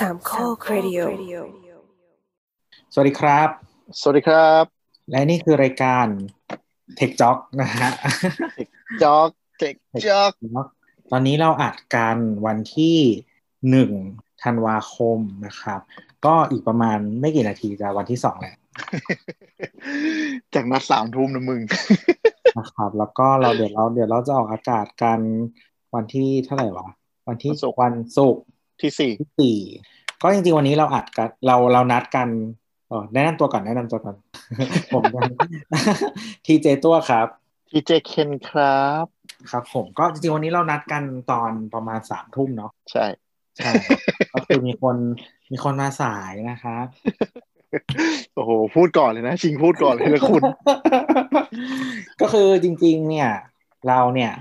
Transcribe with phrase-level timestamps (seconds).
[0.00, 0.98] สามข้อครดิโอ
[2.92, 3.48] สวัสดีครับ
[4.00, 4.64] สวัสดีครับ
[5.10, 6.06] และนี่คือรายการ
[6.98, 7.88] Tech Jock นะฮะ
[9.02, 9.28] จอก
[9.58, 9.74] เจ็ก
[10.06, 10.32] จอก
[11.10, 12.96] ตอนนี้เราอัดกันวันที่
[13.70, 13.90] หนึ่ง
[14.42, 15.80] ธันวาคมนะครับ
[16.26, 18.56] ก็อีกประมาณไม่กี่นาทีจะวันที่สองแล้ว
[20.54, 21.60] จากนัดสามทุ่มนะมึง
[22.58, 25.20] นะครับ แล้วก็เราเดี๋ยวเราเดี๋ยวเราจะออกอากาศกัน
[25.94, 26.88] วันที่เท่าไหร่วะ
[27.28, 28.44] วันที่วันศุกร์วันศุกร์
[28.80, 29.56] ที่สี่ที่สี่
[30.22, 32.28] ก็จริงๆวันนี้เราอัดกันเราเรานัดกัน
[32.88, 34.16] เออแนะนำตัวก่อนแนะนำตัวก่อน
[34.92, 35.02] ผม
[36.46, 37.26] ทีเจตัวครับ
[37.70, 39.04] ทีเจเคนครับ
[39.50, 43.06] ครับ ผมก็จริงๆวันนี้เรานัดกันตอนประมาณสามทุ่มเนาะใช่
[43.56, 43.72] ใช่
[44.32, 44.96] ก็คือมีคน
[45.50, 46.86] มีคนมาสายนะครับ
[48.34, 50.42] โอ้โหพูดก่อนเลยนะ ชิงพูดก่อนเลยนะคุณ
[52.20, 53.30] ก็คือจริง ๆ เนี่ย
[53.88, 54.32] เราเนี่ย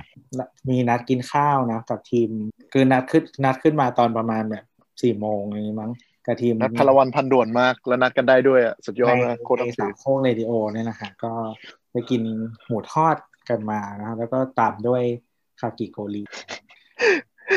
[0.70, 2.30] มีนัดกินข้าวนะกับทีม
[2.72, 4.66] คือนัดขึ้นนัดขึ้นมาตอนประมาณแบบ
[5.02, 5.92] สี่โมงอย่างนี้มั้ง
[6.26, 11.32] กับทีมนัดพลวันพันด่วนมาก แล้วนัดกันได้ด้วยอะสุดยอดในมากโคตรในต้องสาซื้มโค้งเรดิโอเนี่ยนะฮะก็
[11.92, 12.22] ไปกิน
[12.68, 13.16] หมูทอด
[13.50, 15.04] กันมานะครับแล้วก็ตามด้วย
[15.60, 16.24] คากิโกริ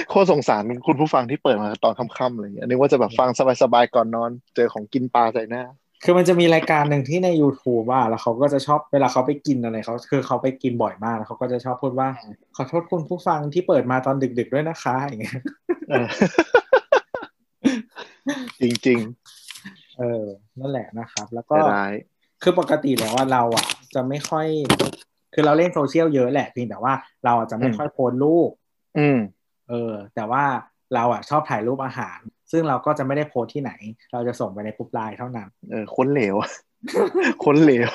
[0.09, 3.31] โคตรสงสารคุณผู้ฟังที่เปิดมาตอนค่ำๆอะไรอย่างเงี้ยนึกว่าจะแบบฟัง
[3.62, 5.62] สบายๆก่อนนอน เจอของกินปลาใส่หน้า
[6.02, 12.08] คือมันจะมีรายการหนึ่งที่ใน YouTube ว่า แล้วเขาก็จะชอบเวลาเขาไปกินอะไรเขาคือเขาไปกินบ่อยมากแล้วเขาก็จะชอบพูดว่า
[12.56, 15.41] ขอโทษคุณผู้ฟังที่เปิดมาตอนดึก ๆด้วยนะคะอย่างเงี้ย
[15.88, 16.06] เออ
[18.60, 19.00] จริง
[19.98, 20.24] เออ
[20.60, 21.94] นั่นแหละนะครับ แล้วๆก็แต่ร้าย
[22.42, 24.46] คือปกติแล้วว่าเราอะ จะไม่ค่อย
[25.34, 26.92] คือเราเล่นโซเชียลเยอะแหละเพียงแต่ว่า
[27.24, 28.50] เราอะจะไม่ค่อยโพสต์รูป
[28.98, 29.19] อืม
[29.69, 30.44] เออ แต่ว่า
[30.94, 32.19] เราอะชอบถ่ายรูปอาหาร
[32.50, 33.72] ซึ่งเราก็จะไม่ได้โพสต์ที่ไหน
[34.12, 36.34] เราจะส่งไปในกลุ่มไลน์เท่านั้น เออค้นเหลว
[37.44, 37.88] ค้นเหลว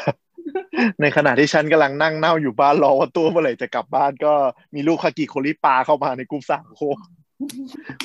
[1.01, 4.33] ในขณะที่ฉันกำลังนั่งเน่าอยู่บ้านรอว่าตัวเมื่อไหร่จะกลับบ้านก็
[4.75, 6.97] มีลูกคากิโคลิปลาเข้ามาในกลุ่มสามโคก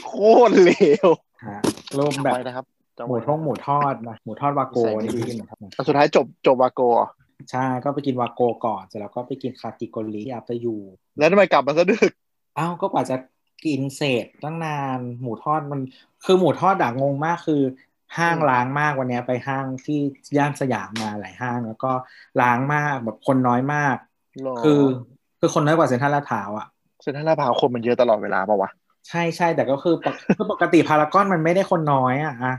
[0.06, 0.12] โค
[0.50, 0.72] ตรเหล
[1.06, 1.08] ว
[1.46, 1.58] ฮะ
[1.98, 2.64] รูปแบบไปนะครับ
[2.98, 7.10] จำหมูไว้ท่องหมูทอดนะหมูทอดวาโกใส่ไม่นี่ดีไปกินหมูทอดอะสุดท้ายจบจบวาโกอะ
[7.50, 10.76] ใช่ก็ไปกินวาโกก่อนเสร็จแล้วก็ไปกินคากิโกริอัปเตอร์ยู
[11.18, 12.12] แล้วทำไมกลับมาซะดึก
[12.58, 13.16] อ้าวก็กว่าจะ
[13.64, 15.80] กินเสร็จตั้งนาน หมูทอดมัน
[16.24, 17.62] คือหมูทอดด่างงมากคือ
[18.18, 19.98] ห้างล้างมากวันเนี้ยไปห้างที่
[20.36, 21.92] ย่านสยามมาหลายห้าง แล้วก็
[22.40, 23.96] ล้างมากแบบคนน้อยมาก
[24.42, 24.82] หรอคือ
[25.40, 26.66] คือคนน้อยกว่าเซ็นทรัลลาดพร้าวอะ
[27.02, 28.70] เซ็นทรัลลาดพร้าวคนมันเยอะตลอดเวลาปะวะ
[29.08, 32.54] ใช่ใช่แต่ก็คือปกคือปกติพารากอนมันไม่ได้คนน้อยอะอะ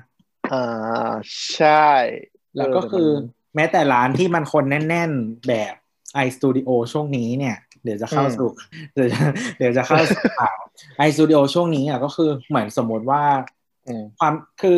[0.53, 1.11] อ่า
[1.55, 1.85] ใช่
[2.57, 3.07] แล้วก็คือ
[3.55, 5.73] แม้แต่ร้านที่มันคนแน่น ๆแบบ
[6.25, 8.49] iStudio ช่วงนี้เนี่ย เดี๋ยวจะเข้าสู่
[8.93, 9.19] เดี๋ยวจะ
[9.57, 10.48] เดี๋ยวจะเข้าสู่ข่า
[10.99, 13.23] ว iStudio ช่วงนี้อะก็คือเหมือนสมมติว่า
[13.87, 14.77] อืมความคือ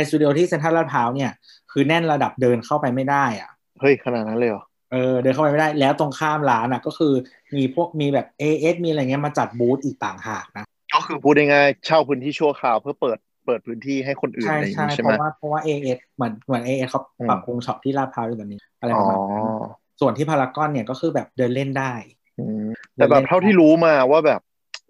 [0.00, 1.30] iStudio ที่เซ็นทรัลลาดพร้าวเนี่ย
[1.72, 7.12] คือแน่นระดับเดินเข้าไปไม่ได้อะเฮ้ยขนาดนั้นเลยเหรอเออเดินเข้าไปไม่ได้แล้วตรงข้ามร้านอะก็คือ
[7.56, 10.64] มีพวกมีแบบ AS มีอะไรเงี้ยมาจัดบูธอีกต่างหากนะ
[10.94, 19.46] ก็คือพูดง่ายๆเช่าพื้นที่ชั่วคราวเพื่อเปิดเปิดพื้นที่ให้คนอื่นใช่อะไรอย่างใช่นี้ใช่เพไหมราะว่าเพราะว่า AS เหมือนเหมือน AS เขาอืมปรับปรุงช็อปที่ลาดพร้าวอยู่ตอนนี้อะไรอ๋ปอระมาณนั้น
[20.00, 21.92] ส่วนที่พารากอนเนี่ยก็คือแบบเดินเล่นได้
[22.38, 24.40] อืมแต่แบบเท่าที่รู้มาว่าแบบ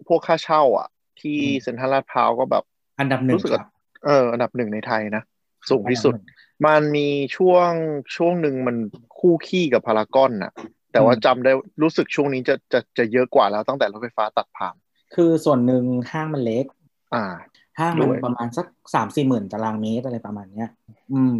[0.07, 0.87] พวกค่าเช่า อะ
[1.21, 2.63] ที่อืมเซ็นทรัลลาดพร้าวก็แบบ
[2.99, 3.67] อันดับหนึ่งรู้สึกคว่ารับ
[4.05, 5.23] เอออันดับหนึ่งในไทยนะ
[5.69, 7.71] สูงที่สุดอันดับหนึ่งมันมีช่วง
[8.15, 8.77] ช่วงหนึ่งมัน
[9.19, 10.51] คู่ขี้กับพารากอนน่ะ
[10.91, 11.51] แต่ว่าอืมจำได้
[11.81, 14.75] รู้สึกช่วงนี้จะจะจะเยอะกว่าแล้วตั้งแต่รถไฟฟ้าตัดผ่าน
[15.13, 16.65] คือส่วนหนึ่งห้างมันเล็ก
[17.13, 17.23] อ่า
[17.79, 20.69] ห้างมันด้วยประมาณสักสามสี่หมื่นตารางเมตรอะไรประมาณเนี้ย
[21.13, 21.35] อืม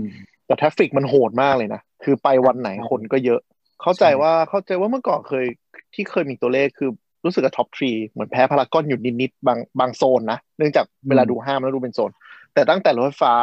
[0.45, 3.39] แต่ traffic มันโหดมากเลยนะ คือไปวันไหนใช่คนก็เยอะ
[3.81, 5.45] เข้าใจใช่ว่าเข้าใจว่าเมื่อก่อนเคย
[5.93, 6.89] ที่เคยมีตัวเลขคือ
[7.25, 12.11] รู้สึกกับ top three เหมือนแพ้พารากอนอยู่นิดๆบางบางโซนนะ เนื่องจากเวลาดูห้างมันดูเป็นโซน
[12.53, 13.35] แต่ตั้งแต่รถไฟฟ้า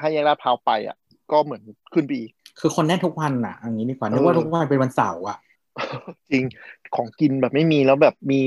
[0.00, 0.96] ห้าแยกลาดพร้าวไปอะ
[1.30, 1.62] ก็เหมือน
[1.92, 5.38] ขึ้นไปอีก คือคนแน่นทุกวันอะอย่างนี้ดีกว่าเออนึกว่าทุกวันเป็นวันเสาร์อะ
[6.30, 6.44] จริง
[6.96, 8.42] ของกินแบบไม่มีแล้วแบบมี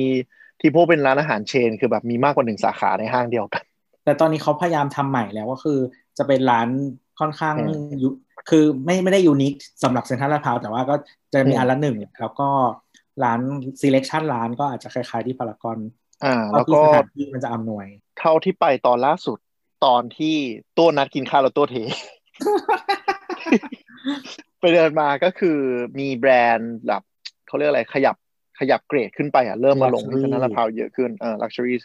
[0.60, 3.64] ที่พวกเป็นร้านอาหาร chain คือแบบมีมากกว่าหนึ่งสาขาในห้างเดียวกัน
[4.04, 5.80] แต่ตอนนี้เขาพยายามทำใหม่แล้วก็คือ
[6.18, 6.68] จะเป็นร้าน
[7.20, 8.10] ค่อนข้างอืมยุ
[8.50, 9.54] คือไม่ไม่ได้ unique
[9.84, 10.96] สำหรับเซ็นทรัลลาดพร้าวแต่ว่าก็
[11.34, 12.48] จะมีอืมอันละหนึ่งแล้วก็
[13.24, 13.40] ร้าน
[13.82, 15.80] selection ร้านก็อาจจะคล้าย ๆ ที่พารากอน
[16.24, 17.86] อ่าเพราะแล้วก็ที่สถานที่มันจะอำนวย
[18.20, 19.38] เท่าที่ไปตอนล่าสุด
[19.86, 20.36] ตอนที่
[20.78, 21.76] ตัวนัดกินข้าวแล้วตัวเท
[24.60, 25.58] ไปเดินมาก็คือ
[26.00, 27.02] มีแบรนด์แบบ
[27.48, 28.16] เขาเรียกอะไรขยับ
[28.60, 31.78] ขยับเกรดขึ้นไปอะเริ่มมาลงที่ Luxury เซ็นทรัลลาดพร้าวเยอะขึ้นเออ luxury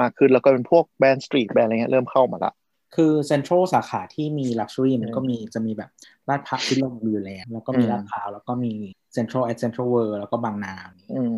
[0.00, 2.52] มากขึ้นแล้วก็เป็นพวกแบรนด์สตรีทแบรนด์อะไรเงี้ยเริ่มเข้ามาละ
[2.94, 5.90] คือเซ็นทรัลสาขาที่มี luxury มันอืมก็มีจะมีแบบ
[6.28, 8.74] ลาดพร้าวที่ลงอยู่แล้วแล้วก็มีอืมลาดพร้าวแล้วก็มี
[9.14, 10.74] เซ็นทรัล at เซ็นทรัลเวิลด์แล้วก็บางนา
[11.12, 11.34] อืม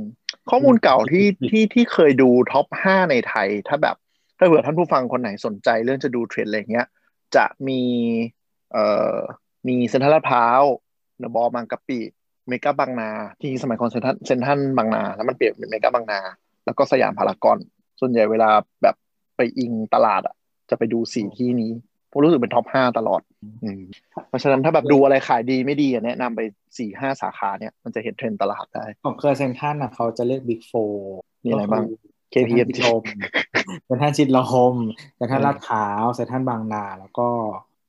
[0.50, 3.96] ข้อมูลเก่าที่ที่ที่เคยดู top ห้าในไทย ถ้าแบบ
[4.38, 6.86] ถ้าเผื่อท่านผู้ฟังคนไหนสนใจเรื่องจะดูเทรนด์อะไรเงี้ย
[7.36, 7.82] จะมี
[8.72, 8.84] เอ่
[9.14, 9.16] อ
[9.68, 10.62] มีเซ็นทรัลลาดพร้าว
[11.18, 12.00] เดอะมอลล์บางกะปิ
[12.48, 16.20] เมกาบางนา ที่สมัยก่อนเซ็นทรัลเซ็นทรัลบางนา แล้วมันเปลี่ยนเป็นเมกาบางนา
[16.64, 17.58] แล้วก็สยามพารากอน
[18.00, 18.50] ส่วนใหญ่เวลา
[18.82, 18.96] แบบ
[19.36, 20.34] ไปอิงตลาดอะ
[20.70, 23.20] จะไปดูสี่ที่นี้ผม รู้สึกเป็น top ห้าตลอด
[23.64, 23.82] อืม
[24.28, 26.40] เพราะฉะนั้นถ้าแบบดูอะไรขายดีไม่ดีอะแนะนำไป
[26.78, 30.72] สี่ห้าสาขาเนี่ยมันจะเห็นเทรนด์ตลาดได้ ของเครือเซ็นทรัลอะเขาจะเรียก Big Four
[31.44, 31.84] มีอะไรบ้าง
[32.30, 33.04] เซนทรัน KPM ชิดลม
[33.86, 34.38] เซนทรันชิดล
[34.72, 34.74] ม
[35.16, 37.28] เซนทรันลาดพร้าวเซนทรันบางนา แล้วก็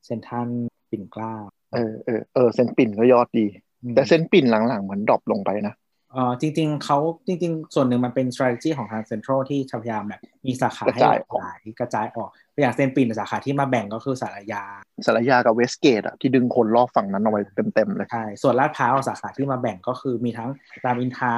[0.04, 0.48] เซ็นทรัล
[0.90, 1.34] ปิ่นเกล้า
[1.74, 3.46] เออเออเออเซนปิ่นก็ยอดดี
[3.82, 5.74] อืมแต่เซนปิ่นหลังๆเหมือน drop ลงไปนะ
[6.12, 14.62] เออจริง ๆเขาจริง ๆ ส่วนหนึ่งมันเป็น strategy ของทางเซ็นทรัลที่พยายามแบบมีสาขากระให้จายหลากหลายกระจายออกอย่างเซนปิ่นสาขาที่มาแบ่งก็คือศาลายา
[15.06, 17.40] ศาลายากับเวสต์เกตอะที่ดึงคนรอบฝั่งนั้นเอาไว้
[17.74, 20.48] เต็มๆเลยใช่ส่วนลาดพร้าวสาขาที่มาแบ่งก็คือมีทั้ง
[20.84, 21.34] รามอินทรา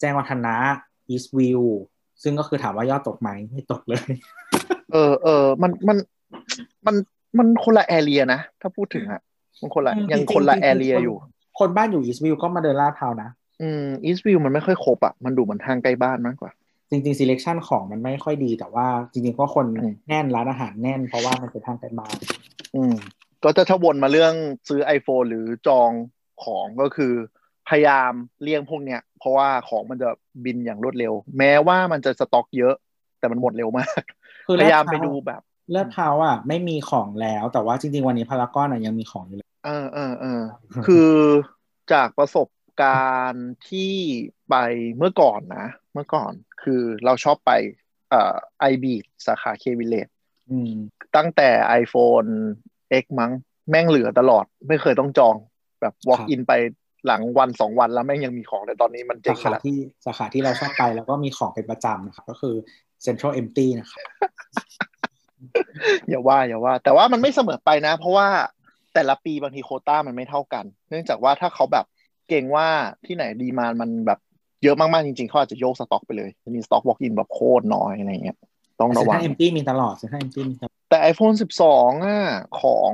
[0.00, 0.54] แจ้งวัฒนะ
[1.08, 1.62] อีสต์วิว
[2.22, 4.02] ซึ่งก็คือถามว่ายอดตกไหมไม่ตกเลย
[4.92, 5.96] เออเออมันมัน
[6.86, 6.94] มัน
[7.38, 9.20] มันคนละแอเรียนะ ถ้าพูดถึงอะ
[9.60, 11.16] มันคนละอืมยังจริงๆคนละจริงๆแอเรียคนอยู่
[11.58, 13.30] คนบ้านอยู่อีสต์วิวก็มาเดินลาดพร้าวนะ
[13.62, 16.50] อืมอีสต์วิวมันไม่ค่อยครบอะมันดูเหมือนทางใกล้บ้านมากกว่า
[16.90, 22.16] จริงๆ selection ของมันไม่ค่อยดีแต่ว่าจริงๆก็คนอืมแน่นร้านอาหารแน่นเพราะว่ามันเป็นทางใกล้บ้าน
[22.76, 22.94] อืม
[23.44, 24.34] ก็จะถ้าวนมาเรื่อง
[24.68, 25.90] ซื้อ iPhone หรือจอง
[26.44, 27.12] ของก็คือ
[27.68, 28.12] พยายาม
[28.42, 30.10] เลี่ยงพวกเนี้ย เพราะว่าของมันจะ
[30.44, 32.74] บินอย่างรวดเร็ว แม้ว่ามันจะสต็อกเยอะ
[33.18, 34.02] แต่มันหมดเร็วมาก
[34.46, 35.40] คือพยายามลดพไปร้วดูแบบ
[35.70, 40.42] เลือดพร้าวอะไม่มีของแล้วแต่ว่าจริง ๆ วันนี้พารากอนอะยังมีของอยู่เลยเออเออเออ
[40.86, 41.10] คือ
[41.92, 42.46] จากประสบ
[42.82, 43.92] การณ์ที่
[44.48, 44.54] ไป
[44.96, 46.32] เมื่อก่อนนะ เมื่อก่อน
[46.62, 47.52] คือเราชอบไป
[48.10, 48.94] เอ่อไอบี
[49.26, 50.08] สาขาเควิเลต
[50.50, 50.72] อืม
[51.16, 51.48] ตั้งแต่
[51.82, 52.30] iPhone
[53.02, 53.32] X มั้ง
[53.70, 55.36] แม่งเหลือตลอด ไม่เคยต้องจอง
[55.80, 56.52] แบบ walk in ไป
[57.06, 62.54] หลังวันสองวันแล้วแม่งยังมีของแต่ตอนนี้มันเจ๊สางไปขาแล้วที่สาขาที่เราชอบไปแล้วก็มีของเป็นประจำนะครับก็คือ
[63.04, 64.00] Central Empty นะครับ
[66.08, 68.28] อย่าว่าอย่าว่า แต่ว่ามันไม่เสมอไปนะ เพราะว่า
[68.94, 71.86] แต่ละปีบางทีโควต้ามันไม่เท่ากัน เนื่องจากว่าถ้าเขาแบบ
[72.28, 72.68] เก่งว่า
[73.06, 74.18] ที่ไหนดีมานมันแบบ
[74.62, 78.38] เยอะมากๆจริงๆเขาอาจจะโยกสต็อกไปเลยมีสต็อก walk in แบบโคตรน้อยอะไรเงี้ย
[78.80, 81.36] ต้องระวัง Central Empty มีตลอด Central Empty มีตลอดแต่ iPhone
[81.66, 82.18] 12 อะ
[82.62, 82.92] ของ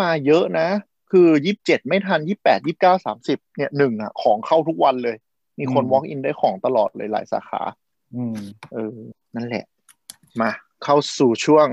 [0.00, 0.68] มาเยอะนะ
[1.10, 5.16] คือยี่สิบเจ็ดไม่ทันยี่แปดยี่เก้าสามสิบเนี่ยหนึ่งอะ ของเข้าทุกวันเลย
[5.58, 7.62] มีคน walk in ได้ของตลอดเลยหลายสาขา
[8.16, 8.38] อืม
[8.72, 8.96] เออ
[9.34, 9.64] นั่นแหละ
[10.40, 10.50] มา
[10.84, 11.66] เข้าสู่ช่วง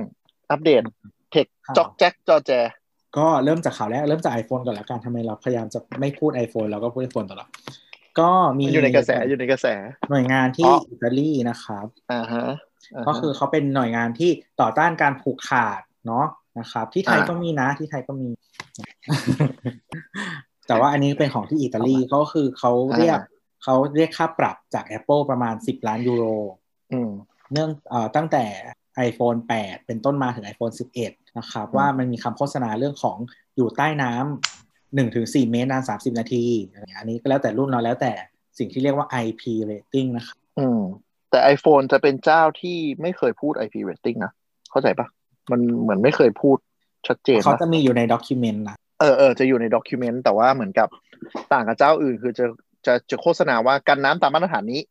[0.52, 0.82] อัปเดต
[1.32, 2.52] เทคครับจอกแจ็คจอแจ
[3.18, 7.50] ก็เริ่มจากข่าวแรกเริ่มจาก iPhone ก่อนละกันทำไมเราพยายามจะไม่พูด iPhone เราก็พูด iPhone ตลอด
[8.20, 9.68] ก็มีอยู่ในกระแสอยู่ในกระแส
[10.10, 12.46] หน่วยงานที่อ๋ออิตาลีนะครับอ่าฮะา
[12.96, 14.32] ฮะก็คือเขาเป็นหน่วยงานที่
[14.62, 16.26] ต่อต้านการผูกขาดเนาะ
[16.60, 18.30] นะครับ ที่ไทยอ่าก็มีนะที่ไทยก็มี
[20.68, 23.20] แต่ว่าอันนี้เป็นของที่อิตาลีก็คือเขาเรียก
[23.64, 26.26] เขาเรียกค่าปรับจาก Apple ประมาณ10ล้านยูโร
[26.92, 27.12] อืม
[27.52, 28.46] เนื่องเอ่อตั้งแต่
[29.08, 30.74] iPhone 8 เป็นต้นมาถึง iPhone
[31.04, 33.18] 11 นะครับอืมว่ามันมีคำโฆษณาเรื่องของ
[33.56, 38.12] อยู่ใต้น้ำ1ถึง4เมตรนาน30นาทีอะไรอย่างเงี้ยอันนี้ก็แล้วแต่รุ่นเราแล้วแต่
[38.58, 40.82] สิ่งที่เรียกว่า IP rating นะครับอืม
[41.32, 44.32] แต่ iPhone จะเป็นเจ้าที่ไม่เคยพูด IP rating นะ
[44.72, 45.08] เข้าใจปะ
[45.52, 46.58] มันเหมือนไม่เคยพูด
[47.08, 50.88] ชัดเจนเขานะจะมีอยู่ในด็อกิเมนต์นะเออเออจะอยู่ในด็อกิเมนต์แต่ว่าเหมือนกับ
[51.54, 52.46] ต่างกับเจ้าอื่น คือจะ
[52.86, 54.82] จะจะโฆษณาว่ากันน้ำตามมาตรฐานนี้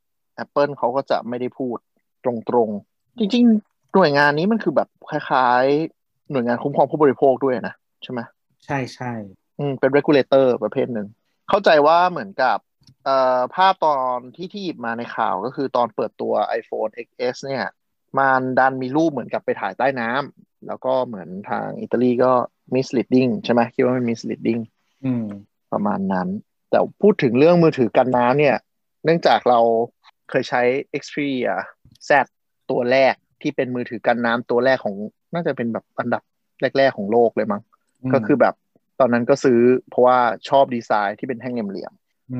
[0.44, 1.76] Apple เขาก็จะไม่ได้พูด
[2.24, 8.20] ตรงๆ จริงๆ หน่วยงานนี้มันคือแบบคล้ายๆ หน่วยงานคุ้มครองผู้บริโภคด้วยนะใช่ไหม
[8.64, 9.12] ใช่ใช่
[9.58, 11.06] อืมเป็น regulator ประเภทหนึ่ง
[11.48, 12.58] เข้าใจว่าเหมือนกับ
[13.04, 17.64] เอ่อภาพตอนที่ที่หยิบมาในข่าวก็คือตอนเปิดตัว iPhone XS เนี่ย
[18.18, 22.32] มันดันมีรูปเหมือนกับไปถ่ายใต้น้ำแล้วก็เหมือนทางอิตาลีก็
[22.74, 24.60] misleading ใช่ไหมคิดว่ามัน misleading
[25.04, 25.26] อืม
[25.72, 26.28] ประมาณนั้น
[26.70, 28.56] แต่พูดถึงเรื่องมือถือกันน้ำเนี่ย
[29.04, 29.60] เนื่องจากเรา
[30.30, 30.62] เคยใช้
[31.02, 31.50] Xperia
[32.08, 32.10] Z
[32.70, 34.94] ตัวแรก ที่เป็นมือถือกันน้ำตัวแรกของ
[35.34, 36.22] น่าจะเป็นแบบอันดับ
[36.78, 37.62] แรก ๆของโลกเลยมั้ง
[38.12, 38.54] ก็คือแบบ
[39.00, 40.18] ตอนนั้นก็ซื้อเพราะว่า
[40.48, 41.92] ชอบดีไซน์ที่เป็นแท่งเหลี่ยม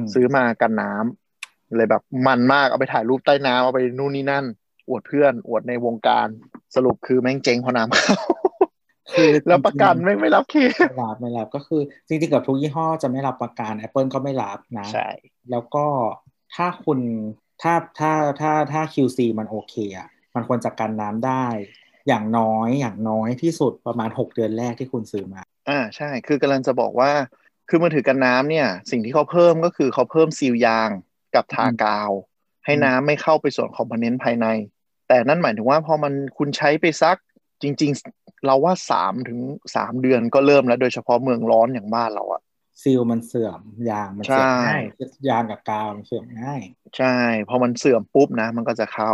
[0.03, 4.45] มๆซื้อมากันน้ำเลยแบบมันมากเอาไปถ่ายรูปใต้น้ำเอาไปนู่นนี่นั่น
[4.89, 6.29] อวดเพื่อน อวดในวงการ
[6.75, 8.17] สรุปคือแม่งเจ๊งเพราะน้ำเข้า
[9.13, 15.09] คือแล้วประกันแม่งไม่รับเคลมไม่รับไม่รับก็คือจริงๆกับทุกยี่ห้อจะไม่รับประกัน Apple ก็ไม่รับนะใช่
[15.51, 15.87] แล้วก็
[16.55, 16.99] ถ้าคุณ
[17.63, 21.47] ถ้าถ้าถ้าถ้า QC มันโอเคอะ มันควรจะกันน้ำได้
[22.09, 27.13] อย่างน้อยอย่างน้อยที่สุดประมาณ 6 เดือนแรกที่คุณซื้อมา อ่าใช่ คือกำลังจะบอกว่า
[27.69, 30.91] คือมือถือกันน้ำเนี่ย สิ่งที่เขาเพิ่มก็คือเขาเพิ่ม seal ยาง
[31.35, 32.11] กับทากาว
[32.65, 34.47] ให้น้ำไม่เข้าไปส่วน component ภายใน
[35.09, 37.17] แต่นั่นหมายถึงว่าพอมันคุณใช้ไปสัก
[37.63, 39.39] จริง ๆ เราว่าสามถึง
[39.77, 42.43] สามเดือนก็เริ่มแล้วโดยเฉพาะเมืองร้อนอย่างบ้านเราอะ
[42.83, 43.61] seal มันเสื่อม
[43.91, 44.85] ยางมันเสื่อมใช่ง่าย
[45.29, 46.61] ยางกับกาวมันเสื่อมง่าย
[46.99, 47.17] ใช่
[47.49, 49.13] พอมันเสื่อมปุ๊บนะ มันก็จะเข้า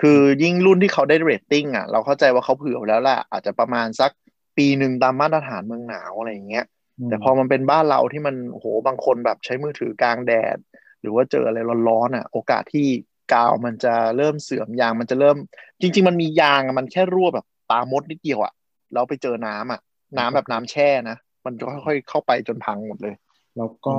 [0.00, 4.10] คือยิ่งรุ่นที่เขาได้เรตติ้งอะ เราเข้าใจว่าเขาเผื่อไว้แล้วแหละอาจจะประมาณสัก
[4.56, 6.64] ปีหนึ่งตามมาตรฐานเมืองหนาวอะไรอย่างเงี้ย
[7.08, 10.56] แต่พอมันเป็นบ้านเราที่มันโหบางคนแบบใช้มือถือกลางแดด
[11.00, 11.58] หรือว่าเจออะไร
[11.88, 12.86] ร้อนๆอะ โอกาสที่
[13.32, 15.36] กาวมันจะเริ่มเสื่อมยางมันจะเริ่ม
[15.80, 18.52] จริง ๆ มันมียางอะมันแค่รั่วแบบามดนิดเดียวอะ
[18.92, 19.80] แล้วไปเจอน้ำอะ
[20.18, 23.14] น้ำแบบน้ำแช่นะมันก็ค่อยๆเข้าไปจนพังหมดเลย
[23.56, 23.94] แล้วก็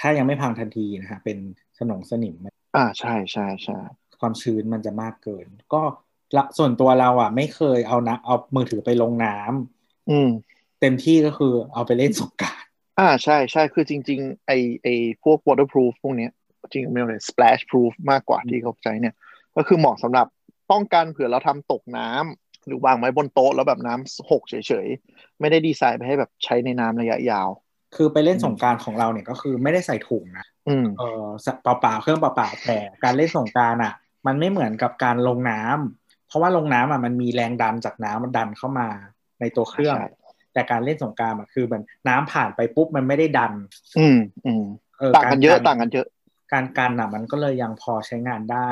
[0.00, 1.38] ถ้ายังไม่พังทันทีนะฮะเป็น
[1.78, 2.34] สนองสนิม
[2.76, 3.78] อ่าใช่ใช่ใช่
[4.20, 5.82] ความชื้นมันจะมากเกิน ก็
[6.36, 10.28] ละส่วนตัวเราอะ ไม่เคยเอานะเอามือถือไปลงน้ำอืม
[10.80, 12.62] เต็มที่ก็คือเอาไปเล่นสงกราร
[12.98, 14.88] อ่าใช่ใช่คือจริง ๆ ไอไอ
[15.22, 16.30] พวก waterproof พวกเนี้ย
[16.72, 19.14] จริงๆไม่เลย splash proof มากกว่าที่เขาใช้เนี่ย
[19.56, 20.26] ก็คือเหมาะสำหรับ
[20.70, 27.48] ป้องกันเผื่อเราทำตกน้ำหรือวางไว้บนโต๊ะแล้วแบบน้ำหกเฉยๆ ไม่ได้ดีไซน์ไปให้แบบใช้ในน้ำระยะยาว
[27.96, 31.24] คือไปเล่นสงกรารของเราเนี่ยก็คือไม่ได้ใส่ถุงนะอืมเออ
[31.62, 33.92] เปล่าเปล่าๆเครื่องเปล่าเปล่าๆแต่การเล่นสงกรารอะ
[34.26, 38.88] มันไม่เหมือนกับการลงน้ำเพราะว่าลงน้ำอะมันมีแรงดันจากน้ำมันดันเข้ามา
[39.40, 40.08] ในตัวเครื่องใช่
[40.52, 43.52] แต่การเล่นสงกรารอะคือมันน้ำผ่านไปปุ๊บมันไม่ได้ดัน
[43.98, 44.64] อืมอืม
[44.98, 46.06] เออต่างกันเยอะรต่างกันเยอะ
[46.52, 48.70] การกันอะมันก็เลยยังพอใช้งานได้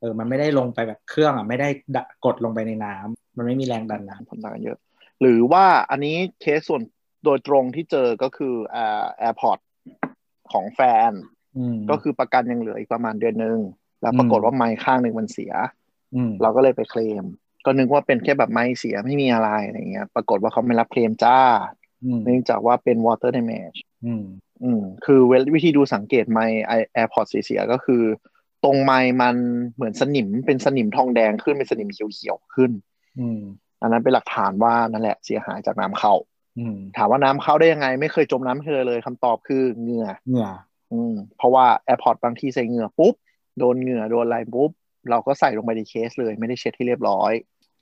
[0.00, 4.78] เออ มันไม่ได้ลงไปแบบเครื่องอะไม่ได้ดะกดลงไปในน้ำมันไม่มีแรงดันน้ผลต่างกันเยอะ
[5.20, 6.82] หรือว่าอันนี้เคสส่วน
[7.24, 9.58] โดยตรงที่เจอก็คืออ่า AirPod
[10.52, 13.58] ของแฟนำอืมก็คือประกันยังเหลืออีกประมาณเดือนหนึ่ง
[14.02, 15.52] แล้วปรากฏอืมว่าไม้ข้างหนึ่งมันเสีย
[16.14, 17.24] อืมเราก็เลยไปเคลม
[17.64, 21.38] ก็นึกว่าเป็นแค่แบบไม้เสียไม่มีอะไรอะไรเงี้ย ปรากฏว่าเขาไม่รับเคลมจ้า
[22.04, 24.24] อืมเนื่องจากว่าเป็น water damage อืม
[24.62, 26.62] อืมคือเวลวิธีดูสังเกตไมค์
[26.96, 28.02] AirPod เสียๆก็คือ
[28.64, 29.36] ตรงไมค์มัน
[29.74, 32.70] เหมือนสนิมเป็นสนิมทองแดงขึ้นเป็นสนิมเขียวๆขึ้น
[33.20, 33.40] อืม
[33.80, 36.14] อันนั้นเป็นหลักฐานว่านั่นแหละเสียหายจากน้ำเข้า
[36.58, 40.48] อืมถามว่าน้ำเข้าได้ยังไง ไม่เคยจมน้ำไม่เคยเลยคำตอบคือเหงื่อเหงื่อ
[40.92, 43.14] อืมเพราะว่า AirPod บางทีใส่เหงื่อปุ๊บ
[43.60, 44.70] โดนเหงื่อโดนอะไรปุ๊บ
[45.10, 47.32] เราก็ใส่ลงไปในเคสเลยไม่ได้เช็ดที่เรียบร้อย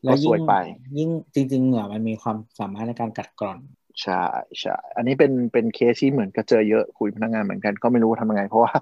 [0.05, 0.55] แล้ก็วสยิ่วยงไป
[0.99, 3.59] ยิ่งจริง ๆ เหงื่อมันมีความสามารถในการกัดกร่อน
[4.03, 4.25] ใช่
[4.61, 8.73] ใช่อันนี้เป็นเป็นเคสที่เหมือนกับเจอเยอะคุยพนักงานเหมือนกันก็ไม่รู้ทำยังไง เพราะว่า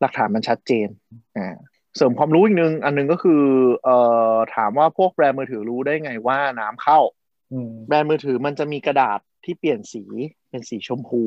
[0.00, 0.88] หลักฐานมันชัดเจน
[1.36, 1.56] อ่า
[1.96, 3.42] เสริมความรู้อีกนึง อันนึงก็คือ
[3.84, 3.96] เอ่
[4.32, 6.98] อถามว่าพวกแบรนด์มือถือรู้ได้ไงว่าน้ำเข้า
[7.52, 10.04] อืมแบรนด์มือถือมันจะมีกระดาษที่เปลี่ยนสี
[10.50, 11.22] เป็นสีชมพู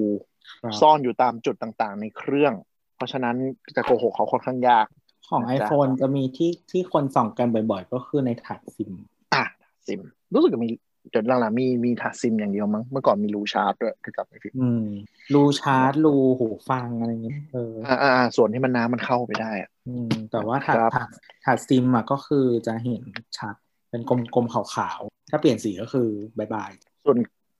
[0.61, 2.53] ครับซ่อนอยู่ตามจุดต่างๆ ในเครื่อง
[2.95, 3.35] เพราะฉะนั้น
[3.75, 4.87] จะโกหกเขาค่อนข้างยาก
[5.29, 8.93] ของนะจ๊ะ iPhone จะมีที่ที่คนส่องกันบ่อยๆ ก็คือในถาดซิม
[9.33, 9.43] อะ
[9.87, 10.01] ซิม
[10.33, 10.69] รู้สึกจะมี
[11.09, 14.85] เดี๋ยวหลังๆมีมีถาดซิมอย่างเดียวมั้งเมื่อก่อนมีรูชาร์จด้วยถ้าจำไม่ผิดอืม
[15.33, 21.09] รูชาร์จรูหูฟังอะไรเงี้ยเอออ่าอ่าอ่าส่วนที่มันน้ำมันเข้าไปได้อะอืมแต่ว่าถาดครับถาด
[21.45, 23.03] ถาดซิมอะก็คือจะเห็น
[23.37, 23.55] ชัด
[23.89, 26.71] เป็นกลมๆขาวๆ ถ้าเปลี่ยนสีก็คือ bye bye
[27.05, 27.17] ส่วน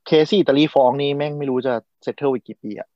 [0.07, 2.87] เคสที่อิตาลีฟ้องนี่แม่งไม่รู้จะ settle อีกกี่ปีอะ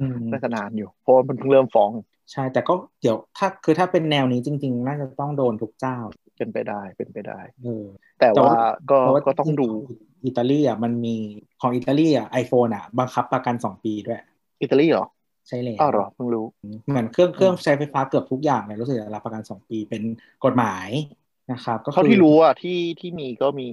[0.00, 1.90] อืมน่าจะนานอยู่ เพราะว่ามันเพิ่งเริ่มฟ้อง
[2.30, 5.98] ใช่ แต่ก็เดี๋ยวถ้าคือถ้าเป็นแนวนี้จริง ๆ น่าจะต้องโดนทุกเจ้า
[6.36, 7.84] เป็นไปได้เป็นไปได้เออ
[8.18, 9.68] แต่แต่ว่าว่าก็แต่ว่าก็ต้องดู
[10.26, 11.16] อิตาลีอะมันมี
[11.60, 14.20] ของอิตาลีอะไอโฟนอะ บังคับประกันสองปีด้วย
[14.62, 15.06] อิตาลีเหรอ
[15.48, 16.46] ใช่เลยอ้าวเหรอเพิ่งรู้
[16.88, 20.02] เหมือนเครื่องเครื่องใช้ไฟฟ้าเกือบทุกอย่างเลยรู้สึกจะรับประกันสองปีเป็น
[20.44, 20.88] กฎหมาย
[21.52, 23.68] นะครับ ก็เขาคือที่รู้อะที่ที่มีก็มี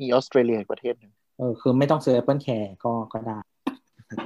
[0.00, 3.38] มีออสเตรเลียอีกประเทศหนึ่งเออคือไม่ต้องซื้อ Apple Care ก็ก็ได้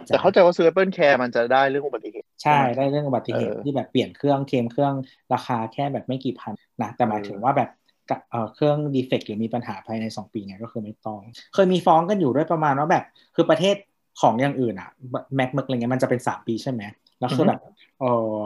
[0.06, 4.94] แต่เข้าใจว่าซื้อ Apple Care มันจะได้เรื่องอุบัติเหตุ ใช่ได้เรื่องอุบัติเหตุเออที่แบบเปลี่ยนเครื่องเคลมเครื่อง
[5.32, 6.52] ราคาแค่แบบไม่กี่พัน
[6.82, 7.70] นะแต่หมายเออถึงว่าแบบ
[8.10, 11.20] กะเอ่อเครื่องดีเฟกต์หรือมีปัญหาภายในสองปีเนี่ยก็คือไม่ต้อง
[11.54, 13.04] เคยมีฟ้องกันอยู่ด้วยประมาณว่าแบบ
[13.36, 13.76] คือประเทศ
[14.20, 14.90] ของอย่างอื่นอะ
[15.36, 16.82] แม็กเมกอะไรเงี้ยมันจะเป็นสามปีใช่ไหม
[17.20, 17.60] แล้วคือแบบ
[18.00, 18.36] เออ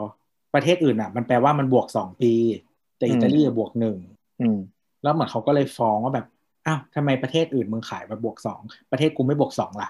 [0.54, 2.32] ประเทศอื่นอะ มันแปลว่ามันบวกสองปี
[2.98, 3.96] แต่อิตาลีอะบวกหนึ่ง
[4.40, 4.58] อืม
[5.02, 6.26] แล้วเหมือนเขาก็เลยฟ้องว่าแบบ
[6.66, 9.88] อ้าวทำไมประเทศอื่นมึงขายมาบวกสองประเทศกูไม่บวกสองล่ะ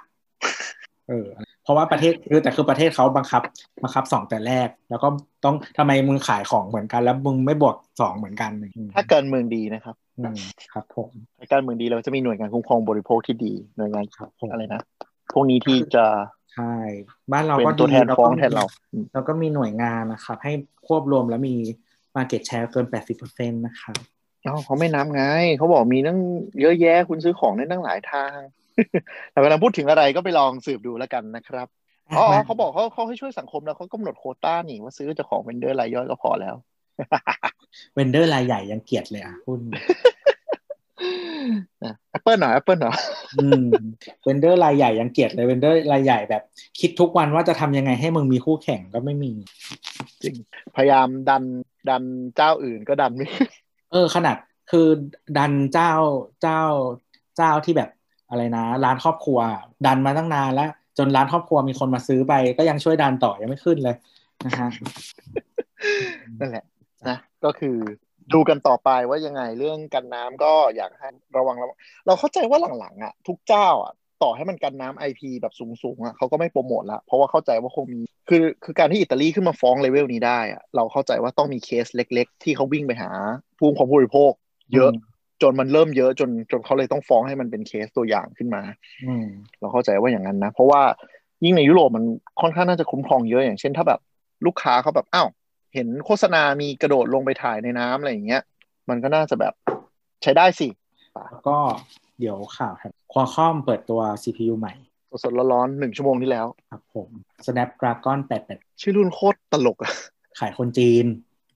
[1.09, 1.29] เออ
[1.63, 3.43] เพราะว่าประเทศคือแต่คือประเทศเขาบังคับ
[3.83, 5.09] บังคับสองแต่แรก แล้วก็
[5.45, 10.37] ต้องทำไมมึงขายของเหมือนกัน แล้วมึงไม่บวกสองเหมือนกันอืมถ้าการเมืองดีนะครับอืม
[10.73, 14.81] ครับผมถ้าการเมืองดีเราจะมีหน่วยงานคุ้มครองบริโภคที่ดีหน่วยงานครับผมอะไรนะ
[15.33, 16.05] พวกนี้ที่จะ
[16.55, 16.75] ใช่
[17.33, 20.53] บ้านเราเป็นก็ตัวดีแทนแล้วฟ้อก็งแทนเราอืมแล้วก็มีหน่วยงานนะครับ ให้
[20.87, 21.57] ควบรวมแล้วมี
[22.17, 22.87] Market Share เกิน
[23.21, 23.97] 80%นะครับ
[24.43, 25.23] เอ้าเขาไม่นับไง
[25.57, 26.19] เขาบอกมีตั้ง
[26.61, 28.37] เยอะแยะคุณซื้อของได้ตั้งหลายทาง
[29.31, 31.67] แต่เวลาพูดถึงอะไรก็ไปลองสืบดูแล้วกันนะครับ
[32.17, 36.55] อ๋ออ๋อเขาบอกเขาเขาให้ช่วยสังคมแล้วเขากำหนดโควต้านี่ว่าซื้อจากของเวนเดอร์รายย่อยก็พอแล้ว
[37.95, 39.61] vendor รายใหญ่ยังเกลียดเลยอะหุ้น
[41.85, 42.97] นะแอปเปิลหน่อยแอปเปิลหน่อย
[43.39, 43.73] อืม
[44.25, 46.43] vendor รายใหญ่ยังเกลียดเลย vendor รายใหญ่แบบ
[46.81, 49.33] คิดทุกวันว่าจะทำยังไงให้มึงมีคู่แข่งก็ไม่มี
[50.23, 50.35] จริง
[50.77, 51.45] พยายามดัน
[51.89, 52.03] ดัน
[52.37, 53.49] เจ้าอื่นก็ดันไม่ขึ้น
[53.93, 54.37] เออ ขนาด
[54.71, 54.89] คือ
[55.39, 55.93] ดันเจ้า
[56.43, 56.63] เจ้า
[57.37, 57.91] เจ้าที่แบบ
[58.33, 59.39] อะไรนะ ร้านครอบครัว
[59.87, 63.97] ดันมาตั้งนานแล้ว จนร้านครอบครัวมีคนมาซื้อไป ก็ยังช่วยดันต่อยังไม่ขึ้นเลย
[64.47, 64.69] นะฮะ
[66.41, 66.65] นั่นแหละ
[67.09, 67.77] นะก็คือ
[68.35, 83.11] ดูกันต่อไปว่ายังไงเรื่องกันน้ำก็อยากให้ระวังระวังเราเข้าใจว่าหลังๆอะ ทุกเจ้าอะต่อให้มันกันน้ำไอพีแบบสูงๆอะเขาก็ไม่โปรโมทละเพราะว่าเข้าใจว่าคงมีคือคือการที่อิตาลีขึ้นมาฟ้องเลเวลนี้ได้อะเราเข้าใจว่าต้องมีเคสเล็ก ๆ ที่เขาวิ่งไปหา
[83.59, 84.33] ผู้ของผู้บริโภค
[84.75, 84.91] เยอะ
[85.43, 88.63] จนมันเริ่มเยอะจนจนเขาเลยต้องฟ้องให้มันเป็นเคสตัวอย่างขึ้นมา
[89.07, 89.27] อืม
[89.61, 90.83] เราเข้าใจว่าอย่างนั้นนะ เพราะว่า
[91.45, 92.05] ยิ่งในยุโรปมัน
[92.41, 94.01] ค่อนข้างน่าจะคุ้มครองเยอะอย่างเช่นถ้าแบบ
[94.47, 95.29] ลูกค้าเขาแบบอ้าว
[95.75, 98.43] เห็นโฆษณามีกระโดดลงไปถ่ายในน้ำอะไรอย่างเงี้ย
[98.89, 99.55] มันก็น่าจะแบบ
[100.23, 100.69] ใช้ได้สิ
[101.31, 101.57] แล้วก็
[102.21, 104.75] เดี๋ยวข่าวครับควอคอมเปิดตัว CPU ใหม่
[105.25, 107.09] สดๆร้อนๆหนึ่งชั่วโมงที่แล้ว ครับผม
[107.47, 108.19] Snapdragon
[108.51, 109.93] 88 ชื่อรุ่นโคตรตลกอะ
[110.39, 111.07] ขายคนจีน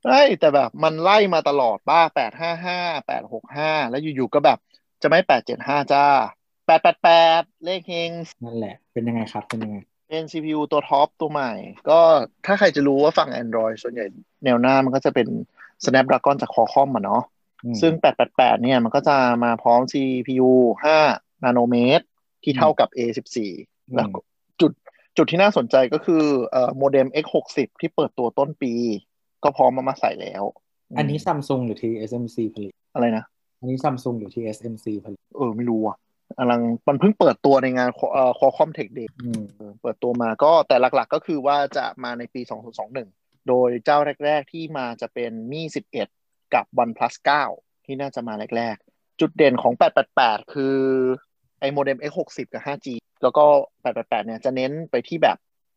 [0.07, 4.59] ใช่แต่แบบมันไล่มาตลอดป้าแปดห้าห้าแปดหกห้าแล้วอยู่ๆก็แบบ
[5.03, 6.07] จะไม่แปดเจ็ดห้าจ้า
[6.67, 7.11] แปดแปดแป
[7.41, 8.11] ดเลขเฮง
[8.45, 9.77] นั่นแหละ เป็นยังไงครับ เป็นยังไง
[10.09, 11.53] เป็น CPU ตัวท็อปตัวใหม่
[11.89, 12.01] ก็
[12.47, 14.07] ถ้าใครจะรู้ว่าฝั่ง Android ส่วนใหญ่
[14.45, 15.29] แนวหน้ามันก็จะเป็น
[15.85, 17.23] Snapdragon จาก Qualcomm อะเนาะ
[17.65, 17.93] อืมซึ่ง
[18.29, 20.51] 888 เนี่ยมันก็จะมาพร้อม CPU
[20.95, 22.05] 5 นาโนเมตร
[22.43, 23.37] ที่เท่ากับ A14
[23.95, 24.21] แล้วก็
[24.61, 24.73] จุด
[25.17, 28.73] จุดที่น่าสนใจก็คือเอ่อโมเด็ม X60 ที่เปิดตัวต้นปี
[29.47, 30.43] ก็พร้อมมามาใส่แล้ว
[30.99, 33.25] อันนี้ซัมซุงหรือที่ SMC ผลิต อะไรนะ
[33.59, 35.97] อันนี้ซัมซุงหรือที่ SMC ผลิต เออ ไม่รู้อะ
[36.39, 42.41] กำลังมันเพิ่งเปิดตัวในงานเอ่อ Qualcomm Tech Day อืมเออเปิดตัวมาก็แต่หลักๆก็คือว่าจะมาในปี
[42.95, 45.65] 2021 โดยเจ้าแรก ๆ ที่มาจะเป็นมี่
[46.11, 47.15] 11 กับ OnePlus
[47.51, 49.73] 9 ที่น่าจะมาแรก ๆ จุดเด่นของ
[50.13, 50.77] 888 คือ
[51.61, 52.87] ไอ้โมเด็ม X60 กับ 5G
[53.23, 53.45] แล้วก็
[53.85, 55.37] 888 เนี่ยจะเน้นไปที่แบบ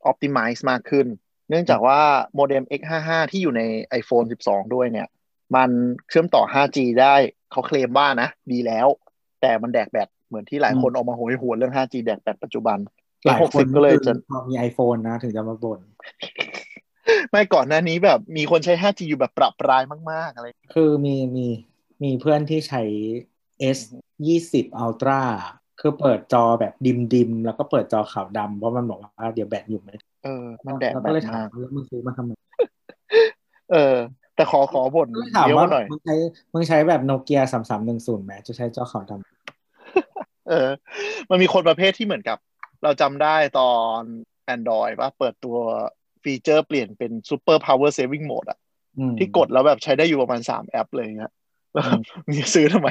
[0.09, 1.07] Optimize มากขึ้น
[1.50, 2.00] เนื่องจากว่า
[2.36, 3.62] โมเด็ม X55 ที่อยู่ใน
[4.01, 5.08] iPhone 12 ด้วยเนี่ย
[5.56, 5.70] มัน
[6.10, 7.15] เชื่อมต่อ 5G ได้
[7.51, 8.88] เขาเคลมว่านะ ดีแล้ว
[9.41, 12.77] แต่มันแดกแบตเหมือนที่หลายคนออกมาโหยหวนเรื่อง 5G แดกแบตปัจจุบัน
[13.25, 15.79] หลายคน60ก็เลยจะพอมี iPhone นะ ถึงจะมาบ่น
[17.29, 21.48] ไม่ก่อนหน้านี้แบบมีคนใช้ 5G อยู่แบบปรับปรายมาก ๆ อะไร คือมีมี
[22.03, 22.84] มีเพื่อนที่ใช้
[23.77, 23.79] S
[24.29, 25.22] 20 Ultra
[25.79, 32.31] คือเปิดจอแบบดิมดิมๆแล้วก็เปิดจอขาวดำเพราะมันบอกว่าเดี๋ยวแบตอยู่ไม่ เออ มันแดกแล้วแบก็ตเลยถามมากว่าแล้วมึงซื้อมาทำไม
[33.71, 33.95] เออ
[34.35, 36.15] แต่ขอขอบ่นก็เลยถามเยอะว่าหน่อยมึงใช้
[36.53, 40.69] มึงใช้แบบโนเกียสามสามหนึ่งศูนย์ไหมจะใช้จอขาวดำเออ
[41.29, 42.38] มันมีคนประเภทที่เหมือนกับ
[42.84, 44.01] เราจำได้ตอน
[44.55, 45.58] Android ว่าเปิดตัว
[46.23, 48.60] ฟีเจอร์เปลี่ยนเป็น Super Power Saving Mode อะ
[48.99, 51.32] อืมที่กดแล้วแบบใช้ได้อยู่ประมาณสามแอปเลยอย่างเงี้ย
[51.73, 52.89] แล้วอืมมึงจะซื้อทำไม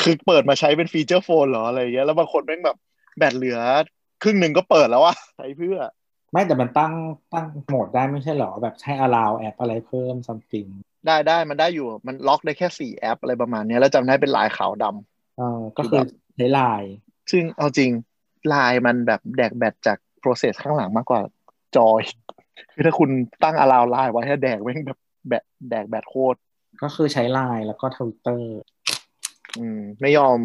[0.00, 2.76] คือเปิดมาใช้เป็นฟีเจอร์โฟนเหรออะไรอย่างเงี้ย แล้วบางคนแม่งแบบ
[3.18, 3.58] แบตเหลือ
[4.22, 5.78] ครึ่งหนึ่งก็เปิดแล้วอะใช้เพื่อ
[6.32, 6.92] ไม่แต่มันตั้ง
[7.32, 10.68] ตั้งโหมดได้ไม่ใช่เหรอ แบบใช้ allow แอปอะไรเพิ่ม something
[11.06, 15.98] ได้ได้มันได้อยู่มันล็อกได้แค่สี่แอปอะไรประมาณเนี้ยแล้วจำได้เป็นลายขาวดำเออก็คือ
[16.36, 16.92] ใช้ไลน์
[17.30, 17.90] ซึ่งเอาจริง
[18.52, 21.20] ลายมันแบบแดกแบตจาก process ข้างหลังมากกว่า
[21.76, 22.02] จอย
[22.74, 23.10] คือถ้าคุณ
[23.42, 26.38] ตั้ง allow ลายไว้ให้แดกแม่งแบบแบตแดกแบตโคตร
[26.82, 28.56] ก็คือใช้ไลน์แล้วก็ทวิตเตอร์
[29.58, 30.38] อืม ไม่ยอม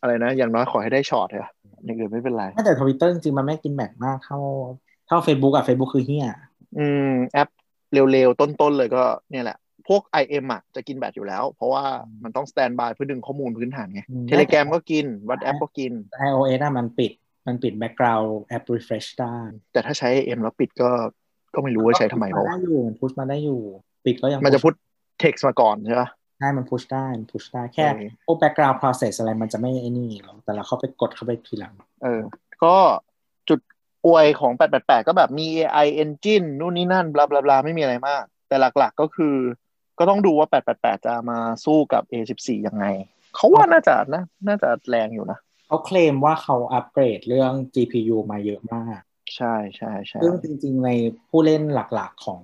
[0.00, 1.52] อะไรนะ อย่างน้อยขอให้ได้ช็อตเถอะ
[1.84, 4.38] อย่างอื่นไม่เป็นไรแต่ทวิตเตอร์จริงๆมันไม่กินแบตมากเท่า
[5.06, 6.26] เท่า Facebook อะ Facebook คือเฮีย
[6.78, 7.48] อืม แอป
[7.92, 11.84] เร็วๆ ต้นๆ เลยก็เนี่ยแหละ พวก IM อะจะกินแบตอยู่แล้ว เพราะว่า
[12.24, 17.12] มันต้องสแตนบายเพื่อดึงข้อมูลพื้นฐานไงเทเล r a m ก็กินวัดแอปก็กินแต่ iOS อะมันปิด
[17.46, 19.36] มันปิด background แอป refresh ได้
[19.72, 20.90] แต่ถ้าใช้ IM แล้วปิดก็
[21.54, 23.60] ก็ไม่รู้ว่าใช้ทำไมเพมัราะนว่าได้อยู่มันพุชมาได้อยู่
[24.04, 24.74] ปิดก็ยังมันจะ push พูด
[25.22, 32.20] text มาก่อนใช่ปะใช่มันพุชได้ มันพุชได้แค่เออพวก background process อะไรมันจะไม่ไอ้นี่หรอกแต่เราเข้าไปกดเข้าไปทีหลัง เออ
[32.64, 33.15] ก็จุด
[34.06, 39.36] อวยของ 888 ก็แบบมี AI engine นู่นนี่นั่นบลาบลาบลาไม่มีอะไรมาก แต่หลักๆก็คือ
[39.98, 42.84] ก็ต้องดูว่า 888 จะมาสู้กับ A14 ยังไง
[43.34, 49.00] เขาว่าน่าจะน่าน่าจะแรงอยู่นะเขาเคลมว่าเขาอัปเกรดเรื่อง GPU มาเยอะมาก
[49.36, 50.90] ใช่ใช่ใช่ซึ่งจริง ๆ ใน
[51.28, 52.42] ผู้เล่นหลักๆของ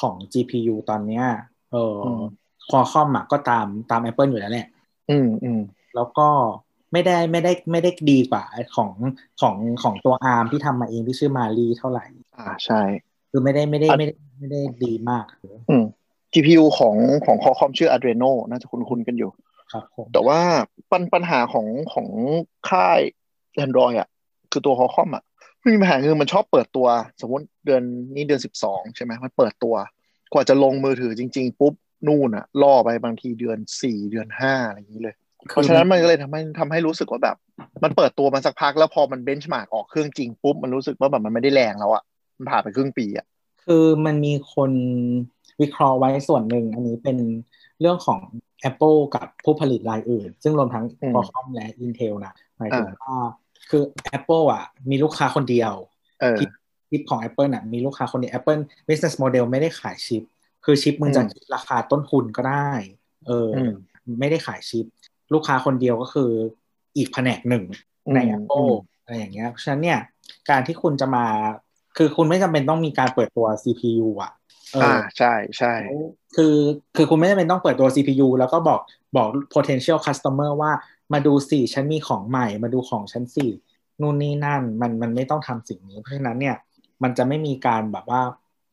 [0.00, 1.24] ของ GPU ตอนเนี้ย
[1.72, 2.24] เอออม
[2.70, 4.68] Qualcomm อะก็ตามตาม Apple อยู่แล้วแหละ
[5.10, 5.60] อืมอืม
[5.94, 6.28] แล้วก็
[6.94, 8.44] ไม่ได้ไม่ได้ไม่ได้ดีกว่า
[8.76, 8.92] ของ
[9.40, 12.04] ของของตัว ARM ที่ทำมาเองที่ชื่อมารีเท่าไหร่
[12.36, 12.80] อ่าใช่
[13.30, 15.24] คือไม่ได้ไม่ได้อะไม่ได้ไม่ได้ดีมาก
[15.70, 15.84] อืม
[16.32, 19.30] GPU ของของ Qualcomm ชื่อ Adreno น่าจะคุ้นๆกันอยู่
[19.72, 20.40] ครับผมแต่ว่า
[20.90, 22.08] ปัญปัญหาของของ
[22.68, 23.00] ค่าย
[23.64, 24.08] Android อะ
[24.52, 25.24] คือตัว Qualcomm อะ
[25.62, 26.86] มันมีปัญหาคือมันชอบเปิดตัว
[27.20, 27.82] สมมติเดือน
[28.14, 29.74] นี้เดือนสิบสองใช่ไหมมันเปิดตัว
[30.32, 31.74] กว่าจะลงมือถือจริง ๆ ปุ๊บ
[32.08, 35.14] นู่นอะล่อไปบางทีเดือนสี่เดือนห้าอะไรอย่างนี้เลย
[35.50, 37.36] เพราะฉะนั้นมันก็เลยทำให้ทำให้รู้สึกว่าแบบ
[37.82, 42.02] มันเปิดตัวมาสักพักแล้วพอมันเบนช์มาร์กออกเครื่องจริงปุ๊บมันรู้สึกว่าแบบมันไม่ได้แรงแล้วอะ
[42.38, 43.26] มันผ่านไปครึ่งปีอะ
[43.64, 44.72] คือมันมีคน
[45.60, 47.18] วิเคราะห์ไว้ส่วนหนึ่ง อันนี้เป็น
[47.80, 48.20] เรื่องของ
[48.70, 53.16] Apple กับผู้ผลิตรายอื่น ซึ่งรวมทั้งอืม Qualcomm และ Intel นะหมายถึงว่า
[53.70, 53.82] คือ
[54.16, 55.74] Apple อะ มีลูกค้าคนเดียว
[56.20, 56.40] เออ
[56.88, 60.22] ชิปของ Apple น่ะมีลูกค้าคนเดียว Apple business model ไม่ได้ขายชิป
[60.64, 62.70] คือชิปมึงจะอืมคิดราคาต้นทุนก็ได้
[63.26, 63.72] เออออืม
[64.20, 64.86] ไม่ได้ขายชิป
[65.32, 66.30] ลูกค้าคนเดียวก็คือ
[66.96, 67.64] อีกแผนกหนึ่ง
[68.14, 70.00] ในอืม Apple อะไรอย่างเงี้ยเพราะฉะนั้นเนี่ย
[70.50, 71.26] การที่คุณจะมา
[71.96, 74.32] คือคุณไม่จำเป็นต้องมีการเปิดตัว CPU อะ
[74.74, 75.98] เออ่าอใช่ใช่แล้ว
[76.36, 76.56] คือ
[76.96, 78.80] คือคุณไม่จำเป็นต้องเปิดตัว CPU แล้วก็บอก
[79.16, 80.72] บอก potential customer ว่า
[81.12, 83.46] มาดูสิฉันมีของใหม่ มาดูของฉันสิ
[84.00, 86.56] นู่นนี่นั่นมันมันไม่ต้องทำสิ่งนี้ เพราะฉะนั้นเนี่ย
[87.02, 88.22] มันจะไม่มีการแบบว่า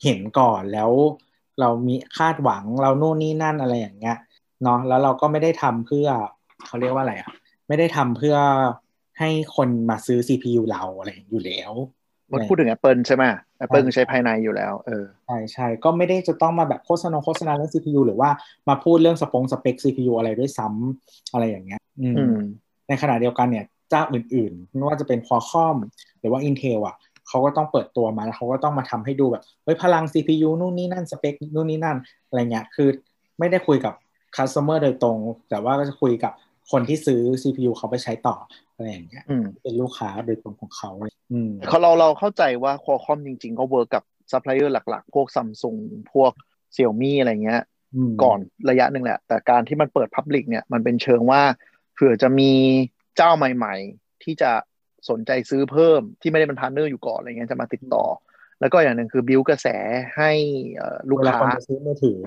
[0.03, 0.91] เห็นก่อนแล้ว
[1.59, 4.17] เรามีคาดหวังเรานู่นนี่นั่นอะไรอย่างเงี้ย
[4.63, 6.07] เนาะแล้วเราก็ไม่ได้ทำเพื่อ
[6.67, 7.29] เขาเรียกว่าอะไรอะ
[7.67, 8.37] ไม่ได้ทำเพื่อ
[9.19, 11.71] ให้คนมาซื้อ CPU เราอะไรอยู่แล้ว
[12.33, 13.23] มันพูดถึง Apple ใช่ไหม
[13.63, 18.29] Apple ใช่คือใช้ภายในอยู่แล้ว เออ ใช่ใช่ก็ไม่ได้จะต้องมาแบบโฆษณาโฆษณาเรื่อง CPU หรือว่า
[18.69, 22.37] มาพูดเรื่องสปงสเปค CPU อะไรด้วยซ้ำอะไรอย่างเงี้ยอืมอืม
[22.87, 25.77] ในขณะเดียวกันเนี่ย เจ้าอื่นๆ ไม่ว่าจะเป็น Qualcomm
[26.19, 26.95] หรือว่า Intel อะ
[27.27, 31.97] เขาก็ต้องเปิดตัวมาแล้วเขาก็ต้องมาทำให้ดูแบบเฮ้ยพลัง CPU นู่นนี่นั่นสเปคนู่นนี่นั่น
[32.27, 32.89] อะไรเงี้ย คือ
[33.39, 33.93] ไม่ได้คุยกับ
[34.35, 35.17] customer โดยตรง
[35.49, 36.33] แต่ว่าก็จะคุยกับ
[36.71, 38.35] คนที่ซื้อ CPU เขาไปใช้ต่อ
[38.75, 45.79] อะไรอย่างเงี้ยอืมเป็นลูกค้าโดยตรงของเขาเลยอืมเขาเราเราเข้าใจว่า Qualcomm จริง ๆ ก็ work กับซัพพลายเออร์หลัก ๆ พวก Samsung
[46.13, 46.31] พวก
[46.75, 47.61] Xiaomi อะไรเงี้ย
[48.09, 51.41] มาก่อนระยะหนึ่งแหละ แต่การที่มันเปิด Public เนี่ยมันเป็นเชิงว่า
[51.93, 52.51] เผื่อจะมี
[53.17, 54.51] เจ้าใหม่ ๆ ที่จะ
[55.09, 58.05] สนใจซื้อเพิ่มที่ไม่ได้เป็น partner อยู่ก่อนอะไรเงี้ยจะมาติดต่อ
[58.61, 59.67] แล้วก็อย่างหนึ่งคือบิวกระแส
[60.17, 60.31] ให้
[60.75, 62.17] เอ่อลูกเวลาค้าคนจะซื้อมือถือ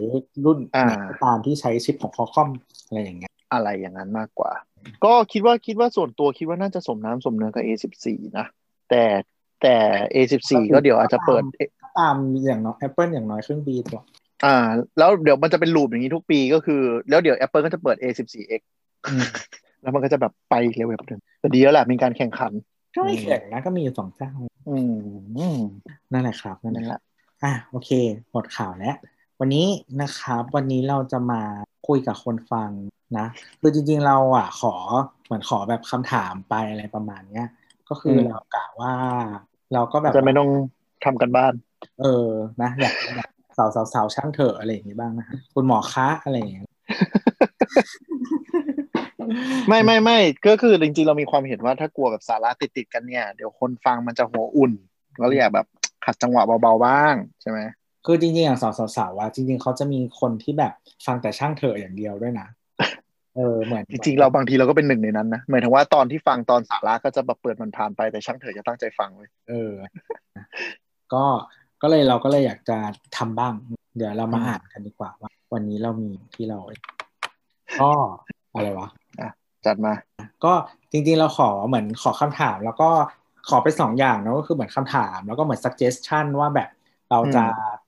[0.45, 2.51] รุ่นอ่าไหนก็ตามที่ใช้ชิปของ Qualcomm
[2.87, 4.53] อะไรอย่างเงี้ย อะไรอย่างนั้นมากกว่า
[5.05, 8.07] ก็คิดว่าคิดว่าส่วนตัวคิดว่าน่าจะสมน้ำสมเนื้อกับ A14
[8.39, 8.47] นะ
[8.91, 9.03] แต่
[9.63, 9.77] แต่
[10.15, 11.43] A14 ก็เดี๋ยวอาจจะเปิด
[11.99, 14.01] ตามอย่างน้อย Apple อย่างน้อยครึ่งปีตัว
[14.45, 14.57] อ่า
[14.99, 18.61] แล้วเดี๋ยวมันจะเป็นลูปอย่างนี้ทุกปีก็คือ แล้วเดี๋ยว Apple ก็จะเปิด A14X
[19.07, 19.27] อืม
[19.83, 22.53] แล้วมันก็จะแบบไปเร็วแบบเดิมแต่ดีแล้วแหละมีการแข่งขัน
[22.97, 24.31] ก็ไม่แข่งนะก็มีอยู่สองเจ้า
[24.69, 24.97] อืม
[25.39, 25.59] อืม
[26.13, 27.01] นั่นแหละครับนั่นนั่นแหแหละละ
[27.45, 27.91] อะโอเค
[28.33, 28.97] หมดข่าวแล้ว
[29.45, 29.71] วันนี้
[30.03, 31.43] นะครับ วันนี้เราจะมา
[31.89, 32.71] คุยกับคนฟัง
[33.19, 33.27] นะ
[33.61, 34.75] คือจริงๆเราอะขอ
[35.25, 37.47] เหมือนขอแบบคำถามไปอะไรประมาณเนี้ย
[37.89, 38.95] ก็คือเรากะว่า
[39.73, 40.51] เราก็แบบจะไม่ต้อง
[41.05, 41.53] ทำกันบ้าน
[42.01, 42.29] เออ
[42.63, 46.65] นะอยากอยากสาวสาวสาวช่างเถอะอะไรอย่างงี้บ้างนะฮะคุณหมอคะอะไรอย่างเงี้ย
[49.69, 54.73] ไม่ไม่ไม่ก็คือจริงๆเรามีความเห็นว่าถ้ากลัวแบบสาระติดติดๆกันเนี่ย เดี๋ยวคนฟังมันจะหัวอุ่น
[55.23, 55.67] ก็เลยอยากแบบ
[56.05, 57.61] ขัดจังหวะเบาๆบ้างใช่ไหม
[58.07, 60.73] คือจริงๆอย่างสาวสาวๆว่าจริง ๆเขาจะมีคนที่แบบ
[61.07, 62.49] ฟังแต่ช่างเถอะอย่างเดียวด้วยนะ
[63.37, 69.73] เออเหมือนจริงๆเราบางทีเราก็เป็นหนึ่งในนั้นนะหมายถึงว่าตอนที่ฟังตอนสาระก็จะแบบเปิดมันผ่านไปแต่ช่างเถอะจะตั้งใจฟังเลยเออ
[71.13, 71.25] ก็
[71.83, 72.79] ก็เลยเราก็เลยอยากจะ
[73.17, 73.55] ทำบ้าง
[73.97, 76.59] เดี๋ยวเรามาอ่านกันดีกว่าว่า วันนี้เรามีที่เรา
[77.83, 77.91] ก็
[78.53, 78.89] อะไรวะ
[79.67, 79.93] จัดมา
[80.45, 80.53] ก็
[80.93, 82.89] จริงๆเราขอเหมือนขอคำถาม แล้วก็
[83.49, 86.69] ขอไปสองอย่างเนอะก็คือเหมือนคำถาม แล้วก็เหมือน suggestion ว่าแบบ
[87.11, 87.45] เราจะ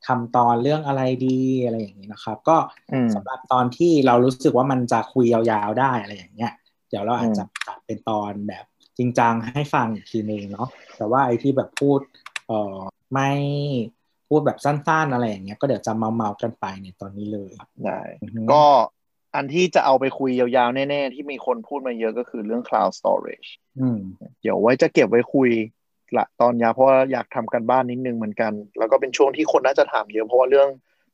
[0.06, 2.56] ทำตอนเรื่องอะไรดีอะไรอย่างนี้นะครับ ก็
[2.92, 6.52] อืมสำหรับตอนที่เรารู้สึกว่ามันจะคุยยาวๆได้อะไรอย่างเงี้ย
[6.88, 8.64] เดี๋ยวเราอาจจะตัดเป็นตอนแบบ
[8.98, 12.00] จริงจังให้ฟังอีกทีนึงเนาะแต่ว่าไอ้ที่แบบพูด
[12.46, 12.78] เอ่อ
[13.12, 13.30] ไม่
[14.28, 17.52] พูดแบบสั้นๆอะไรอย่างเงี้ยก็เดี๋ยวจะเมาๆกันไปในตอนนี้เลย
[17.84, 18.64] ได้อือฮึก็
[19.34, 23.98] อันที่จะเอาไปคุยยาวๆ แน่ ๆ ที่มีคนพูดมาเยอะก็คือเรื่อง cloud storage อืม
[24.42, 25.50] เดี๋ยวไว้จะเก็บไว้คุย
[26.18, 30.68] ละตอนยาวเพราะว่าอยากทำกันบ้านนิดนึงเหมือนกัน แล้วก็เป็นช่วงที่คนน่าจะถามเยอะเพราะว่าเรื่อง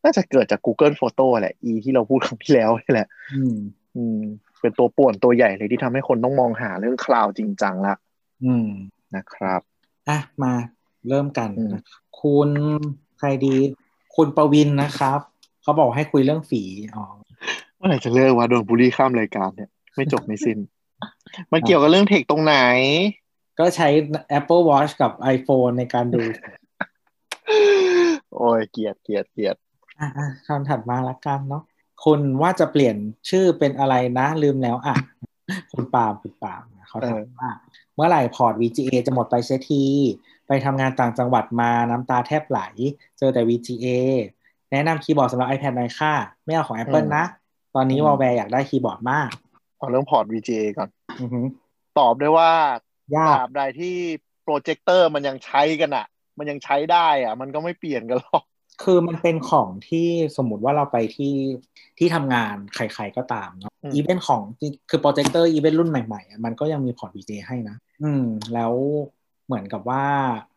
[0.05, 3.57] น่าจะเกิดจาก Google Photo แหละ e ที่เราพูดครั้งที่แล้วนี่แหละ อืม
[3.97, 4.21] อืม
[4.61, 7.95] เป็นตัวป่วนตัวใหญ่เลยที่ทำให้คนต้องมองหาเรื่อง cloud จริงจังละ
[8.45, 8.69] อืม
[9.17, 9.61] นะครับ
[10.09, 10.53] อะ มา
[11.09, 12.51] เริ่มกันอืมนะครับคุณ
[13.19, 13.55] ใครดี
[14.17, 15.21] คุณประวินนะครับ
[15.63, 16.63] เขาบอกให้คุยเรื่องฝี
[16.97, 17.05] อ๋อ
[17.77, 20.59] เมื่อไหร่จะเลิกว่าโดนบูลลี่ข้ามรายการเนี่ย ไม่จบไม่สิ้น
[21.53, 22.57] มันเกี่ยวกับเรื่องเทคตรงไหน
[23.59, 23.89] ก็ใช้
[24.39, 26.23] Apple Watch กับ iPhone ในการดู
[28.35, 29.57] โอ้ยเกลียดเกลียดเกลียด
[30.01, 31.63] อะอะคำถัดมาละกันเนาะ
[32.05, 32.97] คุณว่าจะเปลี่ยน
[33.31, 34.95] ชื่อเป็นอะไรนะลืมแล้วอะ
[35.75, 37.51] คุณปาล์มคุณปาล์มนะเขาถามว่า
[37.95, 39.85] เมื่อไหร่พอร์ต VGA จะหมดไปเสียที
[40.47, 42.61] ไปทำงานต่างจังหวัดมาน้ำตาแทบไหล
[43.19, 43.87] เจอแต่ VGA
[44.73, 47.25] แนะนำคีย์บอร์ดสำหรับ iPad หน่อยค่ะ ไม่เอาของ Apple นะ
[47.75, 49.31] ตอนนี้วอลแวร์อยากได้คีย์บอร์ดมาก
[49.79, 50.89] เอาเรื่องพอร์ต VGA ก่อน
[51.21, 51.47] อือหือ
[51.99, 52.51] ตอบได้ว่า
[53.15, 53.95] ยาตรากบใดที่
[54.45, 56.07] โปรเจคเตอร์มันยังใช้กันอะ
[56.39, 58.43] มันยังใช้ได้อะมันก็ไม่เปลี่ยนกันหรอก
[58.83, 61.35] คือมันเป็นของที่สมมติว่าเราไปที่
[61.99, 64.43] ที่ทำงานใครๆก็ตามเนาะอืมอีเวนต์ของ
[64.91, 68.73] คือโปรเจคเตอร์อีเวนต์รุ่นใหม่ๆอะมันก็ยังมีพอร์ต VGA ให้นะ อืม แล้ว
[69.47, 70.05] เหมือนกับว่า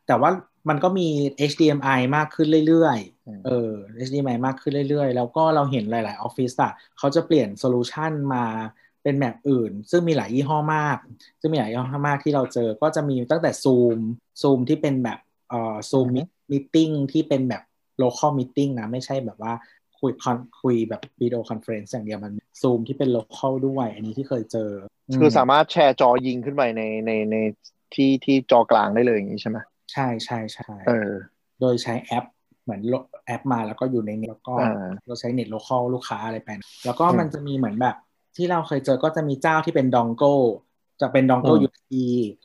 [0.07, 0.29] แต่ว่า
[0.69, 1.07] มันก็มี
[1.49, 3.71] HDMI มากขึ้นเรื่อยๆ เออ
[4.07, 8.45] HDMI มากขึ้นเรื่อยๆ แล้วก็เราเห็นหลาย ๆ ออฟฟิศอะเขาจะเปลี่ยน solution มา
[9.05, 10.97] เป็นแบบอื่น ซึ่งมีหลายยี่ห้อมาก
[11.39, 13.99] ซึ่งมีหลายยี่ห้อมากที่เราเจอก็จะมีตั้งแต่ Zoom
[14.41, 16.07] Zoom ที่เป็นแบบเอ่อ Zoom
[16.51, 17.63] Meeting ที่เป็นแบบ
[18.01, 19.53] local meeting นะไม่ใช่แบบว่า
[19.99, 24.69] คุยคอนคุยแบบ video conference อย่างเดียวมัน Zoom ที่เป็น local ด้วย อันนี้ที่เคยเจอ
[25.21, 27.35] คือสามารถแชร์จอยิงขึ้นไปในในใน
[27.95, 29.57] ที่ที่จอกลางได้เลยอย่างนี้ใช่ไหม
[29.91, 31.11] ใช่ใช่ใช่เออ
[31.59, 32.25] โดยใช้แอป
[32.63, 37.95] เหมือนโหลดแอปมาแล้วก็อยู่ในเน็ตแล้วก็อ่าเราใช้เน็ต local ลูกค้าอะไรไปนะแล้วก็อืมมันจะมีเหมือนแบบ
[38.37, 40.23] ที่เราเคยเจอก็จะมีเจ้าที่เป็น dongle
[41.01, 41.93] จะเป็น dongle อืม USB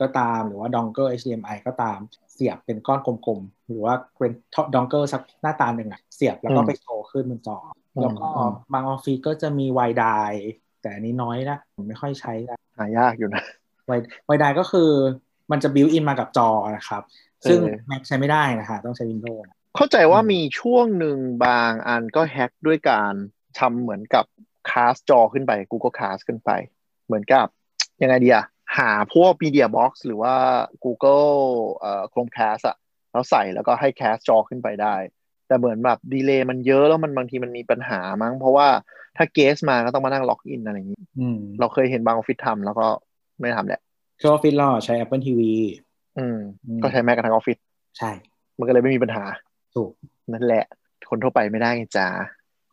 [0.01, 1.99] ก็ตาม หรือว่าดองโก HDMI ก็ตาม
[2.33, 4.31] เสียบเป็นก้อนกลมๆ หรือว่าเป็น
[4.75, 10.05] dongle สักหน้าตาหนึ่งอะเสียบแล้วก็ไปโชว์ขึ้นบนจอแล้วก็อืมบางออฟฟิศก็จะมี WiDi
[10.81, 13.43] แต่อันนี้น้อยละผมไม่ค่อยใช้ละหายากอยู่นะ
[13.87, 13.91] ไว
[14.27, 14.89] WiDi ก็คือ
[15.51, 17.03] มันจะ built-in มากับจอนะครับ
[17.49, 19.41] ซึ่งเออ Mac ใช้ไม่ได้นะฮะต้องใช้ Windows
[19.75, 23.13] เข้าใจว่าอืมมีช่วงหนึ่งบางอันก็ hack ด้วยการ
[23.59, 24.25] ทำเหมือนกับ
[24.69, 26.49] cast จอขึ้นไป Google Cast ขึ้นไป
[27.05, 27.47] เหมือนกับ
[28.01, 28.45] ยังไงดีอะ
[28.77, 30.35] หาพวก Media Box หรือว่า
[30.83, 31.31] Google
[31.77, 32.77] เอ่อ Chromecast อะ
[33.11, 34.95] แล้วใส่แล้วก็ให้ cast จอขึ้นไปได้
[35.47, 38.67] แต่เหมือนแบบ delay มันเยอะแล้วมันบางทีมันมีปัญหามั้ง เพราะว่า
[39.17, 42.87] ถ้า guest มาก็ต้องมานั่ง login อะไรอย่างนี้อืมเราเคยเห็นบางออฟฟิศทำแล้วก็
[43.39, 43.81] ไม่ทำแหละ
[44.19, 45.41] คือออฟฟิศเราใช้ Apple TV
[46.17, 47.57] อืมอืม ก็ใช้แม้กระทั่งออฟฟิศ
[47.97, 48.11] ใช่
[48.57, 49.23] มันก็เลยไม่มีปัญหา
[49.75, 49.91] ถูก
[50.33, 50.65] นั่นแหละ
[51.09, 52.07] คนทั่วไปไม่ได้ไงจ้า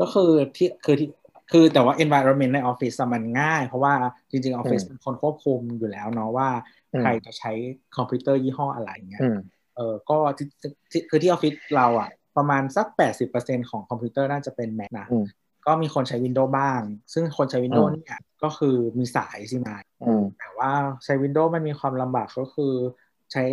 [0.01, 1.09] ก็คือที่คือที่
[1.53, 3.95] คือแต่ว่า environment ในออฟฟิศอะมันง่าย เพราะว่า
[4.31, 6.49] จริงๆออฟฟิศอืมเป็นคนควบคุมอยู่แล้วเนาะว่า
[6.93, 7.53] อืมใครจะใช้
[7.97, 9.39] คอมพิวเตอร์ยี่ห้ออะไรเงี้ยอืม
[9.77, 10.47] เออก็ที่
[10.91, 15.25] ที่คือที่ออฟฟิศเราอะประมาณสัก 80%ของคอมพิวเตอร์น่าจะเป็น Mac นะอืม
[15.67, 16.81] ก็มีคนใช้ Windows บ้าง
[17.13, 19.69] ซึ่งคนใช้ Windows อืมเนี่ยก็คือมีสายใช่ไหม
[20.03, 20.71] อืมแต่ว่า
[21.05, 22.73] ใช้ Windows มันมีความลำบากก็คือ
[23.33, 23.45] ใช้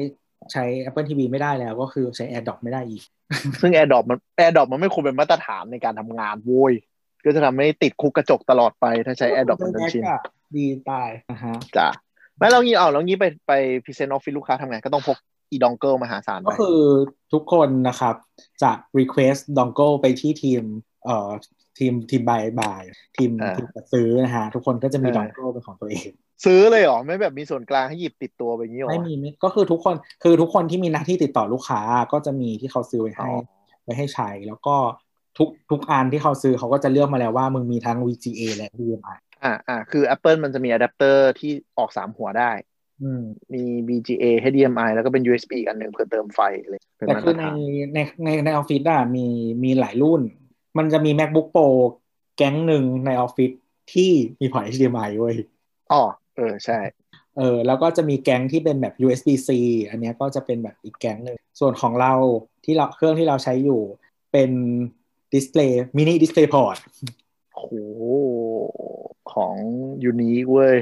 [0.52, 3.04] ใช้ Apple TV ไม่ได้แล้วก็คือใช้ AirDrop ไม่ได้อีก
[3.62, 6.74] ซึ่ง AirDrop มัน AirDrop มันไม่ควรเป็นมาตรฐานในการทำงานโว้ย
[7.26, 10.22] ก็จะทำให้ติดคุกกระจกตลอดไปถ้าใช้ AirDrop เป็นจนชิน Mac อะ
[10.56, 11.88] ดีตายนะฮะจ้ะ
[12.38, 13.54] ไม่แล้วงี้เอาแล้วงี้ไปไป
[13.84, 15.18] present ออฟฟิศลูกค้าทำไงก็ต้องพก
[15.52, 16.82] อี dongle มหาศาลก็ไปคือ
[17.34, 18.16] ทุกคนนะครับ
[18.64, 20.64] จะ request dongle ไปที่ทีม
[21.06, 21.30] เอ่อ
[21.78, 22.84] ทีมทีม buy buy
[23.18, 26.10] ทีมอ่าทีมจัดซื้อนะฮะทุกคนก็จะมีเออ dongle เป็นของตัวเอง
[26.46, 33.36] ซื้อเลยเหรอ ไม่แบบมีส่วนกลางให้หยิบติดตัวไปอย่างนี้เหรอไม่มีไม่ก็คือทุกคนคือทุกคนที่มีหน้าที่ติดต่อลูกค้าก็จะมีที่เขาซื้อไว้อ๋ให้อ
[33.84, 34.76] ไว้ให้ใช้แล้วก็
[35.38, 42.52] ทุกทุกอันที่เขาซื้อเขาก็จะเลือกมาแล้วว่ามึงมีทั้ง VGA และ HDMI อ่าอ่าคือ Apple มันจะมีอะแดปเตอร์ที่ออกสามหัวได้
[43.04, 47.56] อืมมี VGA HDMI แล้วก็เป็น USB อีกอันหนึ่งเพื่อเติมไฟเลยเป็นแต่มาคืตอรในฐาน
[47.94, 49.26] ในในในออฟฟิศอะมี
[49.64, 50.22] มีหลายรุ่น
[50.78, 51.68] มันจะมี MacBook Pro
[52.38, 53.52] แก๊งหนึ่งในออฟฟิศ
[53.94, 55.36] ที่มีพอร์ต HDMI เว้ย
[55.92, 56.04] อ๋อ
[56.36, 56.80] เออใช่
[57.38, 59.50] เออแล้วก็จะมีแก๊งที่เป็นแบบ USB-C
[59.90, 62.14] อันเนี้ยก็จะเป็นแบบอีกแก๊งหนึ่งส่วนของเรา
[62.66, 63.82] ที่เราเครื่องที่เราใช้อยู่
[64.32, 64.52] เป็น
[65.34, 66.78] Display Mini DisplayPort
[67.54, 67.66] โห
[69.34, 69.56] ของ
[70.04, 70.78] unique เว้ย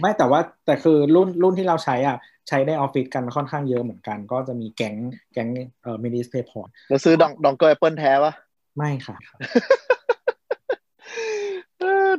[0.00, 2.16] ไม่แต่ว่าแต่คือรุ่นรุ่นที่เราใช้อะ
[2.48, 4.94] ใช้ในออฟฟิศกันค่อนข้างเยอะเหมือนกัน ก็จะมีแก๊ง
[5.32, 5.48] แก๊ง
[5.82, 8.32] เอ่อ Mini DisplayPort แล้วซื้อดอง dongle Apple แท้ปะ
[8.76, 9.16] ไม่ค่ะ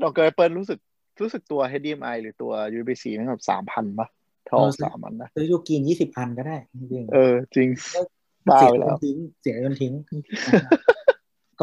[0.02, 0.80] dongle Apple รู้สึก
[1.22, 4.08] รู้สึกตัว HDMI หรือตัว USB-C นั่นแบบสามพันปะ
[4.50, 7.70] ทอเออสามพันนะซื้อ UGREEN ยี่สิบอันก็ได้จริงๆเออ จริง
[8.50, 9.94] บ้าเสียไปจแล้วนทิ้งเสียจนทิ้ง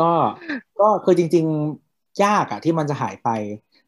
[0.00, 0.10] ก็
[0.80, 1.46] ก็คือจริง
[1.84, 3.28] ๆ ยากอะที่มันจะหายไป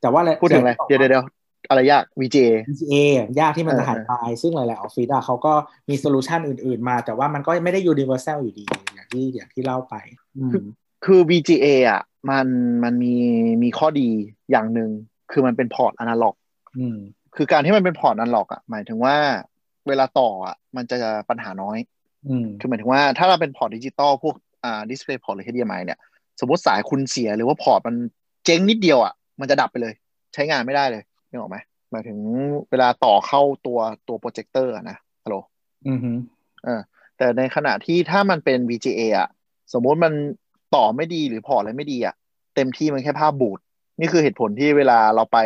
[0.00, 1.24] แต่ว่าพูดถึงอะไรเดี๋ยวเดี๋ยวเดี๋ยว
[1.68, 2.94] อะไรยาก VGA VGA
[3.40, 5.52] ยากที่มันจะหายไป ซึ่งหลาย ๆ ออฟฟิศอะเขาก็
[5.88, 8.64] มี solution อื่น ๆ มา แต่ว่ามันก็ไม่ได้ universal อยู่ดี
[8.94, 9.94] อย่างที่อย่างที่เล่าไป
[10.38, 10.50] อืม
[11.04, 12.46] คือ VGA อะมัน
[12.84, 13.14] มันมี
[13.62, 14.08] มีข้อดี
[14.50, 14.90] อย่างหนึ่ง
[15.32, 16.34] คือมันเป็นพอร์ตอนาล็อก
[16.78, 16.96] อืม
[17.36, 19.16] คือการที่มันเป็นพอร์ตอนาล็อกอะหมายถึงว่า
[19.88, 20.98] เวลาต่ออะมันจะ
[21.30, 21.78] ปัญหาน้อย
[22.28, 24.34] อืมคือหมายถึงว่าถ้าเราเป็นพอร์ตดิจิตอลพวก
[24.66, 25.98] อ่า DisplayPort หรือ HDMI เนี่ย
[26.40, 27.94] สมมติสายคุณเสียหรือว่าพอร์ตมัน
[28.44, 29.94] เจ๊งนิดเดียวอะ มันจะดับไปเลย
[30.34, 31.56] ใช้งานไม่ได้เลยนึกออกไหม
[31.90, 32.18] หมายถึง
[32.70, 35.36] เวลาต่อเข้าตัวตัวโปรเจคเตอร์นะฮัลโหล
[35.86, 36.10] อืมฮึ
[36.64, 36.80] เออ
[37.18, 39.28] แต่ในขณะที่ถ้ามันเป็น VGA อะ
[39.72, 40.12] สมมุติมัน
[40.74, 42.14] ต่อไม่ดีหรือพอร์ตอะไรไม่ดีอะ
[42.54, 43.58] เต็มที่มันแค่ภาพบูด
[44.00, 45.38] นี่คือเหตุผลที่เวลาเราไป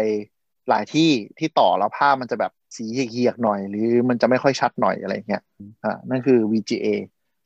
[0.68, 5.42] หลายที่ที่ต่อแล้วภาพมันจะแบบสีเหียกๆหน่อย หรือมันจะไม่ค่อยชัดหน่อยอะไรเงี้ย
[5.84, 6.86] อ่านั่นคือ VGA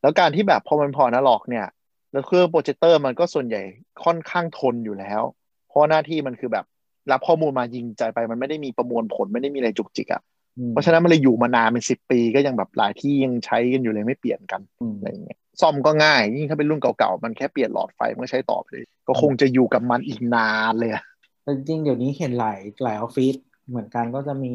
[0.05, 1.67] แล้วการที่แบบพอมันพอนาล็อกเนี่ย
[2.13, 3.63] แล้วเครื่องโปรเจคเตอร์มันก็ส่วนใหญ่
[4.05, 5.23] ค่อนข้างทนอยู่แล้ว
[5.69, 6.65] เพราะหน้าที่มันคือแบบ
[7.11, 10.23] รับข้อมูลมายิงใจไป มันไม่ได้มีประมวลผลไม่ได้มีอะไรจุกจิกอะ
[10.59, 21.03] อืมเพราะฉะนั้นมันเลยอยู่มานานเป็นสิบปีก็ยังแบบหลายที่ยังใช้กันอยู่เลยไม่เปลี่ยนกันอืมอะไรอย่างเงี้ยซ่อมก็ง่ายยิ่งถ้าเป็นรุ่นเก่าๆมันแค่เปลี่ยนหลอดไฟมันก็ใช้ต่อไปเลยก็คงจะอยู่กับมันอีกนานเลยอะ
[21.43, 23.35] แต่จริงๆเดี๋ยวนี้เห็นหลายหลายออฟฟิศ
[23.69, 24.53] เหมือนกันก็จะมี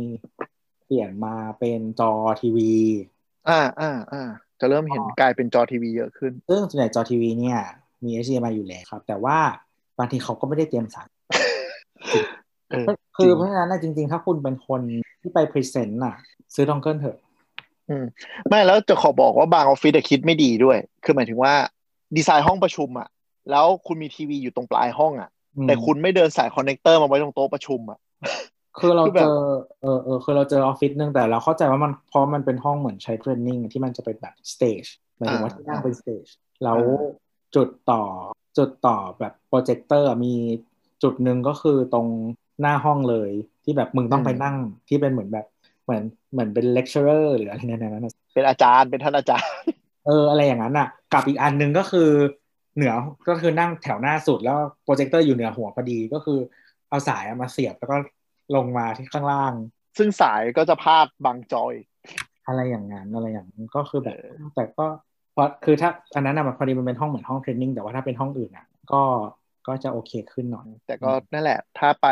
[0.86, 2.74] เปลี่ยนมาเป็นจอทีวี
[3.50, 4.24] อ่าอ่าอ่า
[4.60, 7.60] จะเริ่มเห็นกลายเป็นจอทีวีเยอะขึ้นซึ่งส่วนใหญ่จอทีวีเนี่ย
[8.04, 9.38] มี HDMI อยู่แล้วครับ แต่ว่า
[10.00, 11.08] บางทีเขาก็ไม่ได้เตรียมสาย
[12.72, 14.82] เออคือจริงเพราะฉะนั้นนะจริง ๆ ถ้าคุณเป็นคน
[15.22, 16.16] ที่ไป present น่ะ
[16.56, 17.18] ซื้อ dongle เถอะ
[17.90, 18.06] อืม
[18.50, 21.54] ไม่แล้วจะขอบอกว่าบางออฟฟิศอะคิดไม่ดีด้วย คือหมายถึงว่า
[22.16, 23.08] ดีไซน์ห้องประชุมอะ
[23.52, 28.00] แล้วคุณมีทีวีอยู่ตรงปลายห้องอะอืมแต่คุณไม่เดินสาย connector มาไว้ตรงโต๊ะประชุมอะ
[28.82, 29.32] คือเราคือแบเจบอ
[29.82, 34.84] เออเออคือเราเจอออฟฟิศนึงแต่เราเข้าใจว่ามันเพราะมันเป็นห้องเหมือนใช้ training ที่มันจะเป็นแบบ stage
[35.18, 36.26] หมายถึงว่าที่นั่งเป็น stage
[36.64, 36.80] แล้ว
[37.56, 38.04] จุดต่อ
[38.58, 40.34] จุดต่อแบบโปรเจคเตอร์มี
[41.04, 42.08] จุดหนึ่งก็คือตรง
[42.62, 43.32] หน้าห้องเลย
[43.64, 44.56] ที่แบบมึงต้องไปนั่ง
[44.88, 45.46] ที่เป็นเหมือนแบบ
[45.84, 49.52] เหมือนเหมือนเป็นเลคเชอร์หรืออะไรในนั้นนะเป็นอาจารย์เป็นท่านอาจารย์
[50.06, 52.10] เอออะไรอย่างนั้นอะ กับอีกอันหนึ่งก็คือ
[52.76, 52.94] เหนือ
[53.30, 56.40] ก็คือนั่งแถวหน้าสุดแล้วโปรเจคเตอร์อยู่เหนือหัวพอดีก็คือ
[56.90, 57.96] เอาสายมาเสียบแล้วก็
[58.56, 59.54] ลงมาที่ข้างล่าง
[59.98, 61.74] ซึ่งสายก็จะพาดบางจอย
[62.48, 64.18] อะไรอย่างนั้นอะไรอย่างนั้นก็คือแบบ
[64.56, 64.86] แต่ก็
[65.34, 69.02] เพราะคือถ้าอันนั้นอะมันพอดีมันเป็นห้องเหมือนห้อง training แต่ว่าถ้าเป็นห้องอื่นอะก็
[69.68, 72.08] ก็จะโอเคขึ้นหน่อย แต่ก็นั่นแหละ ถ้าไป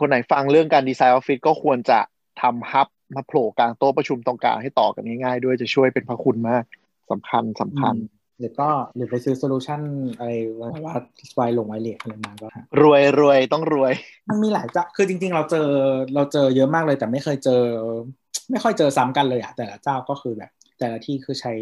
[0.00, 1.98] คนไหนฟังเรื่องการดีไซน์ออฟฟิศก็ควรจะ
[2.42, 6.64] ทำ hub มาโผล่กลางโต๊ะประชุมตรงกลางให้ต่อกันง่ายๆด้วยจะช่วยเป็นพระคุณมาก
[7.10, 7.94] สำคัญสำคัญ
[8.40, 9.80] หรือก็หรือไปซื้อ solution
[10.18, 10.30] อะไร
[10.84, 10.94] ว่า
[11.34, 12.46] wireless wireless อะไรมาก็
[12.80, 13.92] รวยรวยต้องรวย
[14.30, 15.68] มันมีหลายเจ้าคือจริง ๆ เราเจอ
[16.14, 17.62] เราเจอเยอะมากเลย แต่ไม่เคยเจอ
[18.50, 21.52] ไม่ค่อยเจอซ้ำกันเลยอะแต่ละเจ้าก็คือแบบ แต่ละที่คือใช้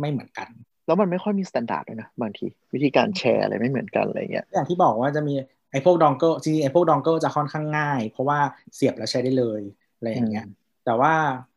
[0.00, 0.48] ไม่เหมือนกัน
[0.86, 5.34] แล้วมันไม่ค่อยมีมาตรฐานด้วยนะบางทีวิธีการแชร์อะไรไม่เหมือนกันอะไรเงี้ยอย่างที่บอกว่าจะมี
[5.72, 8.38] ไอ้พวก dongle จริงๆไอ้พวก dongle จะค่อนข้างง่าย เพราะว่า
[8.74, 9.62] เสียบแล้วใช้ได้เลย
[9.96, 10.46] อะไรอย่างเงี้ย
[10.88, 11.14] แต่ว่า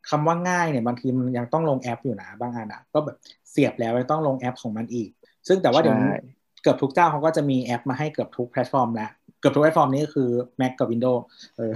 [0.10, 3.18] คำว่าง่ายเนี่ยบางทีมันยังต้องลงแอปอยู่นะบางอันอะก็แบบ
[3.50, 5.10] เสียบแล้วยังต้องลงแอปของมันอีก
[5.48, 6.20] ซึ่งแต่ว่าเดี๋ยวนี้ใช่
[6.64, 10.30] เกือบทุกเจ้าเขาก็จะมีแอปมาให้เกือบทุกแพลตฟอร์มแล้วเกือบทุกแพลตฟอร์มนี้ก็คือ
[10.62, 11.22] Mac กับ Windows
[11.58, 11.74] เออ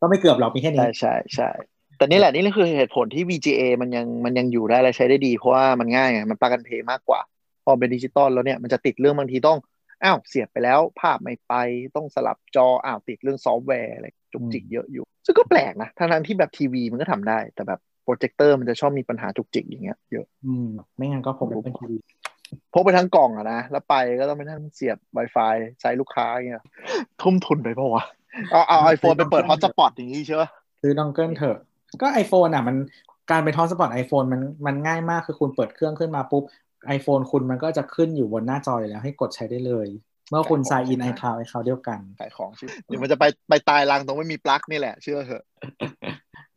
[0.00, 1.50] ก็ไม่เกือบหรอกมีแค่นี้ ใช่ใช่ใช่
[1.98, 7.20] แต่นี่แหละนี่คือเหตุผลที่ VGA มันยังมันยังอยู่ได้และใช้ได้ดี เพราะว่ามันง่ายไงมัน plug and play มากกว่า
[7.64, 9.58] พอเป็นดิจิตอลแล้วเนี่ยมันจะติดเรื่องบางทีต้อง
[10.04, 11.54] อ้าวเสียบไปแล้วภาพไม่ไป
[11.96, 21.96] ต้องสลับจออ้าวติดเรื่องซอฟต์แวร์อะไรจุกจิกเยอะอยู่ ซึ่งก็แปลกนะทั้งๆที่แบบทีวีมันก็ทำได้ แต่แบบโปรเจคเตอร์มันจะชอบมีปัญหาจุกจิกอย่างเงี้ยเยอะ อืม ไม่งั้นก็ผมเป็นทีวี
[22.72, 26.64] พกไปทั้งกล่องอะนะ แล้วไปก็ต้องไปนั่งเสียบ Wi-Fi ใช้ลูกค้าอย่างเงี้ย
[27.22, 28.04] ทุ่มทุนไปปะวะ
[28.50, 30.48] เอาเอา iPhone ไปเปิด hotspot อย่างงี้ใช่ปะ
[30.82, 31.56] ซื้อ dongle เถอะ
[32.02, 32.76] ก็ iPhone อะมัน
[33.30, 36.42] การเปิด hotspot iPhone มันมันง่ายมากคือคุณเปิดเครื่องขึ้นมาปุ๊บ
[36.96, 39.88] iPhone คุณมันก็จะขึ้นอยู่บนหน้าจออยู่แล้วให้กดใช้ได้เลย
[40.30, 45.44] เมื่อคุณ sign in iCloud iCloud เดียวกันขายของชิเดี๋ยวมันจะไปไปตายรังตรงไม่มีปลั๊กนี่แหละ เชื่อเถอะ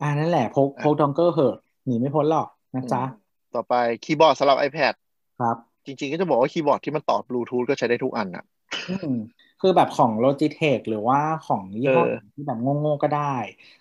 [0.02, 3.04] อ่านั่นแหละพกพก dongle เหอะหนีไม่พ้นหรอกนะจ๊ะ
[3.56, 4.94] ต่อไปคีย์บอร์ดสำหรับ iPad
[5.40, 8.44] ครับ จริงๆ ก็จะบอกว่าคีย์บอร์ดที่มันต่อบลูทูธก็ใช้ได้ทุกอันอะ
[8.90, 9.14] อืม
[9.62, 13.36] คือแบบของ Logitech หรือว่าของยี่ห้อเออที่แบบโง่ๆก็ได้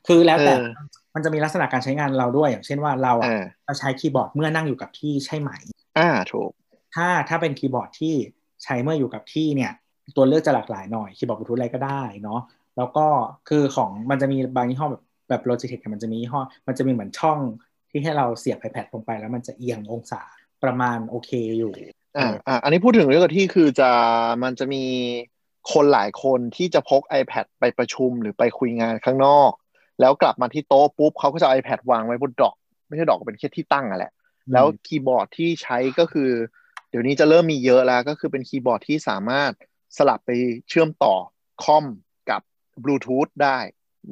[0.07, 5.51] คือแล้วแต่เออมันจะมีลักษณะการใช้งานเราด้วย อย่างเช่นว่าเราอะอ่าจะใช้คีย์บอร์ดเมื่อนั่งอยู่กับที่ใช่ไหม
[5.99, 6.51] อ่าถูก
[6.95, 8.15] ถ้าถ้าเป็นคีย์บอร์ดที่
[8.65, 9.73] ใช้เมื่ออยู่กับที่เนี่ย
[10.17, 12.41] ตัวเลือกจะหลากหลายหน่อยคีย์บอร์ดบลูทูธอะไรก็ได้เนาะ
[12.77, 13.07] แล้วก็
[13.49, 17.39] คือของมันจะมีบางยี่ห้อแบบแบบ Logitech เนี่ยมันจะมียี่ห้อ มันจะมีเหมือนช่อง
[17.91, 20.23] ที่ให้เราเสียบ iPad ลงไปแล้วมันจะเอียงองศา
[20.65, 21.73] ประมาณโอเคอยู่
[22.19, 23.91] อ่าอ่าอันนี้พูดถึงเรื่องที่คือจะ
[24.43, 24.85] มันจะมี
[25.73, 29.51] คนหลายคนที่จะพก iPad ไปประชุมหรือไปคุยงานข้างนอก
[30.01, 32.55] แล้วกลับมาที่โต๊ะปุ๊บเขาก็จะเอา iPad วางไว้บนดอก
[32.89, 34.13] ไม่ใช่ดอกเป็นแค่ที่ตั้งอะแหละ
[34.53, 36.31] แล้วคีย์บอร์ดที่ใช้ก็คือ
[36.91, 39.53] เดี๋ยวนี้จะเริ่มมีเยอะแล้ว ก็คือเป็นคีย์บอร์ดที่สามารถ
[39.99, 40.31] สลับไป
[40.69, 41.15] เชื่อมต่อ
[41.65, 41.85] คอม
[42.31, 42.41] กับ
[42.83, 43.59] บลูทูธได้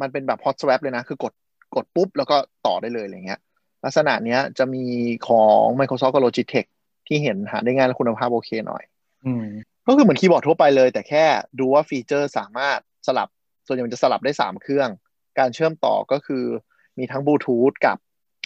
[0.00, 1.32] มันเป็นแบบ hot swap เลยนะ คือกด
[1.76, 3.40] กดปุ๊บ แล้วก็ต่อได้เลยอะไรเงี้ย
[3.84, 4.84] ลักษณะเนี้ยจะมี
[5.28, 6.68] ของ Microsoft กับ Logitech
[7.06, 8.82] ที่เห็นหาได้ง่ายและคุณภาพโอเคหน่อย
[9.24, 9.46] อืม
[9.86, 11.24] ก็คือเหมือนคีย์บอร์ดทั่วไปเลย แต่แค่
[11.58, 13.28] ดูว่าฟีเจอร์สามารถสลับ
[13.66, 14.88] ส่วนใหญ่มันจะสลับได้ 3 เครื่อง
[15.38, 16.44] การเชื่อมต่อก็คือ
[16.98, 17.98] มีทั้งบลูทูธกับ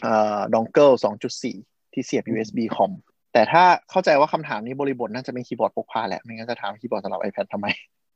[0.03, 0.91] เอ่อ dongle
[1.37, 2.93] 2.4 ที่เสียบ USB คอม
[3.33, 7.67] แต่ถ้าเข้าใจว่าคำถามนี้บริบทน่าจะเป็นคีย์บอร์ดพกพาแหละ ไม่งั้นจะถามคีย์บอร์ดสำหรับ iPad ทำไม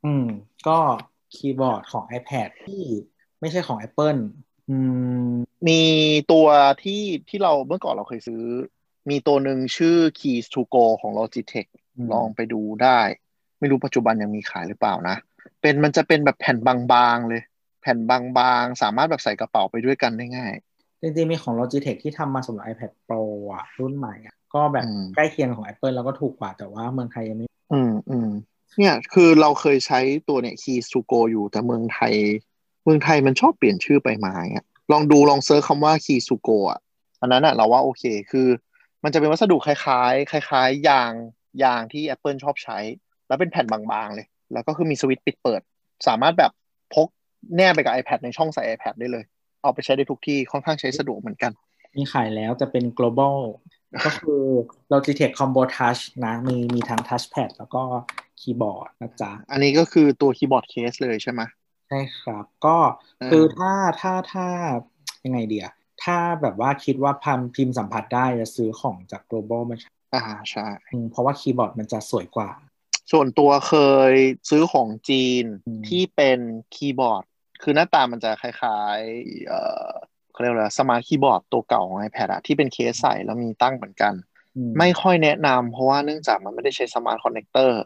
[0.04, 0.26] อืม
[0.68, 0.78] ก็
[1.34, 2.82] คีย์บอร์ดของ iPad ที่
[3.40, 4.20] ไม่ใช่ของ Apple
[4.70, 4.76] อื
[5.30, 5.32] ม
[5.68, 5.80] มี
[6.32, 6.46] ตัว
[6.82, 8.42] ที่ที่เราเมื่อก่อนเราเคยซื้อ
[9.10, 13.00] มีตัวหนึ่งชื่อ Keys to Go ของ Logitech อืมลองไปดูได้
[13.58, 15.16] ไม่รู้ปัจจุบันยังมีขายหรือเปล่านะ
[15.60, 17.42] เป็นมันจะเป็นแบบแผ่นบางๆเลย
[17.82, 20.54] แผ่นบางๆ สามารถแบบใส่กระเป๋าไปด้วยกันได้ง่าย
[21.02, 28.30] จริงๆมีของ Logitech ที่ทำมาสำหรับ iPad Pro อะ รุ่นใหม่อะก็แบบอืมใกล้เคียงของ Apple แล้วก็ถูกกว่าแต่ว่าเมืองไทยยังไม่ อืมอืม
[28.78, 32.14] เนี่ยคือเราเคยใช้ตัวเนี่ย Keys to Go อยู่แต่เมืองไทย
[32.84, 36.80] เมืองไทยมันชอบเปลี่ยนชื่อไปมาอย่างเงี้ยลองดูลองเซิร์ชคำว่า Keys to Go อะ
[37.20, 38.48] อันนั้นอะเราว่าโอเคคือ
[39.04, 41.12] มันจะเป็นวัสดุคล้ายๆ คล้ายๆยาง
[41.62, 42.78] ยางที่ Apple ชอบใช้
[43.28, 45.60] แล้วเป็นแผ่นบางๆเลย แล้วก็คือมีสวิตช์ปิดเปิด
[46.06, 46.52] สามารถแบบ
[46.94, 47.08] พก
[47.56, 49.24] แนบไปกับ iPad ในช่องใส่ iPad ได้เลย
[49.62, 51.52] เอาไปใช้ได้ทุกที่ค่อนข้างใช้สะดวกเหมือนกัน
[51.96, 53.38] มีขายแล้วจะเป็น global
[54.06, 54.44] ก็คือ
[54.92, 57.82] Logitech Combo Touch นะมีมีทั้ง touchpad แล้วก็
[58.40, 61.40] คีย์บอร์ดนะจ๊ะ อันนี้ก็คือตัวคีย์บอร์ดเคสเลยใช่ไหม
[61.88, 62.76] ใช่ครับ ก็
[63.20, 64.46] อ่าคือถ้าถ้าถ้า
[65.24, 65.68] ยังไงเดีย
[66.04, 72.50] ถ้าแบบว่าคิดว่าพัมพิมพ์สัมผัสได้จะซื้อของจาก global มาใช้อ่าใช่อืมเพราะว่าคีย์บอร์ดมันจะสวยกว่า
[73.12, 73.74] ส่วนตัวเค
[74.10, 74.14] ย
[74.50, 76.38] ซื้อของจีนอืมที่เป็น
[76.74, 77.24] คีย์บอร์ด
[77.62, 79.88] คือหน้าตามันจะคล้ายๆเอ่อ
[80.32, 84.12] เขาเรียกว่า Smart Keyboard ตัวเก่าของ iPad อะที่เป็นเคสใส่แล้วมีตั้งเหมือนกัน
[84.78, 87.82] ไม่ค่อยแนะนำเพราะว่าเนื่องจากมันไม่ได้ใช้ Smart Connector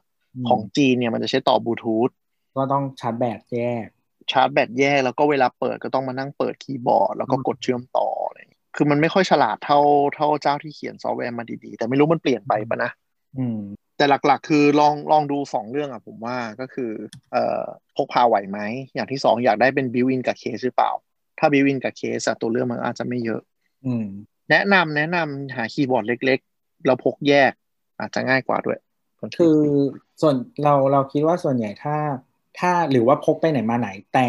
[0.48, 2.10] ของจีนเนี่ยมันจะใช้ต่อบลูทูธ
[2.56, 3.86] ก็ต้องชาร์จแบตแยก
[4.32, 9.80] ชาร์จแบตแยกแล้วก็เวลาเปิดก็ต้องมานั่งเปิดคีย์บอร์ดแล้วก็กดเชื่อมต่ออะไรอย่างเงี้ยคือมันไม่ค่อยฉลาดเท่า
[10.14, 12.90] เท่าเจ้าที่เขียนซอฟต์แวร์มาดีๆ แต่ไม่รู้มันเปลี่ยนไปปะนะ
[13.38, 13.60] อืม
[13.96, 16.90] แต่หลักๆ คือลองลองดูสองเรื่องอะผมว่าก็คือ
[17.32, 17.62] เอ่อ
[17.96, 18.58] พกพาไหวไหม
[18.94, 20.90] อย่างที่สองอยากได้เป็น built-in กับเคสหรือเปล่า
[21.38, 23.40] ถ้า built-in กับเคสตัวเลือกมันอาจจะไม่เยอะ
[23.86, 24.06] อืม
[24.50, 27.52] แนะนำแนะนำหาคีย์บอร์ดเล็กๆ แล้วพกแยก
[28.00, 28.78] อาจจะง่ายกว่าด้วย
[29.38, 29.58] คือ
[30.20, 31.96] ส่วนเราเราคิดว่าส่วนใหญ่ถ้า
[32.58, 34.28] ถ้าหรือว่าพกไปไหนมาไหนแต่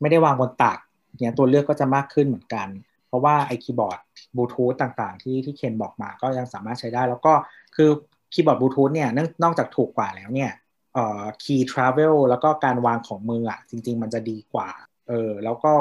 [0.00, 0.78] ไม่ได้วางบนตัก
[1.20, 2.68] เนี่ยตัวเลือกก็จะมากขึ้นเหมือนกัน
[3.08, 3.98] เพราะว่าไอ้คีย์บอร์ด
[4.36, 7.32] บลูทูธต่างๆ ที่ที่เคนบอกมาก็ยังสามารถใช้ได้ แล้วก็
[7.76, 7.90] คือ
[8.34, 9.08] คีย์บอร์ดบลูทูธเนี่ย
[9.42, 10.50] นอกจากถูกกว่าแล้วเนี่ย
[10.94, 14.68] เอ่อ key travel แล้วก็การวางของมืออะจริง ๆ มันจะดีกว่า
[15.08, 15.72] เออแล้วก็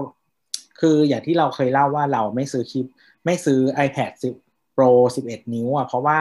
[0.80, 2.86] คืออย่างที่เราเคยเล่าว่าเราไม่ซื้อคลิป
[3.26, 4.12] ไม่ซื้อ iPad
[4.44, 6.20] 10 Pro 11 นิ้วอะเพราะว่า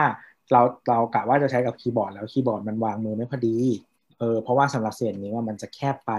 [0.51, 3.57] เราเรากะว่าจะใช้กับคีย์บอร์ดแล้วคีย์บอร์ดมันวางมือไม่พอดี
[4.19, 6.11] เออเพราะว่าสำหรับเสียงนี้ว่ามันจะแคบไป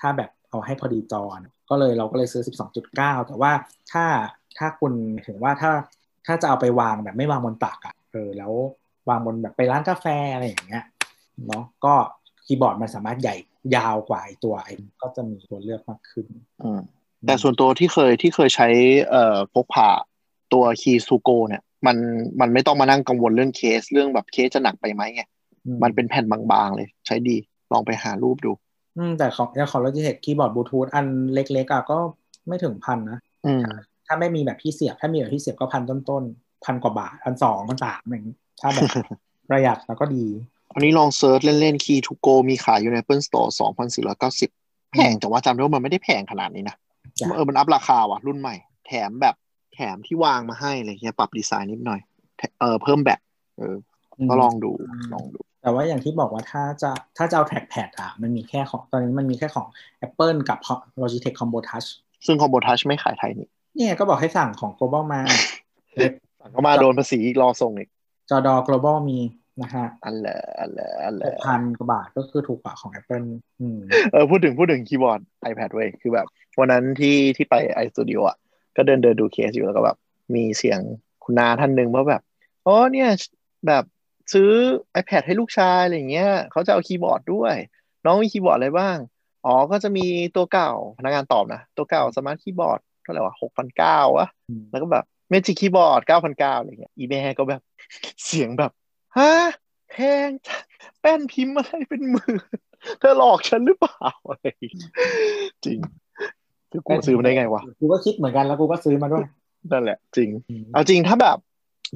[0.00, 1.22] ถ้าแบบเอาให้พอดีจอ
[1.70, 2.42] ก็เลยเราก็เลยซื้อ
[2.84, 3.52] 12.9 แต่ว่า
[3.92, 4.04] ถ้า
[4.58, 4.92] ถ้าคุณ
[5.26, 5.72] ถึงว่าถ้า
[6.26, 8.52] ถ้าจะเอาไปวางแบบไม่วางบนตักอะ่ะเออแล้ว
[9.08, 10.84] วางบนแบบไปร้านกาแฟอะไรอย่างเงี้ย
[11.46, 11.94] เนาะก็
[12.44, 13.36] คีย์บอร์ดมันสามารถใหญ่
[13.76, 16.26] ยาวกว่าตัวไอ้ก็จะมีตัวเลือกมากขึ้น
[16.62, 16.80] อืม
[17.26, 18.68] แต่ส่วนตัวที่เคยที่เคยใช้
[19.10, 19.88] เอ่อพกพา
[20.52, 21.96] ตัว Keys-To-Go เนี่ยมัน
[22.40, 25.22] มันไม่ต้องมานั่งกังวลเรื่องเคสเรื่องแบบเคสจะหนักไปไหมไง
[25.82, 27.36] มันเป็นแผ่นบางๆเลย ใช้ดี
[27.72, 28.52] ลองไปหารูปดู
[28.96, 31.98] อืมแต่ของอย่างของ Logitech คีย์บอร์ดบลูทูธอันเล็กๆอะก็
[32.48, 33.62] ไม่ถึงพันนะอืม
[34.06, 38.26] ถ้าไม่มีแบบที่เสียบ ถ้ามีแบบที่เสียบก็พันต้นๆพันกว่าบาทพันสองพันสามอย่าง
[38.60, 38.90] ถ้าแบบ
[39.48, 40.24] ประหยัดแล้วก็ดี
[40.74, 43.48] อันนี้ลอง search เล่นๆ Keys-To-Go มีขายอยู่ใน Apple Store
[44.20, 46.76] 2,490 แพงแต่ว่าจำได้ว่ามันไม่ได้แพงขนาดนี้นะ
[47.18, 48.56] จ้ะเออมันอัพราคาว่ะ รุ่นใหม่
[48.86, 49.34] แถมแบบ
[49.74, 52.00] แถมที่วางมาให้อะไรเงี้ยปรับดีไซน์นิดหน่อย
[52.38, 53.20] แถเออเพิ่มแบต
[53.58, 53.74] เออ
[54.30, 54.72] ก็ลองดู
[55.14, 59.66] ลองดู แต่ว่าอย่างที่บอกว่าถ้าจะถ้าจะเอา trackpad อะ มันมีแค่ของตอนนี้มันมีแค่ของ
[60.06, 60.58] Apple กับ
[61.00, 61.88] Logitech Combo Touch
[62.26, 65.20] ซึ่ง Combo Touch ไม่ขายไทยนี่เนี่ยก็บอกให้สั่งของ global มา
[66.40, 67.90] สั่งเข้ามาโดนภาษีอีกรอส่งอีก
[68.30, 69.18] จอดอ global มี
[69.62, 73.26] นะฮะอันแหละอันแหละอันแหหละกพันกว่าบาทก็คือถูกกว่าของ Apple
[73.60, 73.78] อืม
[74.12, 75.20] เออพูดถึงพูดถึงคีย์บอร์ด
[75.50, 76.26] iPad เว้ยคือแบบ
[76.58, 77.54] วันนั้นที่ที่ไป
[77.84, 78.36] iStudio อะ
[78.76, 79.96] ก็เดินเดินดูเคสอยู่แล้วก็แบบ
[80.34, 80.80] มีเสียง
[81.24, 82.22] คุณนาท่านหนึ่งว่าแบบ
[82.66, 83.08] อ๋อเนี่ย
[83.66, 83.84] แบบ
[84.32, 84.50] ซื้อ
[85.00, 87.54] iPad ให้ลูกชายอะไรอย่างเงี้ยเขาจะเอาคีย์บอร์ดด้วย
[88.04, 88.96] น้องมีคีย์บอร์ดอะไรบ้าง
[89.46, 90.06] อ๋อ ก็จะมี
[90.36, 97.62] ตัวเก่าพนักงานตอบนะ ตัวเก่า Smart Keyboard เท่าไหร่วะหกพันเก้าวะอืมแล้วก็แบบ Magic Keyboard เก้าพันเก้าอะไรเงี้ยอีแม่ก็แบบ
[98.24, 98.70] เสียงแบบ
[99.18, 99.32] ฮะ
[99.90, 99.96] แพ
[100.28, 100.64] งจัง
[101.00, 102.40] แป้นพิมพ์อะไรเป็นหมื่น
[103.00, 104.92] เธอหลอกฉันหรือเปล่าอะไรอย่างเงี้ย
[105.64, 105.78] จริง
[106.70, 109.24] คือกูซื้อมาได้ไงวะกูก็คิดเหมือนกันแล้วกูก็ซื้อมาด้วย
[109.72, 110.30] นั่นแหละ จริง
[110.72, 111.36] เอาจริงถ้าแบบ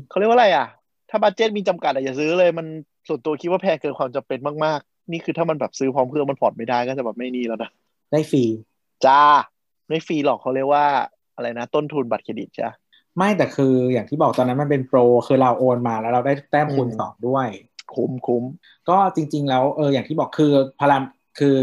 [0.08, 0.66] เขาเรียกว่าอะไรอะ
[1.10, 2.66] ถ้า budget มีจำกัดอะอย่าซื้อเลย มัน
[3.08, 7.70] ส่วนตัวคิดว่าแพงเกินความจำเป็นมากๆ นี่คือถ้ามันแบบซื้อพร้อมเครื่องมันผ่อนไม่ได้ก็จะแบบไม่นี่แล้วนะ
[8.12, 8.44] ได้ฟรี
[9.06, 9.20] จ้า
[9.88, 10.84] ไม่ฟรีหรอกเขาเรียกว่า
[11.36, 12.68] อะไรนะ ต้นทุนบัตรเครดิตจ้า
[13.18, 17.48] ไม่แต่คืออย่างที่บอกตอนนั้นมันเป็นโปรคือเราโอนมาแล้วเราได้แต้มคูณอืมสองด้วย
[17.94, 18.44] คุ้มคุ้ม
[18.88, 21.02] ก็จริง ๆ แล้วเอออย่างที่บอกคือพยายาม
[21.38, 21.58] คือ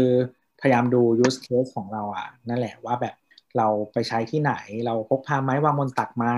[0.60, 3.14] พยายามดู use case ของเราอะ นั่นแหละว่าแบบ
[3.56, 4.52] เราไปใช้ที่ไหน
[4.86, 6.34] เราพกพาไม้วางบนตักไม้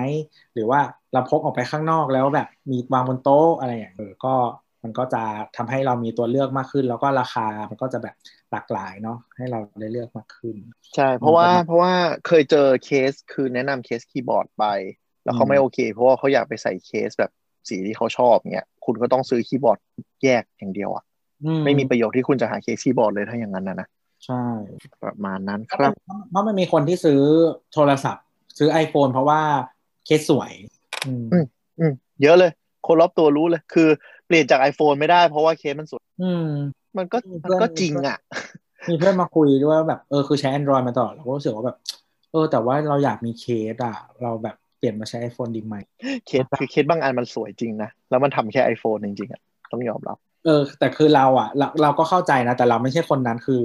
[0.55, 0.81] หรือว่า
[1.13, 4.35] เราพกออกไปข้างนอกแล้วแบบมีวางบนโต๊ะอะไรอย่างเงี้ยเออก็
[4.83, 5.23] มันก็จะ
[5.57, 8.15] ทำให้เรามีตัวเลือกมากขึ้น แล้วก็ราคามันก็จะแบบ
[8.51, 10.57] หลากหลายเนาะให้เราได้เลือกมากขึ้น
[10.95, 11.95] ใช่ เพราะว่าอืมเพราะว่า
[12.27, 14.65] เคยเจอเคสคือแนะนำเคสคีย์บอร์ดไป
[15.25, 17.31] แล้วเขาอืมไม่โอเค เพราะว่าเขาอยากไปใส่เคสแบบ
[17.69, 19.79] สีที่เขาชอบเนี่ยคุณก็ต้องซื้อคีย์บอร์ด
[20.25, 21.05] แยกอย่างเดียวอะ
[21.45, 23.89] อืไม่มีประโยชน์ที่คุณจะหาเคสคีย์บอร์ดเลยถ้าอย่างนั้นนะนะ
[24.25, 24.45] ใช่
[25.03, 25.95] ประมาณนั้นเพคราะรัมับน
[26.31, 27.21] เพราะมันมีคนที่ซื้อ
[27.73, 28.25] โทรศัพท์
[28.59, 29.41] ซื้อ iPhone เพราะว่า
[30.05, 30.53] เคสสวย
[31.07, 31.45] อืมอืม
[31.79, 32.51] อืมเยอะเลย
[32.87, 33.89] คนรอบตัวรู้เลย คือ
[34.27, 36.47] เปลี่ยนจาก iPhone ไม่ได้เพราะว่าเคสมันสวยอืม
[36.97, 38.19] มันก็อืมมันก็เพื่อนจริงอะ
[38.89, 41.77] มีเพื่อนมาคุยด้วยว่าแบบเออคือใช้ Android มาตลอดเราก็รู้สึกว่าแบบ
[42.31, 43.45] เออ แต่ว่าเราอยากมีเค
[43.75, 45.77] สอะ เราแบบเป ลี่ยนมาใช้ iPhone ดีไหม
[46.27, 53.65] เคสคือเคสบางอันมันสวยจริงนะ แล้วมันทำแค่ iPhone จริงๆอะต้องยอมรับ เออ แต่คือเราอะเราเราก็เข้าใจนะ แต่เราไม่ใช่คนนั้นคือ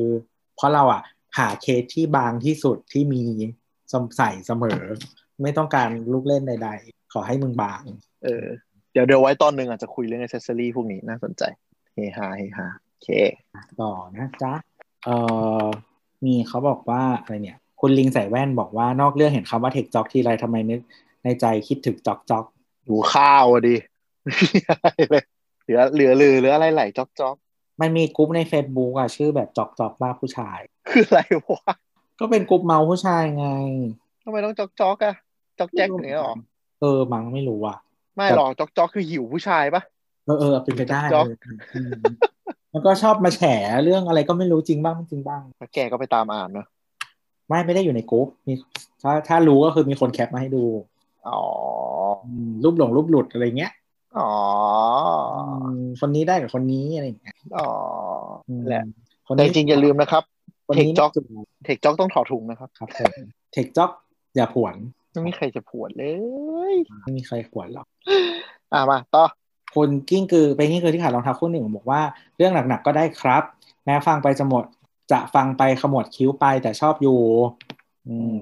[0.55, 1.01] เพราะเราอะ
[1.37, 3.23] หาเคสที่บางที่สุดที่มี
[4.17, 4.81] ใส่เสมอ
[5.41, 7.81] ไม่ต้องการลูกเล่นใด ๆ ขอให้มึงบาง
[8.23, 8.45] เออ
[8.93, 11.43] เดี๋ยวเดี๋ยวไว้ตอนหนึ่งอาจจะคุยเรื่องอ c เซสซอรี่พวกนี้น่าสนใจ
[11.93, 13.07] เฮฮาเฮฮาโอเค
[13.81, 14.53] ต่อนะจ๊ะ
[15.05, 15.09] เอ
[15.63, 15.65] อ
[16.25, 20.79] มีเขาบอกว่าอะไรเนี่ย คุณลิงใส่แว่นบอกว่านอกเรื่องเห็นคำว่าเทคจ็อกทีไรทำไมนึก
[21.23, 22.45] ในใจคิดถึงจ็อกจ็อก
[22.87, 23.75] ดูข้าวอะดิ
[24.23, 25.23] ไม่มีอะไรเลย
[25.63, 27.35] เหลือเหลือเหลือเหลืออะไรไหลจ๊อกจ๊อก
[27.81, 30.59] มันมีกรุ๊ปใน Facebook อะ ชื่อแบบจ็อกจ็อกบ้าผู้ชาย
[30.89, 31.71] คืออะไรวะ
[32.19, 33.47] ก็เป็นกลุ่มเมาผู้ชายไง
[34.23, 35.15] ทำไมต้องจอกจอกอะ
[35.59, 36.35] จอกแจ๊กอย่างเงี้ยหรอ
[36.81, 37.77] เออมั้งไม่รู้อะ
[38.15, 39.81] ไม่หรอกจอกจอกคือหิวผู้ชายปะ
[40.25, 41.37] เออเออเป็นไปได้จ๊อกเลย
[41.75, 42.01] อืม
[42.71, 43.41] แล้วก็ชอบมาแฉ
[43.83, 46.67] เรื่องอะไรก็ไม่รู้จริงบ้างไม่จริงบ้างแล้วแกก็ไปตามอ่านเนอะ
[47.47, 48.53] ไม่ไม่ได้อยู่ในกรุ๊ปมี
[49.01, 50.63] ถ้าถ้ารู้ก็คือมีคน cap มาให้ดู
[51.33, 51.45] อ๋อ
[52.25, 53.71] อืมรูปหลงรูปหลุดอะไรเงี้ย
[54.17, 54.31] อ๋อ
[55.73, 57.69] มคนนี้ได้กับคนนี้อะไรอย่างเงี้ยอ๋อ
[58.49, 58.83] อืมแหละ
[59.27, 60.23] คนแต่นี้จริงๆอย่าลืมนะครับ
[60.67, 61.25] คนเทคนี้จ็อกจุด
[61.65, 63.11] เทคจ็อกต้องถอดถุงนะครับครับผม
[63.53, 63.91] เทคจ็อก
[64.35, 64.75] อย่าผวน
[65.11, 66.03] ไม่มีใครจะผวนเล
[66.73, 67.87] ย ไม่มีใครผวนหรอก
[68.73, 69.23] อะมาต่อ
[69.75, 72.01] คนกิ้งคือเป็นกิ้งคือที่ขาดรองเท้าคู่หนึ่งบอกว่า
[72.37, 73.43] เรื่องหนักๆก็ได้ครับ
[73.85, 74.63] แม้ฟังไปจะหมด
[75.11, 77.19] จะฟังไปขมวดคิ้วไปแต่ชอบอยู่
[78.07, 78.37] อืม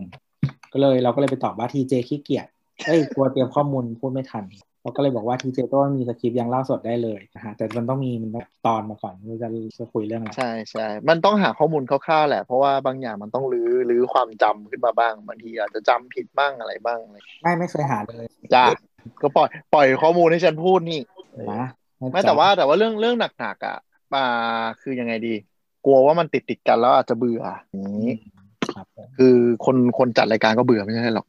[0.73, 2.47] ก็เลยเราก็เลยไปตอบว่าทีเจขี้เกียจ
[2.85, 4.45] เอ้ยกลัวเตรียมข้อมูลพูดไม่ทัน
[4.81, 9.47] เราก็เลยบอกว่าทีเจก็มีสคริปต์ยังเล่าสดได้เลยนะฮะแต่มันต้องมีมันต้องตอนมาก่อนเราจะ
[9.77, 16.99] จะคุยเรื่องอะไรใช่ใช่มันต้องหาข้อมูลคร่าวๆแหละ เพราะว่าบางอย่างมันต้องรื้อรื้อความจำขึ้นมาบ้างบางทีอาจจะจำผิดบ้างอะไรบ้าง
[17.41, 18.25] ไม่ไม่เคยหาเลย
[18.55, 18.65] จ้า
[19.21, 21.01] ก็ปล่อยปล่อยข้อมูลให้ฉันพูดนี่
[21.53, 21.65] นะ
[22.11, 23.77] ไม่แต่ว่าแต่ว่าเรื่องเรื่องหนักๆอะ
[24.13, 24.25] มา
[24.81, 25.35] คือยังไงดี
[25.85, 28.13] กลัวว่ามันติดติดกันแล้วอาจจะเบื่ออย่างนี้
[28.75, 28.85] ครับ
[29.17, 31.27] คือคนคนจัดรายการก็เบื่อไม่ใช่หรอก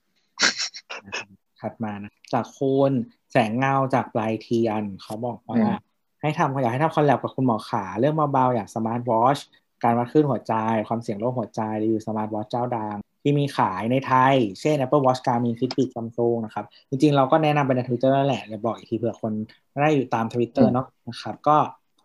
[1.61, 2.93] ถัดมานะจากคุณ
[3.33, 5.77] แสงเงาจากปลายเทียนเขาบอกว่าอืม
[6.23, 9.39] ให้ทำอยากให้ทำ collab กับคุณหมอขาเรื่องเบาๆอย่างสมาร์ทวอช
[9.83, 10.55] การวัดคลื่นหัวใจ
[10.89, 19.33] ความเสี่ยงโรคหัวใจรีวิวสมาร์ทวอชเจ้าดังที่มีขายในไทย เช่น Apple Watch Garmin Fitbit Samsung นะครับ จริงๆ เราก็แนะนำไปในทวิตเตอร์นั่นแหละเดี๋ยวบอกอีกทีเผื่อคน
[19.71, 21.57] ไม่ได้อยู่ตามทวิตเตอร์เนาะนะครับ ก็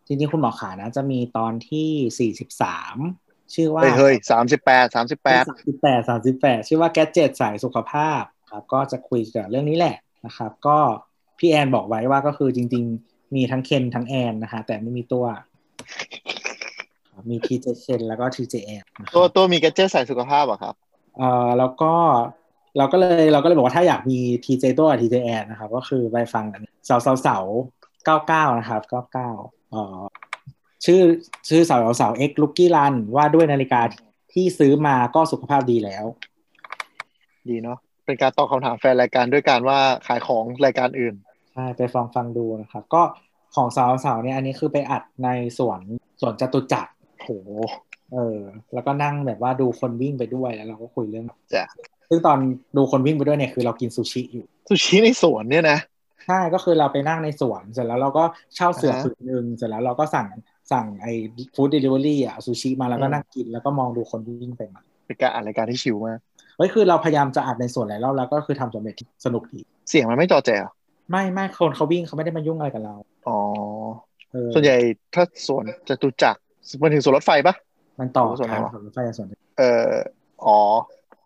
[0.07, 8.21] จริงๆ คุณหมอขานะ จะมีตอนที่ 43 ชื่อว่าเฮ้ยเฮ้ยสามสิบแปดสามสิบแปดสามสิบแปดสามสิบแปดชื่อว่าแกจ e t สายสุขภาพ
[8.53, 9.95] ครับ ก็จะคุยเกี่ยวกับเรื่องนี้แหละ
[10.25, 10.77] นะครับ ก็
[11.39, 15.25] พี่แอนบอกไว้ว่าก็คือจริง ๆ มีทั้งเคนทั้งแอนนะฮะแต่ไม่มีตัว
[17.11, 20.75] ครับมีทีเจเคนแล้วก็ทีเจแอนนะคตัวรับตัวมีแกดเจิตใส่สุขภาพเหรอะครับ
[21.17, 21.93] เอ่อแล้วก็
[22.77, 27.37] เราก็เลยเราก็เลยบอกว่าถ้าอยากมีทีเจตัวกับทีเจแอนนะครับ ก็คือไปฟังกันเสาเสาเสา
[28.05, 29.29] เก้าเก้านะครับเก้าเก้า
[29.71, 29.99] เอ่อ
[30.85, 31.01] ชื่อ
[31.49, 33.81] ชื่อเสาเสาเอ็กลุกกี้รันว่าด้วยนาฬิกา
[34.33, 36.05] ที่ซื้อมาก็สุขภาพดีแล้ว
[37.49, 41.15] ดีเนาะ เป็นการตอบคำถามแฟนรายการด้วยการว่าขายของรายการอื่น
[41.53, 43.01] ใช่ไปฟังฟังดูนะครับก็
[43.55, 45.81] ของสาวสาวเนี่ยอันนี้คือไปอัดในสวน
[46.21, 46.91] สวนจตุจักร
[47.21, 47.29] โห
[48.13, 48.39] เออ
[48.73, 51.65] แล้วก็นั่งแบบว่าดูคนวิ่งไปด้วยแล้วเราก็คุยเรื่องจ้ะ
[52.09, 52.37] ซึ่งตอน
[52.77, 55.79] ดูคนวิ่งไปด้วยเนี่ยคือเรากินซูชิอยู่ซูชิในสวนเนี่ยนะ
[56.27, 58.23] ใช่ก็คือเราไปนั่งในสวนเสร็จแล้วเราก็
[58.55, 60.27] เช่าเสืออ่าฮะผืนหนึ่งเสร็จแล้วเราก็สั่ง
[60.71, 61.13] สั่งไอ้
[61.55, 66.19] ฟู้ดเดลิเวอรี่อะซูชิมาแล้วก็อืมนั่งกินแล้วก็มองดูคนวิ่งไปมาเป็นการอ่านรายการที่ชิลมาก
[66.57, 68.95] เฮ้ยคือเราพยายามจะอัดในสวนหลายรอบแล้วก็คือทำสำเร็จ
[69.25, 70.71] สนุกดี เสียงมันไม่จอแจเหรอ
[71.11, 72.95] ไม่ไม่คนเขาวิ่งเขาไม่ได้มายุ่งอะไรกับเรา
[73.27, 73.39] อ๋อ
[74.31, 74.77] เออส่วนใหญ่
[75.13, 76.39] ถ้าสวนจตุจักร
[76.81, 77.55] มันถึงสวนรถไฟปะ
[77.99, 79.27] มันต่อส่วนไหนวะสวนรถไฟกับสวน
[79.59, 79.89] เออ
[80.45, 80.59] อ๋อ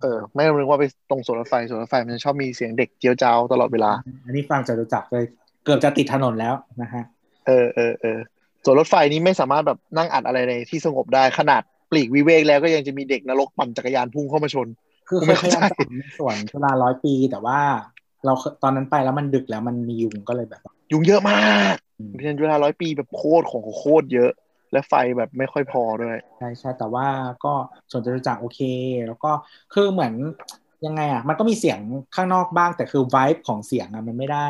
[0.02, 3.92] เออไม่รู้ว่าไปตรงสวนรถไฟสวนรถไฟมันจะชอบมีเสียงเด็กเจียวจ้าวตลอดเวลา
[4.26, 5.26] อันนี้ฟังจตุจักรเลย
[5.66, 7.04] เกือบจะติดถนนแล้วนะฮะ
[7.48, 8.20] เออเออเออ
[8.66, 11.62] สวนรถไฟนี้ไม่สามารถแบบนั่งอัดอะไรในที่สงบได้ขนาด
[11.92, 14.68] ปลีกวิเวกแล้วก็ยังจะมีเด็กนรกปั่นจักรยานพุ่งเข้ามาชน
[15.08, 17.60] คือผมเคไม่ยพเข้าใจยายามจะในสวนชุฬาร้อยปีแต่ว่า
[18.26, 21.36] เราเคตอนนั้นไปแล้วมันดึกแล้วมันมียุงก็เลยแบบ ยุงเยอะมา
[21.74, 24.32] กอืมเรียนเวลาร้อยปีแบบโคตรของโคตรเยอะ
[24.72, 27.08] และไฟแบบไม่ค่อยพอด้วย ใช่ใช่แต่ว่า
[27.46, 27.54] ก็
[27.92, 28.60] สวนจตุจักรโอเค
[29.08, 29.32] แล้วก็
[29.74, 30.14] คือเหมือน
[30.86, 31.80] ยังไงอะ มันก็มีเสียง
[32.16, 34.48] ข้างนอกบ้างแต่คือ vibe ของเสียงอะมันไม่ได้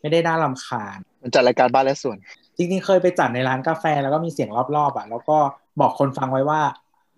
[0.00, 2.16] ไม่ได้น่ารำคาญ มันจัดรายการบ้านและสวน
[2.56, 5.38] จริงๆเคยไปจัดในร้านกาแฟแล้วก็มีเสียงรอบๆอะ แล้วก็
[5.80, 6.60] บอกคนฟังไว้ว่า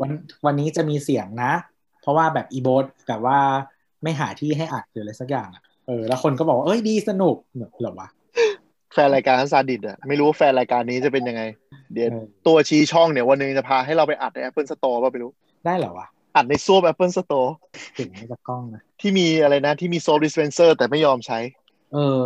[0.01, 0.11] วัน
[0.47, 1.78] วันนี้จะมีเสียงนะเพ
[2.09, 3.39] เพราะว่าแบบอีโบสแบบว่า
[4.03, 7.37] ไม่หาที่ให้อัดหรืออะไรสักอย่างอะเออแล้วคนก็บอกว่าเอ้ยดีสนุก
[7.81, 8.09] เหรอวะ
[8.95, 11.43] แฟนรายการซาดิสอะไม่รู้ว่าแฟนรายการนี้จะเป็นยังไง
[11.93, 15.31] เดี๋ยวเออตัวชี้ช่องเนี่ยวันหนึงจะพาให้เราไปอัดใน Apple Store ป่ะไม่รู้
[15.67, 16.07] ได้เหรอวะ
[16.37, 17.49] อัดในส้วม Apple Store
[17.99, 21.39] ถึงไม่จะกล้องนะที่มีอะไรนะที่มี soap dispenser แต่ไม่ยอมใช้
[21.93, 22.21] เออ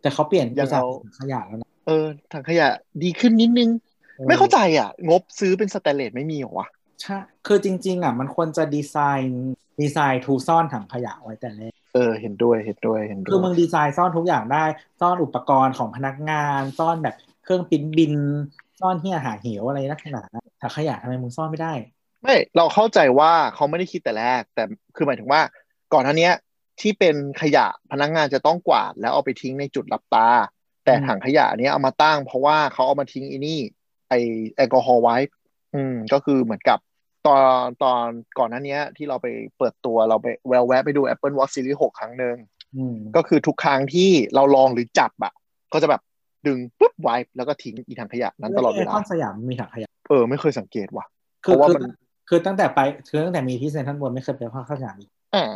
[0.00, 0.86] แต่เขาเปลี่ยนยังจากเอา
[1.18, 2.68] ขยะแล้วนะเออถังขยะ
[3.02, 3.70] ดีขึ้นนิดนึง
[4.18, 6.68] ออไม่เข้าใจอะ งบซื้อเป็นสแตนเลสไม่มีเหรอวะ
[7.02, 8.96] ใช่คือจริง ๆ อะ มันควรจะดีไซ
[9.28, 14.64] น์ดีไซน์ทูซ่อนถังขยะไว้แต่แรกเออเห็นด้วยเห็นด้วยเห็นด้คือวยมึงดีไซน์ซ่อนทุกอย่างได้
[15.00, 18.14] ซ่อนอุปกรณ์ของพนักงาน ซ่อนแบบเครื่องปริ้นบิน
[18.80, 20.24] ซ่อนเฮียหาเหวอะไรนักหนา
[20.60, 21.72] ถังขยะทำไมมึงซ่อนไม่ได้
[22.22, 24.62] ไม่เราเข้าใจว่าเขาไม่ได้คิดแต่แรก แต่
[24.96, 25.40] คือหมายถึงว่า
[25.92, 26.32] ก่อนหน้าเนี้ย
[26.80, 30.28] ที่เป็นขยะพนักงานจะต้องกวาด แล้วเอาไปทิ้งในจุดรับตา
[30.84, 33.58] แต่อืมถังขยะเนี้ยเอามาตั้ง เพราะว่าเขาเอามาทิ้งไอ้นี่
[34.08, 34.14] ไอ
[34.56, 35.16] แอลกอฮอล์ไว้
[35.74, 36.78] อืมก็คือเหมือนกับ
[37.26, 38.06] ตอนตอน
[38.38, 39.26] ก่อนหน้าเนี้ยที่เราไป
[39.58, 42.36] เปิดตัวเราไปแววแวะไปดู Apple Watch Series 6 ครั้งหนึ่ง
[42.76, 45.32] อืมก็คือทุกครั้งที่เราลองหรือจับอะ
[45.72, 46.02] ก็จะแบบ
[46.46, 51.04] ดึงปุ๊บไว้แล้วก็ทิ้งอีถังขยะนั้นตลอดเวไอลาคอนสยามมีถังขยะเออไม่เคยสังเกตว่ะ
[51.42, 51.84] เพคือราะว่าคือมัน
[52.28, 55.46] คือตั้งแต่ไปคือตั้งแต่มีที่เซนทรัลเวิลด์ไม่เคยไปไอคอนสยามอีกอ่า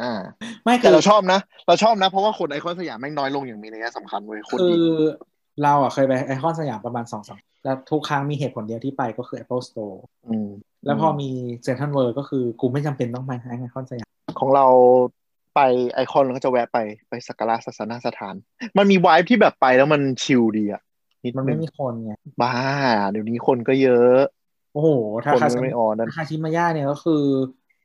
[0.00, 0.20] อ่า
[0.64, 4.88] ไม่คืแต่อเราชอบนะ เราชอบนะ เพราะว่าคนไอคอนสยามแม่งน้อยลงอย่างมีนัยสำคัญเว้ยคนคืดีอ
[5.62, 9.96] เราอะเคยไปไอคอนสยามประมาณสองสามแล้วทุกครั้งมีเหตุผลเดียวที่ไปก็คือ Apple Store
[10.28, 10.48] อืม
[10.84, 11.30] แล้วพอมี
[11.62, 14.08] เซนทรัลเวิลด์ก็คือกูไม่จำเป็นต้องไปไอคอนสยาม
[14.40, 14.66] ของเรา
[15.54, 15.60] ไป
[15.92, 16.78] ไอคอนเราก็จะแวะไป
[17.08, 18.34] ไปสักการะศาสนสถาน
[18.78, 20.82] มันมีวายที่แบบไปแล้วมันชิลดีอะ
[21.24, 22.54] นิดมันนึไม่งมีคนไงบ้า
[23.10, 24.18] เดี๋ยวนี้คนก็เยอะ
[24.72, 24.88] โอ้โห
[25.24, 27.22] ถ้าคนคาไม่ชิไม่ออนนั่นคาชิมายะเนี่ยก็คือ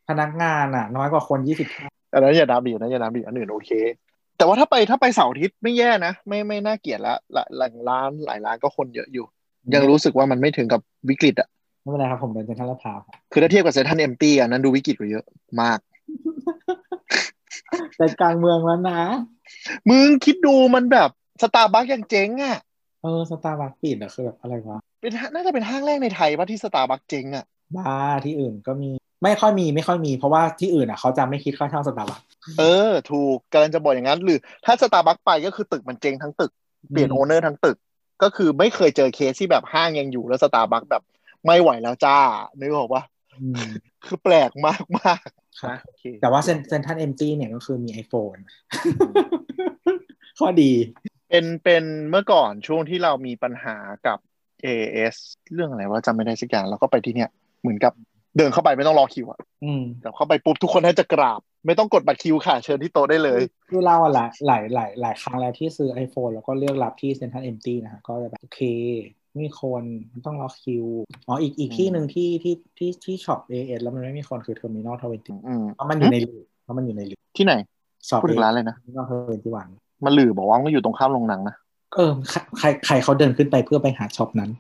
[0.08, 1.68] พนักงานอะ น้อยกว่าคนยี่สิบ
[2.14, 3.70] อันนั้นอย่านับดิอันนั้นอย่านับดิอันอื่นโอเค
[4.40, 9.26] แต่ว่าถ้าไปถ้าไปเสาร์อาทิตย์ไม่แย่นะไม่ไม่น่าเกลียดละหลายหลายร้านหลายร้านก็คนเยอะอยู่
[9.74, 11.48] ยังรู้สึกว่ามันไม่ถึงกับวิกฤตอะ
[11.82, 15.26] ไม่เป็นไรครับผมเป็นเซ็นทรัลลาดพร้าวครับคือถ้าเทียบกับเซ็นทรัล empty อะนั้นดูวิกฤตกว่าเยอะ
[15.62, 15.80] มาก
[17.98, 19.02] แต่กลางเมืองแล้วนะ
[19.90, 21.10] มึงคิดดูมันแบบ
[21.42, 22.58] สตาร์บัคยังเจ๊งอะ
[23.02, 27.46] เออสตาร์บัคปิดอะคือแบบอะไรวะเป็นห้างน่าจะเป็นห้างแรกในไทยป่ะที่สตาร์บัคเจ๊งอะ
[27.78, 28.92] บ้าที่อื่นก็มี
[29.24, 32.20] ไม่ค่อยมีไม่ค่อยมี เพราะว่าที่อื่นอะเขาจะไม่คิดค่าเช่าสตาร์บัค
[32.60, 36.52] เออ ถูกกำลังจะบอกอย่างนั้น หรือถ้าสตาร์บัคไปก็คือตึกมันเจ๊งทั้งตึก
[36.90, 37.78] เปลี่ยนอืมโอเนอร์ทั้งตึก
[38.24, 41.04] ก็คือไม่เคยเจอเคสที่แบบห้างยังอยู่แล้วสตาร์บัคแบบ
[41.46, 42.18] ไม่ไหวแล้วจ้า
[42.60, 43.04] นึกออกปะ
[43.42, 43.70] อืม
[44.06, 45.28] คือแปลกมากมาก
[45.62, 48.40] ครับโอเคแต่ว่าเซ็นเซ็นทรัล empty เนี่ยก็คือมี iPhone
[50.40, 50.72] ข้อดี
[51.30, 53.76] เป็นเป็นเมื่อก่อนช่วงที่เรามีปัญหา
[54.08, 54.18] กับ
[54.66, 55.16] AIS
[55.54, 57.30] เรื่องอะไรว่าจำไม่ได้สักอย่างเราก็ไปที่เนี่ย
[57.62, 57.94] เหมือนกับ
[58.38, 68.62] เดินเข้าไปไม่ต้องรอคิวอะอืมแต่เข้าไปปุ๊บทุกคนให้จะกราบ ไม่ต้องกดบัตรคิวค่ะ เชิญที่โต๊ะได้เลยคือเราอะหลายหลายหลายหลายครั้งแล้วที่ซื้อ iPhone แล้วก็เลือกรับที่เซ็นทรัล empty นะฮะก็จะแบบโอเค
[69.32, 70.86] ไม่มีคนไม่ต้องรอคิว
[71.28, 77.54] อ๋ออีกอีกที่หนึ่งที่ที่ที่ที่ shop AIS แล้วมันไม่มีคนคือ Terminal Twenty อืมเพราะมันอยู่ในหลืบเพราะมันอยู่ในหลืบที่ไหน
[78.10, 79.68] shop พูดถึงร้านเลยนะ Terminal Twenty One
[80.06, 81.56] มันหลืบบอกว่ามันก็อยู่ตรงข้ามโรงหนังนะ
[81.96, 84.52] เออใครใครใครเขาเดินขึ้นไปเพื่อไปหา shop นั้น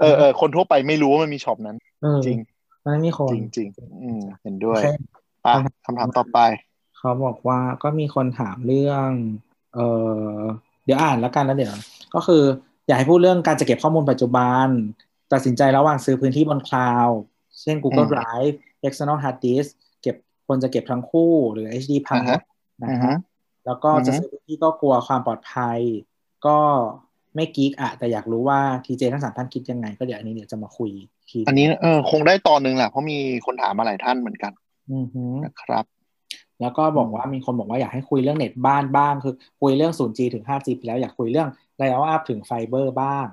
[0.00, 2.38] เออเออคนทั่วไปไม่รู้ว่ามันมี shop นั้นเออจริง
[2.84, 3.68] มันไม่มีคนจริงจริง
[4.02, 4.86] อืมเห็นด้วยโอเค
[5.46, 5.54] อะ
[5.84, 6.38] คำถามต่อไป
[6.98, 9.08] เขาบอกว่าก็มีคนถามเรื่อง
[9.74, 9.78] เอ
[10.36, 10.38] อ
[10.84, 11.74] เดี๋ยวอ่านแล้วกันแล้วเดี๋ยว
[12.14, 12.42] ก็คือ
[12.86, 14.66] อยากให้พูดเรื่องการจะเก็บข้อมูลปัจจุบัน
[15.32, 17.18] ตัดสินใจระหว่างซื้อพื้นที่บน cloud
[17.60, 18.54] เช่น Google อืม Drive
[18.86, 19.70] external hard disk
[20.02, 22.40] เก็บควรจะเก็บทั้งคู่หรือ HD พังอ่าฮะ
[22.82, 23.10] นะอือฮะฮึ
[23.66, 25.78] แล้วก็อือฮึจะซื้อพื้นที่ก็กลัวความปลอดภัย
[26.46, 26.58] ก็
[27.38, 30.90] ไม่กิ๊กอะแต่อยากรู้ว่าทีเจทั้งสามท่านคิดยังไง ก็เดี๋ยวอันนี้เดี๋ยวจะมาคุย
[31.30, 34.52] ทีอันนี้เออคงได้ตอนหนึ่งแหละเพราะมีคนถามมาหลายท่านเหมือนกัน
[34.92, 35.84] อือฮึนะครับ
[36.60, 43.26] แล้วก็บอกว่ามีคนบอกว่าอยากให้คุยเรื่องเน็ตบ้านบ้าง คือคุยเรื่อง 0G ถึง 5G ไปแล้วอยากคุยเรื่องไ i อ l อัพถึงไฟเบอร์บ้าง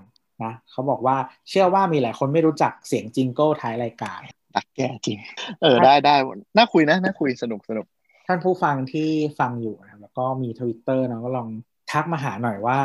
[0.43, 1.17] นะเขาบอกว่า
[1.49, 4.19] เชื่อว่ามีหลายคนไม่รู้จักเสียงจิงเกิลท้ายรายการ
[4.55, 5.17] ตักแก่จริง
[5.61, 6.15] เออได้ได้
[6.57, 7.85] น่าคุยนะน่าคุยสนุกสนุก
[8.27, 11.49] ท่านผู้ฟังที่ฟังอยู่นะแล้วก็มีทวิตเตอร์นะก็ลอง
[11.91, 12.79] ทักมาหาหน่อยว่า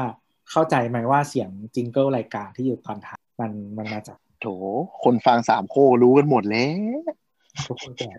[0.50, 4.46] เข้าใจไหมว่าเสียง jingle รายการที่อยู่ตอนท้ายมันมันมาจากโถ
[5.04, 6.66] คนฟังสามโครู้กันหมดแล้
[6.98, 7.00] ว
[7.66, 8.10] ทุกคนแก่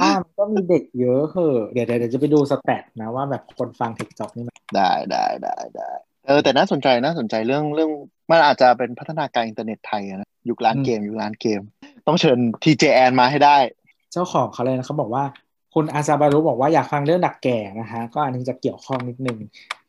[0.00, 5.90] อ่ามันก็มีเด็กเยอะเหอะเดี๋ยวเดี๋ยวเดี๋ยวจะไปดู stat นะว่าแบบคนฟังเทคจ็อบนี่มันได้ได้ได้ได้
[6.26, 7.90] เออแต่น่าสนใจน่าสนใจเรื่องเรื่อง
[8.30, 11.60] มันอาจจะเป็นพัฒนาการอินเทอร์เน็ตไทยอะนะยุคร้านเกมยุคร้านเกม
[12.06, 13.56] ต้องเชิญทีเจแอนมาให้ได้
[14.12, 15.24] เจ้าของเขาเลยนะเขาบอกว่า
[15.80, 19.38] คุณอาซาบารุบอกว่าอยากฟังเรื่องดักแก่นะฮะก็อันนี้จะเกี่ยวข้องนิดนึง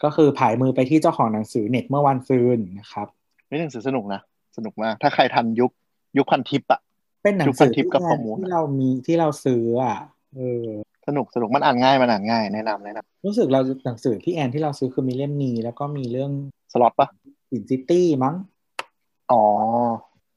[0.03, 3.07] ก็คือผายมือไปที่เจ้าของหนังสือเน็ตเมื่อวันซืนนะครับ
[3.47, 4.21] ไม่หนังสือสนุกนะ
[4.57, 5.71] สนุกมาก ถ้าใครทันยุค
[6.17, 6.79] ยุคพันทิปอะ
[7.23, 9.97] เป็นหนังยุคพัสืนอทิปกับที่ข้อมูลที่เรามีที่เราซื้ออะ
[10.35, 10.65] เออ
[11.07, 17.07] สนุกสนุกมันอ่านง่ายมันอ่านง่ายแนะนำแนะนรู้สึกเราหนังสือพี่แอนที่เราซื้อคือมีเล่มนี้แล้วก็มีเรื่องำสล็อตปะ
[17.51, 18.35] อินซิตี้มั้ง
[19.31, 19.43] อ๋อ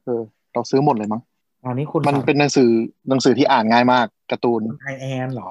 [0.05, 0.21] เออ
[0.53, 1.23] เราซื้อหมดเลยมั้ง
[1.65, 2.71] อันนี้คุณมันฟังเป็นหนังสือ
[3.09, 5.51] หนังสือที่อ่านง่ายมาก การ์ตูนไอแอนเหรอ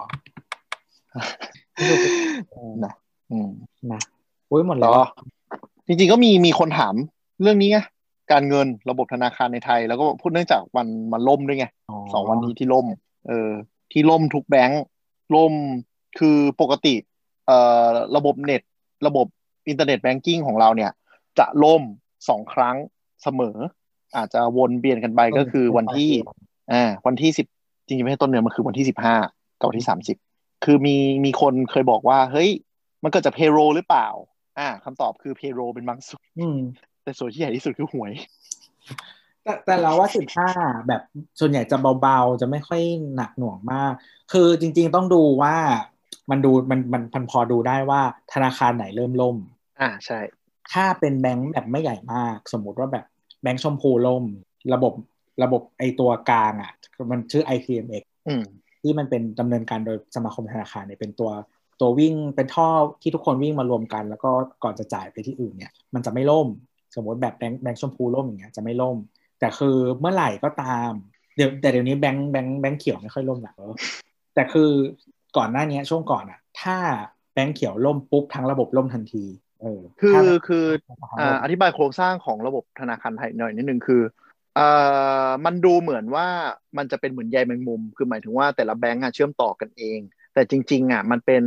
[2.86, 2.94] นะ
[3.32, 3.50] อืม
[3.92, 4.02] นะ
[4.48, 5.04] โอ้ยหมดแล้แล้ววก็
[5.88, 6.96] จริงๆก็มีมีคนถาม
[7.42, 7.80] เรื่องนี้ไง
[8.32, 11.66] การเงินระบบธนาคารในไทย แล้วก็พูดเนื่องจากวันมันล่มด้วยไง
[12.14, 12.86] สองวันนี้ที่ล่ม
[13.28, 13.50] เออ
[13.92, 14.84] ที่ล่มทุกแบงค์
[15.36, 15.54] ล่ม
[16.20, 16.96] คือปกติ
[17.48, 18.62] เอ่อระบบเน็ต
[19.08, 19.26] ระบบ
[19.68, 20.92] อินเทอร์เน็ตแบงกิ้งของเราเนี่ย
[21.40, 21.84] จะล่ม
[22.30, 22.76] สองครั้ง
[23.24, 23.58] เสมอ
[24.16, 26.12] อาจจะวนเปลี่ยนกันไปก็คือวันที่
[26.72, 27.48] อ่าวันที่สิบ
[27.86, 29.16] จริงๆไม่ใช่ต้นเดือนมันคือวันที่สิบห้า
[29.60, 30.18] กับวันที่สามสิบ
[30.64, 32.50] คือมีมีคนเคยบอกว่า เฮ้ย
[33.04, 34.08] มันเกิดจากเพโรหรือเปล่า
[34.60, 36.58] อ่าคำตอบคือเพโรเป็นบางส่วนอืม
[37.04, 38.12] แต่ส่วนที่ใหญ่ที่สุดคือหวย
[39.44, 40.50] แต่แต่เราว่าสิบห้า
[40.88, 41.02] แบบ
[41.40, 42.82] ส่วนใหญ่จะเบาๆ จะไม่ค่อย
[43.16, 43.94] หนักหน่วงมาก
[44.32, 45.56] คือจริง ๆต้องดูว่า
[46.32, 48.02] มันดูมันมันพันพอดูได้ว่า
[48.34, 49.38] ธนาคารไหนเริ่มล่ม
[49.82, 50.20] อ่าใช่
[50.72, 53.06] ถ้าเป็นแบงค์แบบไม่ใหญ่มาก สมมุติว่าแบบ
[53.42, 54.24] แบงค์ชมพูล่ม
[54.74, 54.94] ระบบ
[55.44, 56.72] ระบบไอตัวกลางอะ
[57.12, 58.44] มันชื่อ ITMX อืม
[58.82, 61.32] ที่มันเป็นดำเนินการโดยสมาคมธนาคารเนี่ยเป็นตัว
[61.80, 62.68] ตัววิ่งเป็นท่อ
[63.02, 64.30] ที่ทุกคนวิ่งมารวมกัน แล้วก็
[64.64, 66.48] ก่อนจะจ่ายไปที่อื่นเนี่ย มันจะไม่ล่ม
[66.96, 68.98] สมมติแบบแบงค์แบงค์ชมพูล่มอย่างเงี้ยจะไม่ล่ม
[69.40, 70.92] แต่คือเมื่อไหร่ก็ตาม
[71.36, 73.56] เดี๋ยวแต่เดี๋ยวนี้แบงค์แบงค์แบงค์เขียวไม่ค่อยล่มหรอก
[74.36, 74.70] แต่คือ
[75.38, 76.78] ก่อนหน้านี้ช่วงก่อนอะถ้า
[77.34, 79.26] แบงค์เขียวล่มปุ๊บทั้งระบบล่มทันที
[79.62, 80.66] เออคือคือ
[81.20, 84.02] อ่าอธิบายโครงสร้างของระบบธนาคารไทยหน่อยนิดนึงคือ
[84.56, 84.68] เอ่
[85.28, 86.28] อมันดูเหมือนว่า
[86.78, 90.00] มันจะเป็นเหมือนใยแมงมุม คือหมายถึงว่าแต่ละแบงก์อะเชื่อมต่อกันเอง
[90.34, 91.44] แต่จริง ๆอะมันเป็น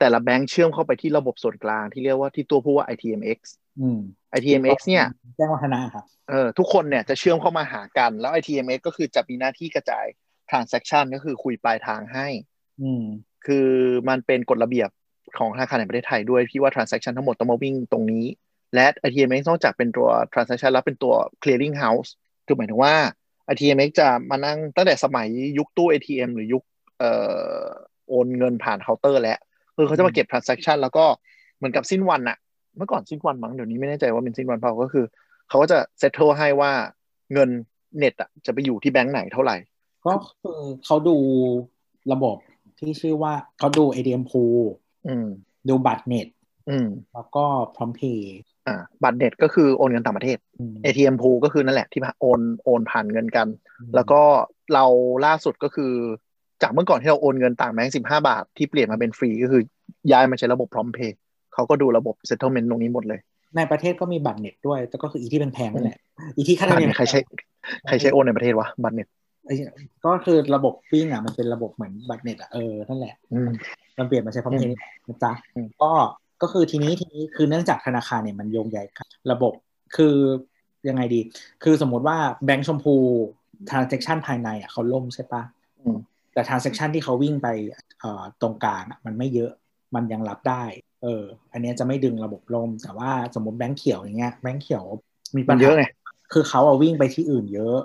[0.00, 3.38] แต่ละแบงก์เชื่อมเข้าไปที่ระบบส่วนกลางที่เรียกว่าที่ตัวผู้ว่า ITMX
[3.80, 3.98] อืม
[4.36, 10.06] ITMX เนี่ยแจ้งวัฒนะครับเออทุกคนเนี่ยจะเชื่อมเข้ามาหากัน แล้ว ITMX ก็คือจะมีหน้าที่กระจาย
[10.50, 12.28] transaction ก็คือคุยปลายทางให้
[12.82, 13.04] อืม
[13.46, 13.68] คือ
[14.08, 14.88] มันเป็นกฎระเบียบ
[15.38, 18.24] ของธนาคารแห่งประเทศไทยด้วยที่ว่า transaction ทั้งหมดต้องมาวิ่งตรงนี้
[18.74, 22.10] และ ITMX นอกจากเป็นตัว transaction แล้วเป็นตัว clearing house
[22.46, 22.94] คือหมายถึงว่า
[23.52, 25.28] ITMX จะมานั่งตั้งแต่สมัย
[25.58, 26.62] ยุคตู้ ATM หรือยุค
[26.98, 27.10] เอ่
[27.60, 27.64] อ
[28.08, 29.38] โอนเงินผ่านเคาน์เตอร์แล้ว
[29.76, 31.04] คือเขาจะมาเก็บ transaction แล้วก็
[31.56, 32.38] เหมือนกับสิ้นวันอะ
[32.76, 35.04] เมื่อก่อนสิ้นวันมั้งเดี๋ยวนี้ไม่แน่ใจว่าเป็นสิ้นวันเปล่าก็คือ
[35.48, 36.72] เขาก็จะ settle ให้ว่า
[37.32, 37.50] เงิน
[37.98, 39.56] เน็ตอะจะไปอยู่ที่แบงก์ไหนเท่าไหร่
[40.06, 41.16] ก็คือเขาดู
[42.12, 42.36] ระบบ
[42.78, 44.62] ที่ชื่อว่าเขาดู ATM pool
[45.06, 45.26] อืม
[45.68, 46.28] ดูบัตรเน็ต
[46.68, 47.44] อืมแล้วก็
[47.76, 48.36] พร้อมเพย์
[48.66, 50.38] อ่าบัตรเน็ตก็คือโอนเงินต่างประเทศ
[50.84, 53.48] ATM pool ก็คือนั่นแหละที่โอนโอนผ่านเงินกัน
[53.94, 54.20] แล้วก็
[54.74, 54.84] เรา
[55.26, 55.92] ล่าสุดก็คือ
[56.62, 59.62] จากเมื่อก่อนที่เราโอนเงินต่างแบงค์สิบห้าบาท ที่เปลี่ยนมาเป็นฟรีก็คือ
[60.12, 61.18] ย้ายมาใช้ระบบพร้อมเพย์
[61.54, 63.20] เขาก็ดูระบบ settlement ตรงนี้หมดเลย
[63.56, 65.98] ในประเทศก็มีบัตรเน็ตด้วย แต่ก็คืออีที่เป็นแพงนั่นแหละ
[66.36, 67.20] อีที่ค่าธรรมเนียมใครใช้
[67.86, 69.06] ใครใช้โอนในประเทศวะบัตรเน็ต
[69.46, 69.54] ไอ้
[70.04, 73.50] ก็คือระบบปิ้งอะมันเป็นระบบเหมือนบัตรเน็ตอะเออนั่นแหละอืม
[73.98, 74.76] มันเปลี่ยนมาใช้พร้อมเพย์
[75.08, 75.92] นะจ๊ะอืมก็
[76.42, 79.52] ก็คือทีนี้ทีนี้คือเนื่องจากธนาคารเนี่ยมันโยงใยกันระบบ
[79.96, 80.16] คือ
[80.88, 81.20] ยังไงดี
[81.62, 82.94] คือสมมติว่าแบงก์ชมพู
[83.70, 85.42] transaction ภายในอะเขาล่มใช่ปะ
[85.80, 85.98] อืม
[86.32, 87.48] แต่ transaction ที่เขาวิ่งไป
[88.00, 89.52] เอ่อตรงกลางอะมันไม่เยอะ
[89.94, 90.64] มันยังรับได้
[91.02, 91.22] เออ
[91.52, 94.84] อันเนี้ยจะไม่ดึงระบบล่ม แต่ว่าสมมติแบงก์เขียวอย่างเงี้ยแบงก์เขียว
[95.36, 95.84] มีปัมัญนหาเยอะไง
[96.32, 97.78] คือเขาเอาวิ่งไปที่อื่นเยอะ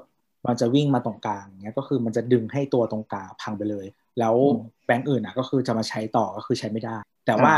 [0.46, 3.86] มันจะวิ่งมาตรงกลางเนี้ยก็คือมันจะดึงให้ตัวตรงกลางพังไปเลย
[4.20, 7.54] แล้วอืมแบงก์อื่นอะก็คือจะมาใช้ต่อก็คือใช้ไม่ได้ แต่ว่า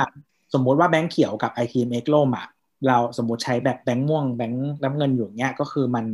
[0.53, 2.47] สมมุติว่าแบงก์เขียวกับ ITMX ล่มอะ
[2.87, 6.05] เราสมมติใช้แบบแบงก์ม่วงแบงก์น้ำเงินอยู่เนี้ยก็คือมัน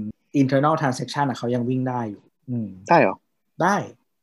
[0.41, 3.17] internal transaction อะเขายังวิ่งได้อยู่ อืมใช่เหรอ
[3.61, 3.75] ได้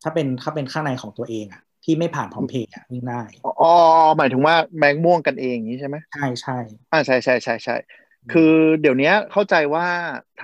[0.03, 3.73] ถ้าเป็นถ้าเป็นข้างในของตัวเองอะที่ไม่ผ่านพร้อมเพย์อะวิ่งได้ อ๋อ
[4.17, 6.59] หมายถึงว่าแบงค์ม่วงกันเองอย่างนี้ใช่ไหมใช่ใช่
[6.93, 7.77] อ่าใช่ใช่ใช่ใช่
[8.33, 9.87] คือเดี๋ยวนี้เข้าใจว่า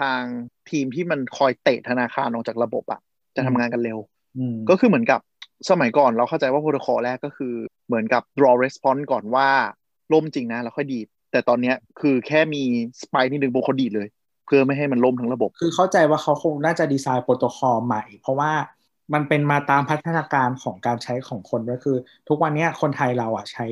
[0.00, 0.22] ทาง
[0.70, 3.00] ทีมที่มันคอยเตะธนาคารออกจากระบบอะ
[3.36, 3.98] จะทำงานกันเร็ว
[4.38, 5.20] อืมก็คือเหมือนกับ
[5.70, 7.54] สมัยก่อนเราเข้าใจว่าโปรโตคอลแรกก็คือ
[7.86, 9.48] เหมือนกับ รอ response ก่อนว่า
[10.12, 12.62] ล่มจริงนะ แล้วค่อยดีดแต่ตอนเนี้ยคือแค่มี
[13.02, 14.08] spike นิดนึงปุ๊บเขาดีดเลย
[14.46, 18.52] เพื่อไม่ให้มันล่มทั้งระบบ คือเข้าใจว่าเขาคงน่าจะ design protocol ใหม่ เพราะว่า
[19.14, 21.96] มันเป็นมาตามพัฒนาการของการใช้ของคนด้วยคือ
[22.28, 23.66] ทุกวันนี้คนไทยเราอะใช้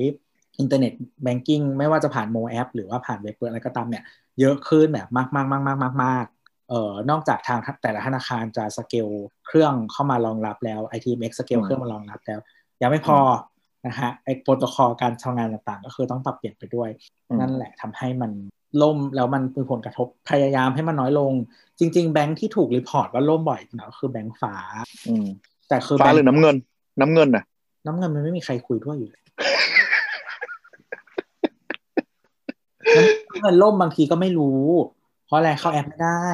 [0.59, 4.05] internet banking ไม่ว่าจะผ่าน mobile app หรือว่าผ่านเว็บเปิดอะไรก็ตามเนี่ย
[4.41, 6.25] เยอะขึ้นแบบมากมากมากมากมาก
[6.69, 9.09] เอ่อนอกจากทางแต่ละธนาคารจะสเกล
[9.47, 12.39] เครื่องเข้ามารองรับแล้ว ITMX สเกลอืมเครื่องมารองรับแล้ว
[12.83, 13.19] ยังไม่พอ
[13.87, 16.91] นะฮะไอ้โปรโตคอลการทำงานต่างๆ ก็คือต้องปรับเปลี่ยนไปด้วย
[17.29, 18.33] อืมนั่นแหละทำให้มัน
[18.83, 21.33] ล่มแล้วมันมีผลกระทบพยายามให้มันน้อยลง
[21.79, 24.55] จริง ๆ แบงค์ที่ถูก report ว่าล่มบ่อยนะก็คือแบงค์ฟ้า
[25.09, 25.27] อืม
[25.69, 26.57] แต่คือฟ้าหรือแบงค์น้ำเงิน
[27.01, 27.45] น้ำเงินน่ะ
[27.87, 29.23] น้ำเงินมันไม่มีใครคุยด้วยอยู่เลย
[33.29, 34.63] น้ำเงินล่มบางทีก็ไม่รู้
[35.27, 36.27] เพราะอะไรเข้าแอปไม่ได้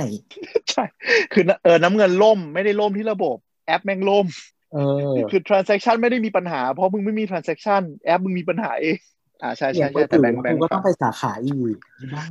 [0.71, 0.85] ใช่
[1.33, 3.37] คือเออน้ำเงินล่มไม่ได้ล่มที่ระบบ
[3.67, 4.27] แอปแม่งล่ม
[4.73, 4.79] เอ
[5.13, 8.97] อคือ transaction ไม่ได้มีปัญหา เพราะมึงไม่มี transaction แอปมึงมีปัญหาเอง
[9.43, 11.77] อ่าใช่เปลี่ใช่ยนใช่แต่มือแบถืงอค์แบกูงค์ก็ต้ฟ้าองไปสาขาอีก
[12.15, 12.25] บ้า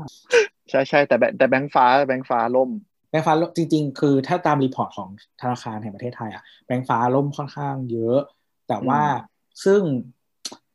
[0.69, 2.69] ใช่ใช่แต่แบงค์แต่แบงค์ฟ้าแบงค์ฟ้าล่ม
[3.09, 5.09] แบงค์ฟ้าจริง ๆ คือถ้าตามรีพอร์ตของ
[5.41, 8.19] ธนาคารแห่งประเทศไทยอะแบงค์ฟ้าล่มค่อนข้างเยอะ
[8.67, 9.01] แต่ว่า
[9.65, 9.81] ซึ่ง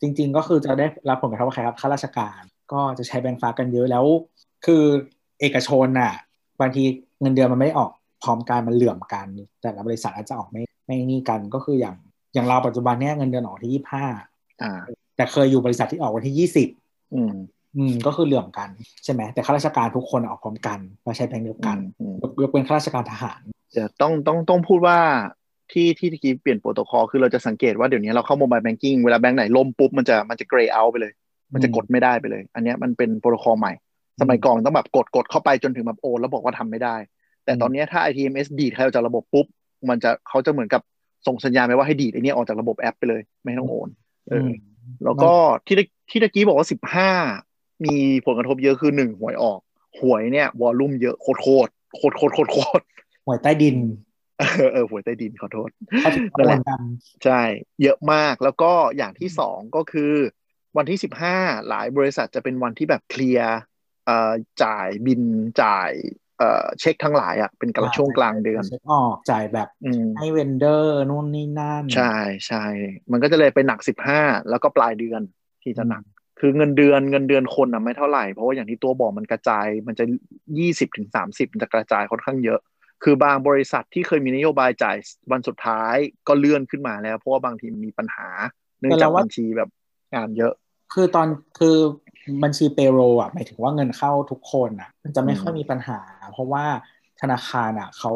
[0.01, 2.41] จริง ๆ ก็คือจะได้รับผลกระทบว่าใครครับข้าราชการ
[2.73, 4.05] ก็จะใช้แบงค์ฟ้ากันเยอะแล้ว
[4.67, 4.85] คือ
[5.41, 6.15] เอกชนน่ะ
[6.61, 6.83] บางที
[7.21, 7.91] เงินเดือนมันไม่ได้ออก
[8.23, 9.27] พร้อมกันมันเหลื่อมกัน
[9.63, 11.97] แต่ละบริษัทอาจจะออกไม่ไม่นี่กันก็คืออย่าง
[12.35, 14.07] อย่างเราปัจจุบันเนี้ยเงินเดือนออกที่ยี่ห้า
[14.63, 14.81] อ่า
[15.17, 16.69] แต่เคยอยู่บริษัทที่ออกวันที่ยี่สิบ
[17.15, 17.33] อืม
[17.77, 18.69] อืมก็คือเหลื่อมกัน
[19.05, 23.41] ใช่ไหมแต่ข้าราชการทุกคนออกพร้อมกันมาใช้แบงค์เดียวอืกันมอืมยกยกเป็นข้าราชการทหาร
[23.73, 24.99] เดี๋ยวต้องต้องต้องพูดว่า
[25.73, 31.13] ที่ที่ตะกี้เปลี่ยนโปรโตคอลคือเราจะสังเกตว่าเดี๋ยวนี้เราเข้าโมบายแบงกิ้งเวลาแบงค์ไหนล่มปุ๊บมันจะมันจะเกรย์เอาไปเลย
[31.53, 33.73] มันจะกดไม่ได้ไปเลย อันเนี้ยมันเป็นโปรโตคอลใหม่
[34.21, 36.97] สมัยก่อนต้องแบบกดกดเข้าไปจนถึงแบบโอนแล้วบอกว่าทำไม่ได้
[37.45, 39.47] แต่ตอนเนี้ยถ้า ITMS ดีดใครออกจากระบบปุ๊บ
[39.89, 40.83] มันจะเขาจะเหมือนกับ
[41.27, 43.89] ส่งสัญญาณไปว่าให้ดีดไอ้เนี้ยออกจากระบบแอปไปเลย ไม่ต้องโอน
[44.29, 44.51] เอออม
[45.05, 45.33] แล้วก็
[45.67, 47.11] ที่ตะที่ตะกี้บอกว่าสิบห้า
[47.85, 47.97] มี
[48.27, 49.61] ผลกระทบเยอะคือหนึ่งหวยออก
[50.01, 52.85] หวยเนี่ยวอลลุ่มเยอะโคตรโคตรโคตรโคตรโคตรโคตร
[53.27, 53.77] หวยใต้ดิน
[54.39, 56.81] เออเออหวยใต้ดินขอโทษเขาถึงนั่นแหโอละนกัน
[57.25, 57.41] ใช่
[57.83, 60.13] เยอะมากแล้วก็อย่างที่สองก็คือ
[60.77, 61.37] วันที่สิบห้า
[61.69, 63.75] หลายบริษัทจะเป็นวันที่แบบเคลียร์เอ่อ
[64.63, 65.23] จ่ายบิล
[65.63, 65.91] จ่าย
[66.39, 72.15] เอ่อเช็คทั้งหลายอะเป็นกระช่วงกลางเดือนเช็คออกจ่ายแบบอืมให้ vendor นู่นนี่นั่น ใช่
[72.47, 72.65] ใช่
[73.11, 75.21] มันก็จะเลยไปหนักสิบห้าแล้วก็ปลายเดือน
[75.63, 76.03] ที่จะหนัก
[76.41, 80.05] คือเงินเดือนเงินเดือนคนอะไม่เท่าไหร่ เพราะว่าอย่างที่ตัวบอกมันกระจายมันจะ
[80.59, 82.61] ยี่สิบถึงสามสิบมันจะกระจายค่อนข้างเยอะ
[83.05, 84.97] คือบางบริษัทที่เคยมีนโยบายจ่าย
[85.33, 85.97] วันสุดท้าย
[86.29, 88.29] ก็เลื่อนขึ้นมาแล้ว เพราะว่าบางทีมีปัญหา
[88.81, 89.69] เนื่องจากบัญชีแบบ
[90.15, 90.55] งานเยอะ
[90.95, 91.29] คือตอน
[91.59, 91.77] คือ
[92.43, 96.01] บัญชีเปโรอะหมายถึงว่าเงินเข้าทุกคนอะ มันจะไม่ค่อยอืมมีปัญหา
[96.33, 96.65] เพราะว่า
[97.21, 98.13] ธนาคารอะเขา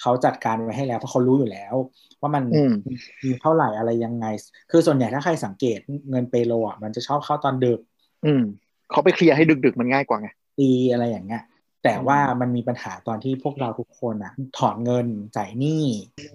[0.00, 1.74] เขาจัดการไว้ให้แล้วเพราะเขารู้อยู่แล้ว
[2.20, 2.72] ว่ามันอืม
[3.24, 4.26] มีเท่าไหร่อะไรยังไง
[4.70, 5.78] คือส่วนใหญ่ถ้าใครสังเกต
[6.10, 7.80] เงินเปโรอะมันจะชอบเข้าตอนดึก
[8.24, 8.42] อืม
[8.90, 11.42] เขาไปเคลียร์ให้ดึกๆมันง่ายกว่าไงตีอะไรอย่างเงี้ย
[11.82, 15.06] แต่ว่ามันมีปัญหาตอนที่พวกเราทุกคนอะถอนเงิน
[15.36, 15.84] จ่ายหนี้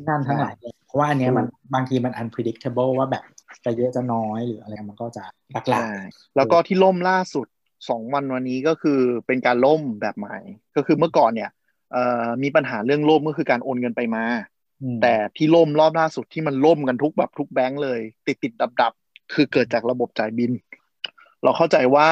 [0.07, 3.23] นั่นทั้งหลายเลยเพราะว่าอันเนี้ยมันบางทีมัน unpredictable ว่าแบบ
[3.65, 5.89] จะเยอะจะน้อยหรืออะไรมันก็จะหลักใช่
[6.35, 7.47] แล้วก็ที่ล่มล่าสุด
[7.89, 10.37] สองวันวันนี้ก็คือเป็นการล่มแบบใหม่
[10.75, 11.49] ก็คือเมื่อก่อนเนี่ย
[11.93, 20.51] เอ่อมีปัญหาเรื่องล่มก็คือการโอนเงินไปมาๆอืมแต่ที่ล่มรอบล่าสุดที่มันล่มกันทุกแบบทุกแบงก์เลย ติดติดดับดับๆคือเกิดจากระบบจ่ายบิน
[21.43, 22.09] เราเข้าใจว่า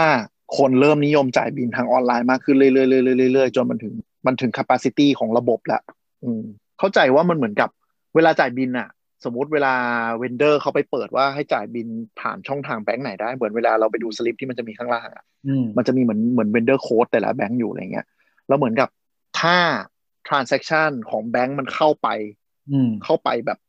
[0.58, 3.94] คนเริ่มนิยมจ่ายบิลทางออนไลน์มากขึ้นเรื่อยๆเรื่อยๆเรื่อยๆจนมันถึง
[4.26, 5.82] มันถึง capacity ของระบบแล้ว
[6.24, 6.44] อืม
[6.80, 7.70] เข้าใจว่ามันเหมือนกับ
[8.16, 8.88] เวลาจ่ายบิลอะ
[9.26, 9.76] สมมุติเวลา
[10.20, 11.88] vendor เขาไปเปิดว่าให้จ่ายบิล
[12.20, 18.08] ผ่านช่องทางแบงก์ไหนได้ เหมือนเวลาเราไปดูสลิปที่มันจะมีข้างล่างอะอืมมันจะมีเหมือนเหมือน vendor code แต่ละแบงก์อยู่อะไรเงี้ย
[18.48, 18.90] แล้วเหมือนกับ
[19.40, 19.58] ถ้า
[20.28, 22.08] transaction ของแบงก์มันเข้าไป
[22.72, 23.60] อืมเข้าไปแบบ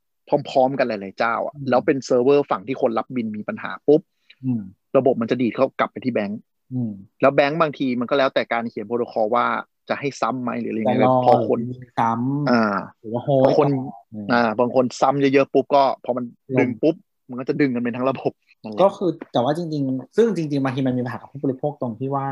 [0.49, 4.01] พร้อมๆ กันหลายๆเจ้าอะอืมแล้วเป็นเซิร์ฟเวอร์ฝั่งที่คนรับบิลมีปัญหาปุ๊บ
[4.45, 4.63] อืม
[4.97, 6.39] ระบบมันจะดีดเข้ากลับไปที่แบงก์
[6.73, 9.47] อืมแล้วแบงก์บางทีมันก็แล้วแต่การเขียนโปรโตคอลว่า
[9.89, 11.61] จะให้ซ้ำไหมหรืออะไรแต่เงี้ยรอพอคน
[11.99, 13.67] ซ้ำอ่าหรือว่าโฮพอคน
[14.13, 16.25] อืมอ่า บางคนซ้ำเยอะๆปุ๊บก็พอมัน
[16.57, 16.95] ลงดึงปุ๊บ
[17.29, 18.33] มันก็จะดึงกันเป็นทั้งระบบ
[18.63, 22.29] นั่นแหละก็คือแต่ว่าจริง ๆ ซึ่งจริงๆบางทีมันมีปัญหากับผู้บริโภคตรงที่ว่า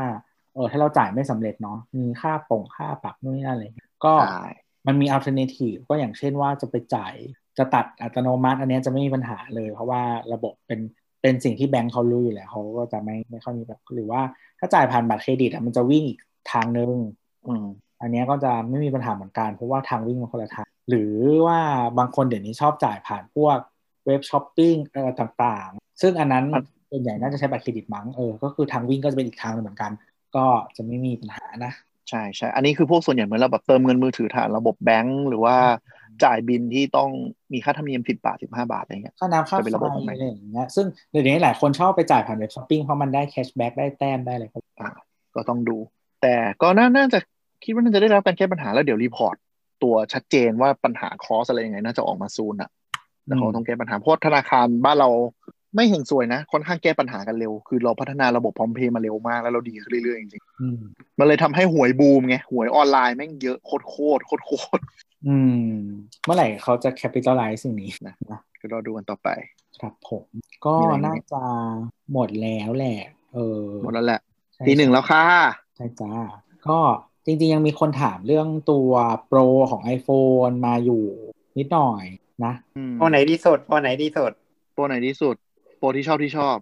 [0.55, 4.47] เออถ้าเราจ่ายไม่สำเร็จเนาะมีค่าปงค่าปรับนู่นนี่นั่นอะไรเงี้ยก็ใช่
[4.87, 7.13] มันมี alternative ก็อย่างเช่นว่าจะไปจ่าย
[7.57, 10.01] จะตัดอัตโนมัติ อันเนี้ยจะไม่มีปัญหาเลย เพราะว่า
[10.33, 10.79] ระบบเป็น
[11.21, 14.21] เป็นสิ่งที่แบงค์เขารู้อยู่แล้วเขาก็จะไม่ไม่ค่อยมีแบบหรือว่า
[14.59, 16.19] ถ้าจ่ายผ่านบัตรเครดิตอะมันจะวิ่งอีก
[16.51, 16.91] ทางนึง
[17.47, 17.65] อืม
[18.01, 21.13] อันเนี้ยก็จะไม่มีปัญหาเหมือนกันเพราะว่าทางวิ่งมันคนละทางหรือ
[21.45, 21.59] ว่า
[21.97, 23.57] บางคนเดี๋ยวนี้ชอบจ่ายผ่านพวก
[24.05, 29.91] เว็บช้อปปิ้งเอ่อต่างๆ ซึ่งอันนั้นครับส่วนใหญ่น่าจะใช้บัตรเครดิตมั้งเออก็คือทางวิ่งก็จะเป็นอีกทางหนึงเหมือนกัน
[30.35, 30.45] ก็
[30.75, 31.73] จะไม่มีปัญหานะ
[32.09, 35.57] ใช่ใช่อันนี้คือพวกส่วนใหญ่เหมือนเราแบบเติมเงินมือถือผ่านระบบแบงก์หรือว่า
[36.23, 37.09] จ่ายบิลที่ต้อง
[37.53, 44.89] มีค่าธรรมเนียมสิบบาทสิบห้าบาทอะไรเงี้ยค่าน้ำค่าไฟจะเป็นระบบแบบไหนอะไรอย่างเงี้ยซึ่งเดี๋ยวนี้หลายคนชอบไปจ่ายผ่านเว็บช้อปปิ้งเพราะมันได้ cashback ได้แต้มได้อะไรก็อ่า
[45.35, 45.77] ก็ต้องดู
[46.21, 47.19] แต่ก็น่าน่าจะ
[47.63, 49.35] คิดว่าน่าจะได้รับการแก้ปัญหาแล้วเดี๋ยว report
[49.83, 52.69] ตัวชัดเจนว่าปัญหา cause อะไรยังไงน่าจะออกมา soon อะ
[53.25, 55.09] แต่เขาต้องแก้ปัญหาเพราะธนาคารบ้านเรา
[55.75, 64.81] ไม่เห็นห่วยนะค่อนข้างแก้ปัญหากันเร็ว คือเราพัฒนาระบบพร้อมเพย์มาเร็วมากแล้วเราดีขึ้นเรื่อยๆจริงอืมๆมันเลยทำให้หวยบูมไงหวยออนไลน์แม่งเยอะโคตรโคตรโคตรโคตร
[65.27, 65.35] อื
[65.69, 65.71] ม
[66.25, 69.29] เมื่อไหร่เขาจะ capitalize สิ่งนี้นะนะก็รอดูกันต่อไป
[69.81, 70.25] ครับผม
[70.65, 71.43] ก็มีอะไรอีกไหมน่าจะ
[72.13, 72.99] หมดแล้วแหละ
[73.33, 74.21] เออ หมดแล้วแหละ
[74.53, 75.23] ใช่ทีหนึ่งแล้วค่ะ
[75.75, 76.11] ใช่จ้า
[76.67, 76.79] ก็
[77.27, 78.91] จริงๆ ยังมีคนถามเรื่องตัว
[79.27, 81.03] โปรของ iPhone มาอยู่
[81.57, 82.03] นิดหน่อย
[82.45, 84.31] นะอืมโปรไหนดีสุดโปรไหนดีสุด
[84.73, 85.35] โปรไหนที่สุด
[85.77, 86.57] โปรที่ชอบที่ชอบ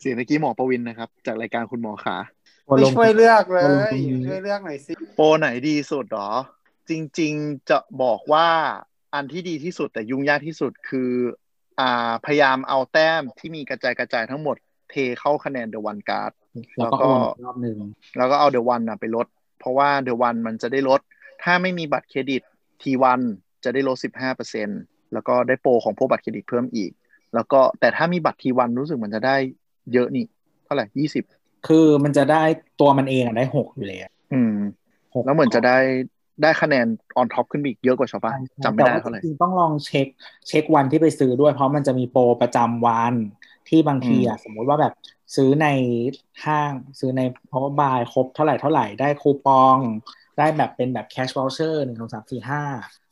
[0.00, 2.16] เสียงเมื่อกี้หมอประวินนะครับ จากรายการคุณหมอขา
[2.64, 6.30] ไม่ช่วยเลือกเลยโปรลงตรงนี้ช่วยเลือกหน่อยสิ โปรไหนดีสุดหรอ
[6.90, 8.48] จริงๆจะบอกว่า
[9.14, 11.10] อันที่ดีที่สุดแต่ยุ่งยากที่สุดคือ
[11.80, 14.56] อ่าพยายามเอาแต้มที่มีกระจายกระจายทั้งหมด
[14.90, 16.32] เทเข้าคะแนน The One Card
[16.78, 17.78] แล้วก็โอนอีกรอบหนึ่ง
[18.16, 19.26] แล้วก็เอา The One น่ะไปลด
[19.58, 21.00] เพราะว่า The One มันจะได้ลด
[21.42, 22.42] ถ้าไม่มีบัตรเครดิต
[22.82, 23.20] T1
[23.64, 24.80] จะได้ลด 15%
[25.12, 26.90] แล้วก็ได้โปรของพวกบัตรเครดิตเพิ่มอีก
[27.34, 29.36] แล้วก็แต่ถ้ามีบัตร T1 รู้สึกมันจะได้
[29.92, 30.24] เยอะนี่
[30.64, 31.24] เท่าไหร่ยี่สิบ
[31.68, 32.42] คือมันจะได้
[32.80, 34.56] ตัวมันเองอะได้หกอยู่แล้วอืม
[35.14, 35.78] หกแล้วเหมือนจะได้
[36.42, 40.06] ได้คะแนน on top ขึ้นไปอีกเยอะกว่าชาวบ้านจำไม่ได้แต่ว่เท่าไหร่จริงๆต้องลองเช็ค
[40.48, 43.14] เช็ควันที่ไปซื้อด้วยเพราะมันจะมีโปรประจำวัน
[43.68, 44.92] ที่บางทีอะสมมุติว่าแบบ
[45.36, 45.66] ซื้อใน
[46.44, 49.76] ห้างซื้อใน Power Buy ครบเท่าไหร่เท่าไหร่ได้คูปอง
[50.38, 52.62] ได้แบบเป็นแบบ cash voucher หนึ่งสองสามสี่ห้า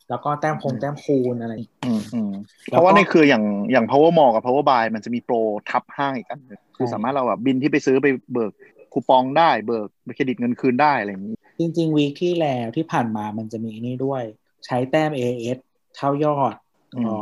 [0.09, 1.53] แล้วก็แต้มคงแต้มคูณอะไร
[1.85, 2.31] อืมอืม
[2.71, 5.35] แล้วก็เพราะว่าในคืออย่างอย่าง power mall กับ power buy มันจะมีโปร
[5.69, 8.51] ทับห้างอีกอันหนึงคือสามารถเราแบบบินที่ไปซื้อไปเบิก
[8.93, 14.23] คูปองได้เบิกเครดิตเงินคืนได้อะไรอย่างนี้ จริง ๆ วีคที่แล้วที่ผ่านมามันจะมีนี่ด้วย
[14.65, 15.57] ใช้แต้ม AS
[15.95, 16.55] เท่ายอด
[16.95, 17.17] อืมอ๋อ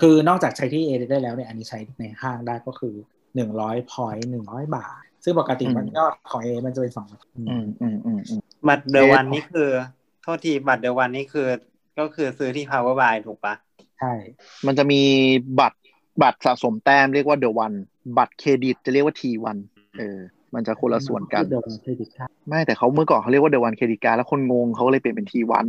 [0.00, 2.94] คือนอกจากใช้ที่ AS ได้แล้วเนี่ยอันนี้ใช้ในห้างได้ก็คือ
[3.34, 9.68] หนึ่งร้อยพอยต์หนึ่งร้อยบาท ซึ่งปกติมันยอดของ AS มันจะเป็นสองอืมอืมอืมอืมบัตรเดอะเอ๊ะวันนี่คือ
[10.22, 11.46] โทษทีบัตร The One นี่คือ
[11.98, 13.54] ก็คือซื้อที่ Power Buy ถูกปะ
[13.98, 14.12] ใช่
[14.66, 15.02] มันจะมี
[15.60, 15.78] บัตร
[16.22, 17.76] บัตรสะสมแต้มเรียกว่า The One
[18.18, 19.58] บัตรเครดิตจะเรียกว่า T1
[19.98, 20.18] เออ
[20.54, 25.66] มันจะคนละส่วนกัน The One Credit Card ไม่แต่เขาเมื่อก่อนเขาเรียกว่า The One Credit Card แล้วคนงงเขาก็เลยเปลี่ยนเป็น T1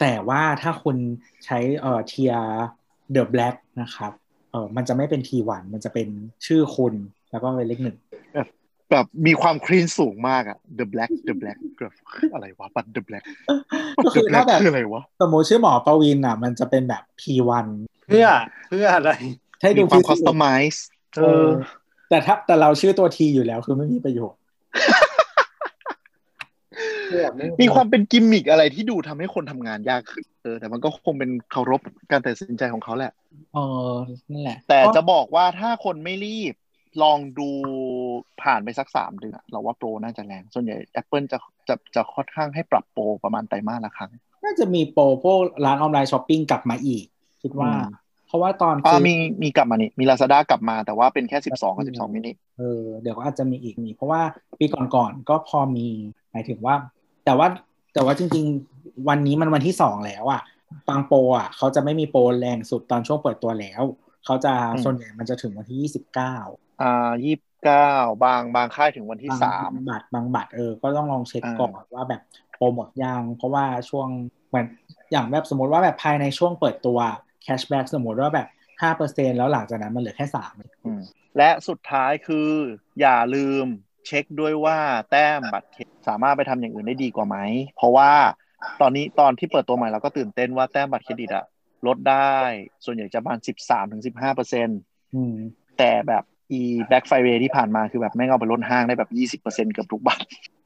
[0.00, 0.96] แต่ว่าถ้าคุณ
[1.44, 4.12] ใช้เอ่อ tier The Black นะครับ
[4.52, 6.08] เออมันจะไม่เป็น T1มันจะเป็น
[6.46, 6.94] ชื่อคุณ
[7.30, 7.96] แล้วก็เป็นเลขหนึ่ง
[8.90, 11.94] แบบมีความ clean สูงมากอะ The Black The Black แบบ
[12.34, 13.24] อะไรวะบัต The Black
[14.04, 17.66] ก็ The คือถ้า Black แบบคืออะไรวะสมมติชื่อหมอประวินอะมันจะเป็นแบบ P1
[18.04, 18.26] เพื่อ
[18.68, 19.10] เพื่ออะไร
[19.60, 20.84] ให้มีดูความฟิคอสตอมไมซ์
[21.16, 21.48] เออ
[22.10, 24.40] แต่ถ้าแต่เราชื่อตัว T อยู่แล้วคือไม่มีประโยชน์
[27.62, 31.80] มีความเป็นกิมมิกอะไรที่ดูทำให้คนทำงานยากขึ้นเออแต่มันก็คงเป็นเคารพ
[32.10, 33.12] การตัดสินใจของเขาแหละ
[33.54, 33.58] เอ
[33.90, 33.94] อ
[34.32, 36.54] นั่นแหละ แต่จะก็บอกว่าถ้าคนไม่รีบ
[37.02, 37.50] ลองดู
[38.42, 41.38] ผ่านไปสักสามเดือนเราว่าโปรน่าจะแรงส่วนใหญ่ Apple จะ
[41.68, 44.10] จะจะค่อนข้างให้ปรับโปรประมาณไตรมาสละครั้ง
[44.44, 47.04] น่าจะมีโปรพวกร้านออนไลน์ช้อปปิ้งกลับมาอีก
[47.42, 54.22] คิดว่าอืมเพราะว่าตอนอ่าซื้อมีมีกลับมานี่มี Lazada กลับมาแต่ว่าเป็นแค่สิบสองกับสิบสองมินิเออเดี๋ยวก็อาจจะมีอีกมีเพราะว่า
[54.58, 55.86] ปีก่อนๆก็พอมี
[56.34, 56.74] หมายถึงว่า
[57.24, 57.48] แต่ว่า
[57.94, 58.44] แต่ว่าจริง
[58.76, 60.42] ๆ วันนี้มันวันที่สองแล้วอะ
[60.88, 63.82] บางโปรอะเขาจะไม่มีโปรแรงสุดตอนช่วงเปิดตัวแล้ว
[64.24, 64.52] เขาจะ
[64.84, 66.36] ส่วนใหญ่มันจะถึงวันที่ยี่สิบเก้า
[66.82, 67.90] อ่ายี่สิบเก้า
[68.24, 72.22] บางบางค่ายถึงวันที่บางสามบางบัตรบางบัตรเออก็ต้องลองเช็คอ่าก่อนว่าแบบ
[72.56, 74.08] โปรหมดยังเพราะว่าช่วง
[74.48, 74.66] เหมือน
[75.12, 76.98] อย่างแบบสมมติว่าแบบภายในช่วงเปิดตัว
[77.42, 78.48] cashback สมมติว่าแบบ
[78.82, 80.52] ห้าเปอร์เซ็นแล้วหลังจากนั้นมันเหลือแค่สาม
[80.84, 81.00] อืม
[81.36, 82.50] และสุดท้ายคือ
[83.00, 83.66] อย่าลืม
[84.06, 84.78] เช็คด้วยว่า
[85.10, 87.36] แต้มบัตรเครดิตสามารถไปทำอย่างอื่นได้ดีกว่าไหม
[87.76, 88.12] เพราะว่า
[88.80, 91.44] ตอนนี้ตอนที่เปิดตัวใหม่เราก็ตื่นเต้นว่าแต้มบัตรเครดิตอะ
[91.86, 92.38] ลดได้
[92.84, 94.68] ส่วนใหญ่จะประมาณสิบสามถึงสิบห้าเปอร์เซ็น
[95.14, 95.34] อืม
[95.78, 100.22] แต่แบบอีแบ็กไฟเ a y ที่ผ่านมาคือแบบแม่งเอาไปลดห้างได้แบบยี่สิบเปอร์เซ็นเกือบทุกบัตร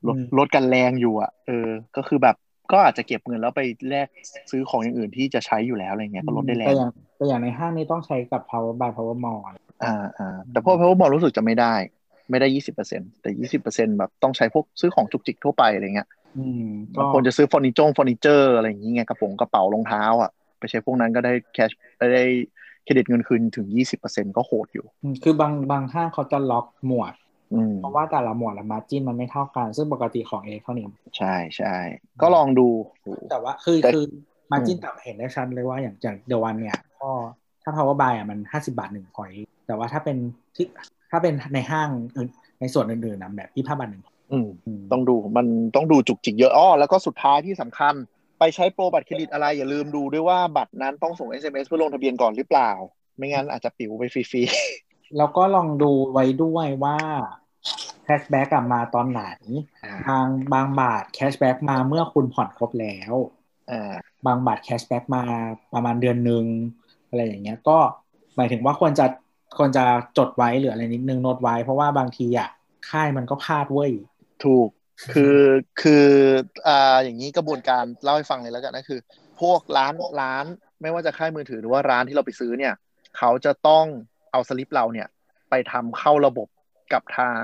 [0.07, 2.37] ลดอืมลดกันแรงอยู่อะเออ ก็คือแบบ
[2.73, 4.09] ก็อาจจะเก็บเงินแล้วไปแลก
[4.51, 11.75] ซื้อของอย่างอื่นที่จะใช้อยู่แล้วอะไรเงี้ยก็ลดได้แรแต่งอย่างแต่อย่างในห้างนี้ต้องใช้กับ power by power mall อะอ่าอ่าแต่พวก powerball รู้สึกจะไม่ได้
[12.31, 16.09] ไม่ได้ยี่สิบเปอร์เซ็นแต่ยี่สิบเปอร์เซ็นแบบต้องใช้พวกซื้อของจุกจิกทั่วไปอะไรเงี้ย
[16.39, 21.71] อืมก็บางคนจะซื้อเฟอร์นิเจอร์เฟอร์นิเจอร์อะไรอย่างเงี้ยกระโปรงกระเป๋ารองเท้าอะไปใช้พวกนั้นก็ได้ cash
[22.15, 22.25] ได้
[22.85, 27.15] เครดิตเงินคืนถึงยี่สิบเปอร์เซ็นก็โหดอยู่อืมคือบางบางห้างเขาจะล็อกหมวด
[27.55, 31.75] อืมเพราะว่าแต่ละหมวดอะ margin มันไม่เท่ากัน ซึ่งปกติของอิเล็กทรอนิกส์ใช่ใช่
[32.23, 32.69] ก็ลองดู
[33.31, 34.05] แต่ว่าคือแต่คือ
[34.53, 37.11] margin อืมแต่เห็นได้ชัดเลยว่าอย่างอย่าง The One เนี่ยก็
[37.63, 39.33] ถ้า Power Buy อะมันห้าสิบบาทหนึ่ง point
[39.67, 40.17] แต่ว่าถ้าเป็น
[40.57, 40.67] ที่
[41.11, 42.29] ถ้าเป็นในห้างอื่น
[42.61, 45.47] ในส่วนอื่นๆนะแบบยี่ห้าบาทหนึ่งอืมอืมต้องดูมัน
[45.77, 47.95] ต้องดูจุกจิกเยอะอ้อแล้วก็สุดท้ายที่สำคัญ
[48.39, 52.71] ไปใช้โปรบัตรเครดิตอะไรอย่าลืมดูด้วยว่าบัตรนั้นต้องส่ง SMS เพื่อลงทะเบียนก่อนหรือเปล่า
[53.17, 54.43] ไม่งั้นอาจจะปิวไปฟรี
[55.17, 56.99] แล้วก็ลองดูไว้ด้วยว่า
[58.05, 63.15] cashback มาตอนไหนๆอ่าบางบางบัตร cashback มาเมื่อคุณผ่อนครบแล้ว
[63.71, 63.95] อ่า
[64.27, 65.23] บางบัตร cashback มา
[65.75, 66.45] ประมาณเดือนหนึ่ง
[67.09, 67.79] อะไรอย่างเงี้ยก็
[68.37, 69.07] หมายถึงว่าควรจะ
[69.57, 69.85] ควรจะ
[70.19, 72.49] จดไว้หรืออะไรนิดนึงโน้ตไว้ เพราะว่าบางทีอะ
[72.91, 73.93] ค่ายมันก็พลาดเว้ย
[74.45, 74.69] ถูก
[75.15, 75.39] คือ
[75.83, 76.07] คือ
[76.69, 79.01] อ่าอย่างนี้กระบวนการเล่าให้ฟังเลยแล้วกันนะคือ
[79.41, 80.45] พวกร้านร้าน
[80.83, 82.75] ไม่ว่าจะค่ายมือถือหรือว่าร้านที่เราไปซื้อเนี่ย
[83.19, 83.85] เขาจะต้อง
[84.33, 85.09] เอาสลิปเราเนี่ย
[85.51, 86.49] ไปทำเข้าระบบ
[86.93, 87.43] กับทาง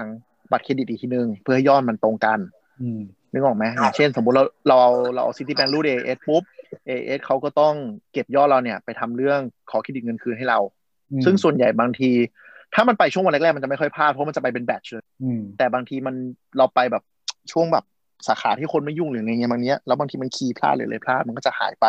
[0.51, 2.39] บัตรเครดิตอีกทีนึง เพื่อให้ยอดมันตรงกัน
[2.81, 3.01] อืม
[3.33, 6.43] นึกออกไหมอย่างเช่น สมมุติเราเราเอาเราเอา Citibank รูด AIS ปุ๊บ
[6.87, 7.75] AIS เขาก็ต้อง
[8.13, 9.41] เก็บยอดเราเนี่ย ไปทำเรื่อง
[9.71, 10.84] ขอเครดิตเงินคืนให้เราอืม
[11.25, 12.11] ซึ่งส่วนใหญ่บางที
[12.75, 16.15] ถ้ามันไปช่วงวันแรกๆมันจะไม่ค่อยพลาดเพราะมันจะไปเป็น batch เลยอืมแต่บางทีมัน
[16.59, 17.03] เราไปแบบ
[17.53, 17.85] ช่วงแบบ
[18.29, 21.87] สาขาที่คนไม่ยุ่งหรืออะไรเงี้ยบางเนี้ยแล้วบางทีมัน key พลาดหรืออะไรพลาดมันก็จะหายไป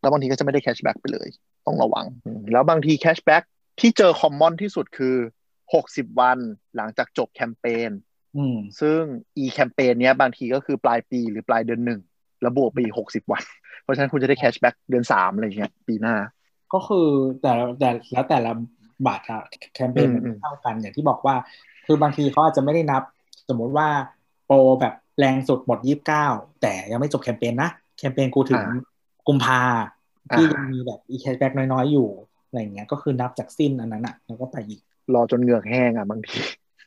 [0.00, 1.28] แล้วบางทีก็จะไม่ได้ cashback ไปเลย
[1.66, 3.42] ต้องระวังอืมแล้วบางที cashback
[3.80, 5.16] ที่เจอ common ที่สุดคือ
[5.66, 6.38] 60วัน
[6.76, 7.90] หลังจากจบแคมเปญ
[8.36, 9.00] อืมซึ่ง
[9.42, 12.00] e แคมเปญเนี้ยบางทีก็คือปลายปีหรือปลายเดือนหนึ่ง
[12.42, 13.42] แล้วบวกไปอีก60วัน
[13.82, 16.16] เพราะฉะนั้นคุณจะได้ cashback เดือนสามอะไรเงี้ยปีหน้า
[16.72, 17.06] ก็คือ
[17.42, 18.52] แต่ละแต่แล้วแต่ละ
[19.06, 19.42] บัตรอะ
[19.74, 21.34] แคมเปญมันอืไม่เท่ากันอย่างที่บอกว่า
[21.86, 23.02] คือบางทีเขาอาจจะไม่ได้นับ
[23.48, 23.88] สมมุติว่า
[24.46, 26.26] โปรแบบแรงสุดหมดยี่สิบเก้า
[26.62, 28.62] แต่ยังไม่จบแคมเปญนะแคมเปญกูถึง
[29.28, 29.60] กุมภา
[30.32, 32.08] ที่ยังมีแบบอี cashback น้อยๆอยู่
[32.46, 34.80] อะไรเงี้ยก็คือนับจากสิ้นอันนั้นอะแล้วก็ไปอีก
[35.14, 36.38] รอจนเหงือกแห้งอะบางที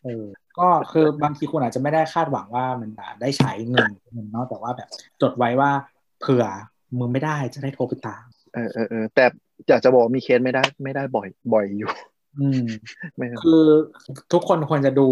[0.04, 0.26] เออ
[0.60, 4.90] ก็คือบางทีคุณอาจจะไม่ได้คาดหวังว่ามันจะได้ใช้เงินเงินเนาะแต่ว่าแบบ
[5.22, 5.72] จดไว้ว่า
[6.20, 6.46] เผื่อ
[7.00, 8.24] มึงไม่ได้จะได้โทรไปตาม
[8.54, 9.26] เออเออเออแต่
[9.70, 11.92] อยากจะบอกว่ามีเคสไม่ได้ไม่ได้บ่อย บ่อยอยู่
[12.40, 12.66] อืม
[13.16, 13.64] ไม่คือ
[14.34, 15.08] ทุกคนควรจะดู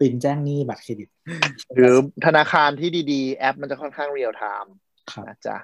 [0.00, 1.08] บิลแจ้งหนี้บัตรเครดิต
[1.74, 1.94] หรือ
[2.26, 4.74] ธนาคารที่ดีๆ แอปมันจะค่อนข้าง real-time
[5.12, 5.56] ครับนะจ๊ะ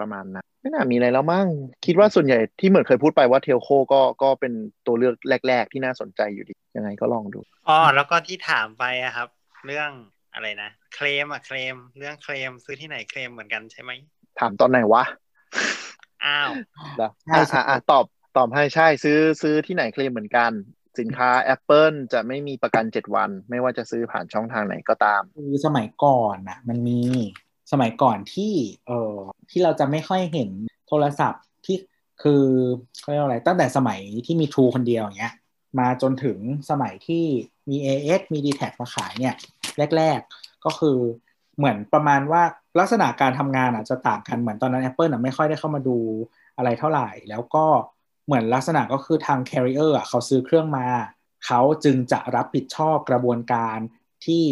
[0.00, 1.48] ประมาณนั้นไม่น่ามีอะไรแล้วมั้ง
[1.86, 4.52] คิดว่าส่วนใหญ่ที่เหมือนเคยพูดไปว่า telco ก็ก็เป็น
[4.86, 5.14] ตัวเลือก
[5.48, 9.28] แรก ๆ ที่น่าสนใจอยู่ดี ยังไงก็ลองดูอ๋อแล้วก็ที่ถามไปอะครับ
[9.66, 9.90] เรื่อง
[10.34, 13.90] อะไรนะเคลมอะเคลม เรื่องเคลมซื้อที่ไหนเคลมเหมือนกันใช่ไหม
[14.40, 15.04] ถามตอนไหนวะ
[16.24, 16.50] อ้าว
[17.00, 18.04] นะใช่อะใช่อะอะตอบ
[18.36, 20.52] ตอบให้ใช่ซื้อซื้อที่ไหนเคลมเหมือนกัน
[20.98, 27.00] สินค้า Apple จะไม่มีประกัน7วัน ไม่ว่าจะซื้อผ่านช่องทางไหนก็ตาม คือสมัยก่อนน่ะมันมี
[27.72, 28.52] สมัยก่อนที่
[28.86, 29.16] เออ
[29.50, 30.50] ที่เราจะไม่ค่อยเห็น
[30.88, 31.76] โทรศัพท์ที่
[32.22, 32.44] คือ
[33.00, 35.34] เขาเรียกว่าอะไรตั้งแต่สมัยที่มี True คนเดียวอย่างเงี้ย
[35.78, 36.38] มาจนถึง
[36.70, 37.24] สมัยที่
[37.70, 39.34] มี AS มี d t แทมาขายเนี่ย
[39.96, 40.98] แรก ๆ ก็คือ
[41.58, 42.42] เหมือนประมาณว่า
[42.78, 45.98] ลักษณะการทำงานอาจจะต่างกันเหมือนตอนนั้น Apple อะไม่ค่อยได้เข้ามาดู
[46.56, 47.64] อะไรเท่าไหร่ แล้วก็
[48.26, 50.86] เหมือนลักษณะก็คือทาง carrier อะเขาซื้อเครื่องมา
[51.46, 53.78] เขาจึงจะรับผิดชอบกระบวนการ
[54.24, 54.42] ที่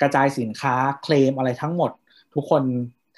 [0.00, 1.90] กระจายสินค้าเคลมอะไรทั้งหมด
[2.34, 2.62] ทุกคน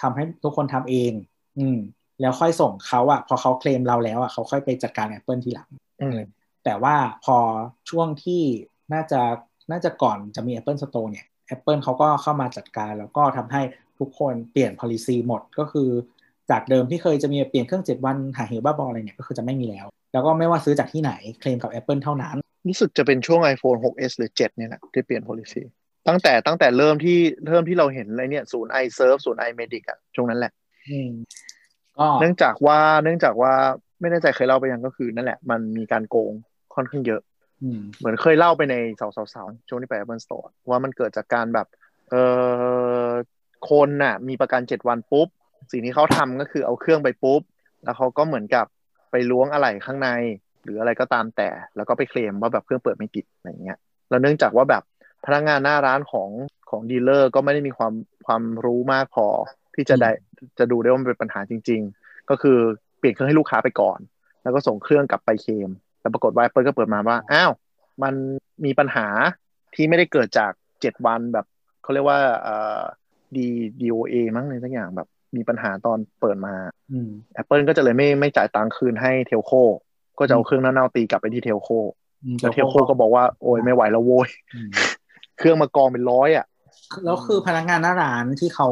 [0.01, 1.12] ทำให้ทุกคนทำเอง
[1.59, 1.78] อืม
[2.20, 5.68] แล้วค่อยส่งเขาอะพอเขาเคลมเราแล้วอะเขาค่อยไปจัดการ Apple ทีหลัง
[6.03, 6.18] อืม
[6.64, 7.37] แต่ว่าพอ
[7.91, 8.43] ช่วงที่
[8.93, 9.20] น่าจะ
[9.70, 13.62] น่าจะก่อนจะมี Apple Store เนี่ย Apple เขาก็เข้ามาจัดการ แล้วก็ทำให้
[13.99, 15.88] ทุกคนเปลี่ยน policy หมดก็คือ
[16.51, 22.36] จากเดิมที่เคยจะมีเปลี่ยนเครื่อง 7 วันหาเหวบ้าบออะไรเนี่ยก็คือจะไม่มีแล้ว แล้วก็ไม่ว่าซื้อจากที่ไหนเคลมกับ Apple เท่านั้น
[22.68, 25.62] รู้สึกจะเป็นช่วง iPhone 6s หรือ 7 เนี่ยแหละที่เปลี่ยน policy
[26.09, 30.53] ตั้งแต่ตั้งแต่เริ่มที่เริ่มที่เราเห็นอะไรเนี่ยศูนย์ iServe ศูนย์ iMedic อะช่วงนั้นแหละ
[30.88, 31.11] อืม
[31.99, 33.53] ก็เนื่องจากว่าเนื่องจากว่า
[34.01, 36.32] ไม่แน่ใจเคยเล่าไปยังก็คือนั่นแหละ มันมีการโกง
[36.74, 37.32] ค่อนข้างเยอะอืม
[37.98, 41.66] เหมือนเคยเล่าไปในสาวสาวสาวช่วงที่ไป Apple Store ว่ามันเกิดจากการแบบ
[42.10, 42.14] เอ
[43.06, 43.10] อ
[43.70, 45.28] คนน่ะ มีประกัน7วันปุ๊บ
[45.72, 47.42] สิ่งที่เขาทำก็คือเอาเครื่องไปปุ๊บ
[47.84, 48.66] แล้วเขาก็เหมือนกับ
[49.10, 50.08] ไปล้วงอะไหล่ข้างใน
[50.64, 53.78] หรืออะไรก็ตามแต่ แล้วก็ไปเคลมว่าแบบเครื่องเปิดไม่ติดอะไรเงี้ย
[54.10, 54.82] แล้วเนื่องจากว่าแบบ
[55.26, 56.28] พนักงานหน้าร้านของ
[56.70, 57.92] ของดีลเลอร์ก็ไม่ได้มีความ
[58.26, 59.26] ความรู้มากพอ
[59.74, 60.10] ที่จะได้
[60.58, 62.58] จะดูได้ว่ามันเป็นปัญหาจริง ๆ ก็คือ
[62.98, 63.98] เปลี่ยนเครื่องให้ลูกค้าไปก่อน
[64.42, 65.70] แล้วก็ส่งเครื่องกลับไปเคลม
[66.03, 67.53] แล้วปรากฏว่า Apple ก็เปิดมาว่า อ้าว
[68.03, 68.14] มัน
[68.64, 69.07] มีปัญหา
[69.74, 71.46] ที่ไม่ได้เกิดจากเจ็ดวันแบบ
[71.82, 72.80] เขาเรียกว่าเอ่อ
[73.36, 73.48] ดี
[73.80, 76.55] DOA มั้งในสักอย่างแบบมีปัญหาตอนเปิดมา
[76.92, 77.09] อืม
[77.40, 79.53] Apple ก็จะเลยไม่ไม่จ่ายตังค์คืนให้เทลโค
[80.18, 81.68] ก็จะเอาเครื่องเน่าๆตีกลับไปที่เทลโค
[82.24, 84.70] อืมแล้วเทลโคก็บอกว่าโอ้ยไม่ไหวแล้วโว้ยอืม
[85.38, 86.46] เครื่องมากองเป็นร้อยอะ
[87.05, 88.68] แล้วคือพนักงานหน้าร้านที่เขา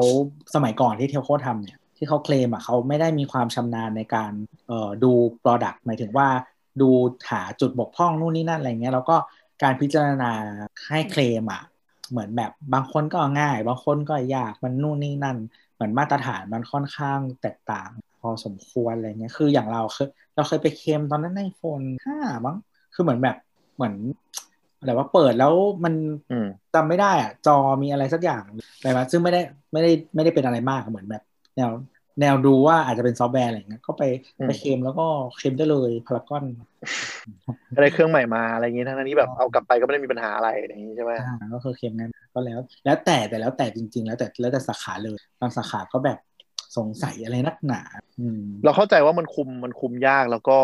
[0.54, 4.32] สมัยก่อนที่เทลโคทำเนี่ยที่เขาเคลมอะเขาไม่ได้มีความชำนาญในการ
[4.68, 5.12] เอ่อดู
[5.42, 6.28] Product หมายถึงว่า
[6.80, 6.90] ดู
[7.30, 9.16] หาจุดบกพร่องนู่นนี่นั่นอะไรเงี้ยแล้วก็
[9.62, 10.32] การพิจารณา
[10.88, 11.62] ให้เคลมอะ
[12.10, 15.38] เหมือนแบบบางคนก็ง่าย บางคนก็ยากมันนู่นนี่นั่น
[15.74, 17.90] เหมือนมาตรฐานมันค่อนข้างแตกต่าง
[18.20, 22.56] พอสมควรอะไรเงี้ยคืออย่างเราเคยเราเคยไปเคลมตอนนั้นในโฟนห้ามั้ง
[22.94, 23.36] คือเหมือนแบบ
[23.76, 23.94] เหมือน
[24.78, 25.54] อะไรว่าเปิดแล้ว
[25.84, 25.94] มัน
[26.30, 28.42] อืมจำไม่ได้อะจอมีอะไรสักอย่าง
[28.78, 29.40] อะไรมาซึ่งไม่ได้
[29.72, 31.22] ไม่ได้ไม่ได้เป็นอะไรมากเหมือนแบบ
[31.56, 31.70] แนว
[32.20, 34.02] แนวดูว่าอาจจะเป็นซอฟต์แวร์อะไรอย่างเงี้ยก็ไป
[34.38, 35.06] อืมไปเคลมแล้วก็
[35.36, 36.44] เคลมได้เลยพารากอน
[37.74, 46.18] ก็ได้เครื่องใหม่มาอะไรอย่างงี้ทั้งๆที่แบบเอากลับไปก็ไม่ได้มีปัญหาอะไรอย่างงี้ใช่ไหมอ่าก็คือเคลมงั้นก็แล้ว แล้วแต่แต่แล้วแต่จริง ๆ แล้วแต่แล้วแต่สาขาเลยบางสาขาก็แบบ
[46.76, 47.82] สงสัยอะไรนักหนา
[48.20, 50.58] อืมเราเข้าใจว่ามันคุมมันคุมยากแล้วก็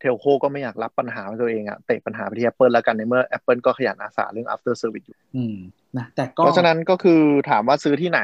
[0.00, 5.56] เทลโคก็ไม่อยากรับปัญหาของตัวเองอะเตะปัญหาไปที่ Apple แล้วกันในเมื่อ Apple ก็ขยันอาสาเรื่อง after service อยู่อืม
[5.98, 7.20] นะแต่ก็เพราะฉะนั้นก็คือ
[7.50, 8.22] ถามว่าซื้อที่ไหน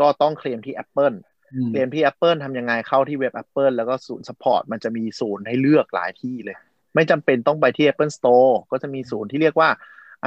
[0.00, 1.35] ก็ต้องเคลมที่ Apple อืม
[1.68, 6.56] เคลมที่ Apple ทำยังไงเข้าที่เว็บ Apple แล้วก็ศูนย์ support มันจะมีศูนย์ให้เลือกหลายที่เลย
[6.94, 9.68] ไม่จำเป็นต้องไปที่ Apple Store ก็จะมีศูนย์ที่เรียกว่า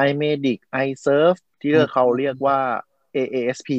[0.07, 2.57] iMedic iServe ที่เขาเรียกว่า
[3.15, 3.69] AASP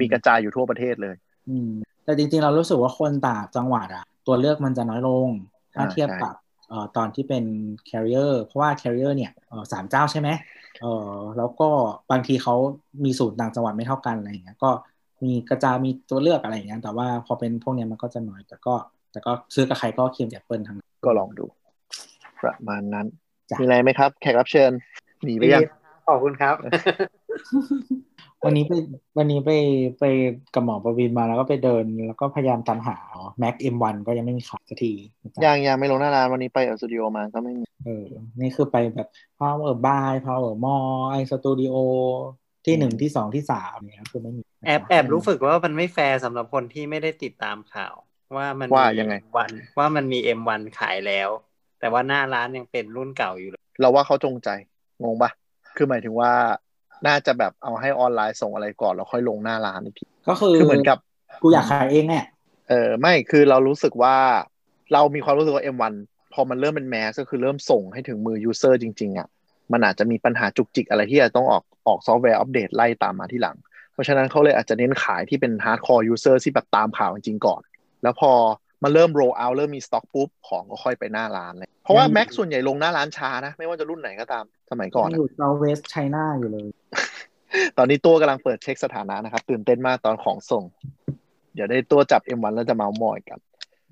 [0.00, 1.16] มีกระจายอยู่ทั่วประเทศเลย
[1.48, 1.70] อืม
[2.04, 5.28] แต่จริงๆ เรารู้สึกว่าคนต่างจังหวัดอะตัวเลือกมันจะน้อยลง
[5.74, 6.34] ถ้าอ่าเทียบใช่กับ
[6.68, 7.44] เอ่อตอนที่เป็น
[7.90, 10.28] carrier เพราะว่า carrier เนี่ยเอ่อสามเจ้าใช่ไหม
[10.80, 11.68] เอ่อแล้วก็
[12.10, 12.54] บางทีเขา
[13.04, 14.70] มีศูนย์ต่างจังหวัดไม่เท่ากันอะไรอย่างเงี้ยก็
[15.24, 18.74] มีกระจายมีตัวเลือกอะไรอย่างเงี้ยแต่ว่าพอเป็นพวกเนี้ยมันก็จะน้อย แต่ก็
[19.12, 21.46] แต่ก็ซื้อกับใครก็เคลมแอปเปิลทั้งนั้นก็ลองดู
[22.42, 23.06] ประมาณนั้น
[23.50, 24.72] จ้ะมีอะไรไหมครับ แขกรับเชิญ
[25.24, 25.62] หนีไปยัง
[26.08, 26.54] ขอบคุณครับ
[28.44, 28.72] วันนี้ไป
[29.18, 29.50] วันนี้ไป
[30.00, 30.04] ไป
[30.54, 32.96] กับหมอประวินมาแล้วก็ไปเดิน แล้วก็พยายามตามหา
[33.42, 34.92] Mac M1 ก็ยังไม่มีขายสักที
[35.22, 38.06] นะจ๊ะยังยังไม่ลงหน้าร้านวันนี้ไป iStudio มาก็ไม่มีเออ
[38.40, 39.08] นี่คือไปแบบ
[39.38, 41.74] Power Buy Power Mall iStudio
[42.66, 47.94] ที่หนึ่งที่สองที่สามเนี่ยคือไม่มี แอบแอบรู้สึกว่ามันไม่แฟร์สำหรับคนที่ไม่ได้ติดตามข่าว
[48.36, 51.28] ว่ามันว่ามียังไงวันว่ามันมี M1 ขายแล้ว
[51.80, 54.48] แต่ว่าหน้าร้านยังเป็นรุ่นเก่าอยู่เลยเราว่าเขาจงใจ
[55.02, 55.30] งงปะ
[55.76, 56.32] คือหมายถึงว่า
[57.06, 60.98] น่าจะแบบเอาให้ออนไลน์ส่งอะไรก่อนแล้วค่อยลงหน้าร้านอีกทีก็คือคือเหมือนกับ
[61.42, 62.24] กูอยากขายเองเนี่ย
[62.68, 64.16] เออไม่คือเรารู้สึกว่า
[64.92, 65.94] เรามีความรู้สึกว่า M1
[66.32, 69.28] พอมันเริ่มเป็น mass ก็คือเริ่มส่งให้ถึงมือ user จริง ๆอะ
[69.72, 73.69] มันอาจจะมีปัญหาจุกจิกอะไรที่จะต้องออกออกซอฟต์แวร์อัปเดตไล่ตามมาที่หลังเพ
[74.00, 77.60] ราะฉะนั้นเขาเลยอาจจะเน้นขายที่เป็นฮาร์ดคอร์ยูเซอร์ที่แบบตามข่าวจริงๆก่อน
[78.02, 78.32] แล้วพอ
[78.82, 86.68] มันเริ่มโรลเอาเริ่มมีสต็อกปุ๊บของก็ค่อยไปหน้าร้านเลย เพราะว่ายังแม็กส่วนใหญ่ลงหน้าร้านช้านะ ไม่ว่าจะรุ่นไหนก็ตามสมัยก่อนออะยู่ South West China อยู่เลย
[87.78, 90.64] ตอนนี้ตัวกำลังเปิดเช็คสถานะนะครับ ตื่นเต้นมากตอนของส่ง
[91.54, 93.38] เดี๋ยวได้ตัวจับ M1 แล้วจะเมาส์มอยกัน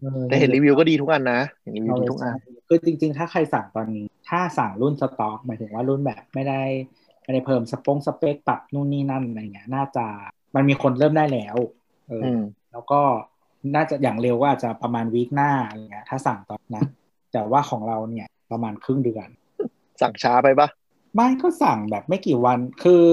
[0.05, 6.63] ออแต่เห็นรีวิวก็ดีทุกอันนะเห็นรีวิว South ดี West ทุกอัน China คือจริง ๆ ถ้าใครสั่งตอนนี้ ถ้าสั่งรุ่นสต็อกหมายถึงว่ารุ่นแบบไม่ได้
[7.29, 10.07] ไม่ได้เพิ่มสปงสเปคปรับนู่นนี่นั่นอะไรเงี้ย น่าจะ
[10.55, 11.57] มันมีคนเริ่มได้แล้ว
[12.09, 12.43] เอออือม
[12.73, 13.01] แล้วก็
[13.75, 16.85] น่าจะอย่างเร็วก็อาจจะประมาณ week หน้าอะไรเงี้ย ถ้าสั่งตอนนะ
[17.33, 19.29] แต่ว่าของเราเนี่ยประมาณครึ่งเดือน
[20.01, 20.69] สั่งช้าไปปะ
[21.15, 23.05] ไม่ก็สั่งแบบไม่กี่วันคือ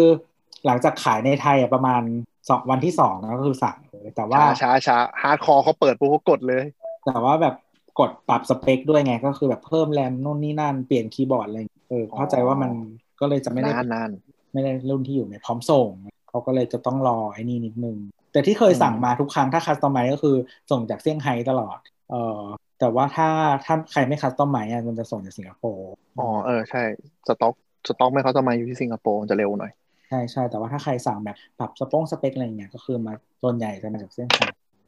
[0.66, 2.02] หลังจากขายในไทยอะประมาณ
[2.50, 6.64] สองวันที่สองนะก็คือสั่งเลยแต่ว่าช้าช้าช้า hardcoreอร์เขาเปิดปุ๊บเขากดเลย
[7.06, 7.56] แต่ว่าแบบ
[8.00, 12.72] กดปรับสเปคด้วยไงก็คือแบบเพิ่มแรมนู่นนี่นั่นเปลี่ยนคีย์บอร์ดอะไรอย่างเงี้ยเออเข้าใจว่ามัน
[13.20, 14.10] ก็เลยจะไม่ได้นานนาน
[14.54, 15.90] ไม่ได้รุ่นที่อยู่ในพร้อมส่ง
[16.30, 17.98] เขาก็เลยจะต้องรอไอ้นี่นิดนึง
[18.32, 20.36] แต่ที่เคยสั่งอืมมาทุกครั้งถ้า customize ก็คือ
[20.72, 21.78] ส่งจากเซี่ยงไฮ้ตลอด
[22.12, 22.40] เออ
[22.80, 23.30] แต่ว่าถ้า
[23.66, 26.84] ถ้าใครไม่ customize อะมันจะส่งจากสิงคโปร์อ๋อเออใช่
[27.28, 27.54] สต็อก
[27.88, 29.72] สต็อกไม่เขาจะมาอยู่ที่สิงคโปร์จะเร็วหน่อย
[30.10, 34.46] ใช่ใช่แต่ว่าถ้าใครสั่งแบบปรับสปงสเปคอะไรเงี้ยก็คือมาส่วนใหญ่จะมาจากเซี่ยงไฮ้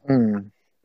[0.09, 0.31] อืม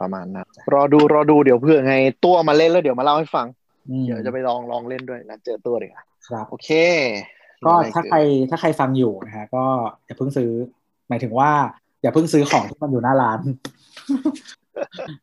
[0.01, 1.95] ประมาณนั้นรอดูรอดูเดี๋ยวเพื่อไง
[2.25, 3.47] ตัวมาเล่นแล้วเดี๋ยวมาเล่าให้ฟัง
[3.91, 6.71] อืมเดี๋ยวจะไปลองลองเล่นด้วยนะเจอตัวเดี๋ยวา ครับโอเค
[7.67, 8.19] ก็ถ้าใคร
[8.51, 9.65] ถ้าใครฟังอยู่นะฮะก็
[10.07, 10.51] อย่าเพิ่งซื้อ
[11.09, 11.51] หมายถึงว่า
[12.03, 13.41] อย่าเพิ่งซื้อของที่มันอยู่หน้าร้าน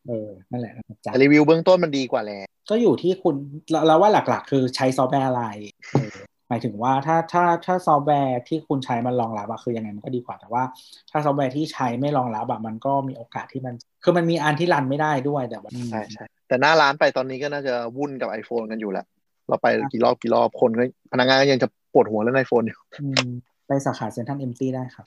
[0.08, 2.40] เออนั่นแหละนะจ๊ะแต่รีวิวเบื้องต้นมันดีกว่าแหละ
[2.70, 3.34] ก็อยู่ที่คุณ
[3.70, 5.44] เราเราว่าหลัก ๆ คือใช้ซอฟต์แวร์อะไร
[5.92, 6.16] เออ
[6.48, 10.62] หมายถึงว่าถ้าถ้าถ้าซอฟต์แวร์ที่คุณใช้มันรองรับอะคือยังไงมันก็ดีกว่าแต่ว่า
[11.10, 13.74] ถ้าซอฟต์แวร์ที่ใช้ไม่รองรับอะมันก็มีโอกาสที่มัน
[14.04, 19.06] คือมันมีอันที่ run ไม่ได้ด้วยแต่ว่าใช่ใช่แต่หน้าร้านไปตอนนี้ก็น่าจะวุ่นกับ iPhone กันอยู่แหละ
[19.50, 23.28] เราไปกี่รอบกี่รอบคนก็พนักงานก็ยังจะปวดหัวเรื่อง iPhone อยู่อืม
[23.66, 25.06] ไปสาขาเซ็นทรัลเอ็มซีได้ครับ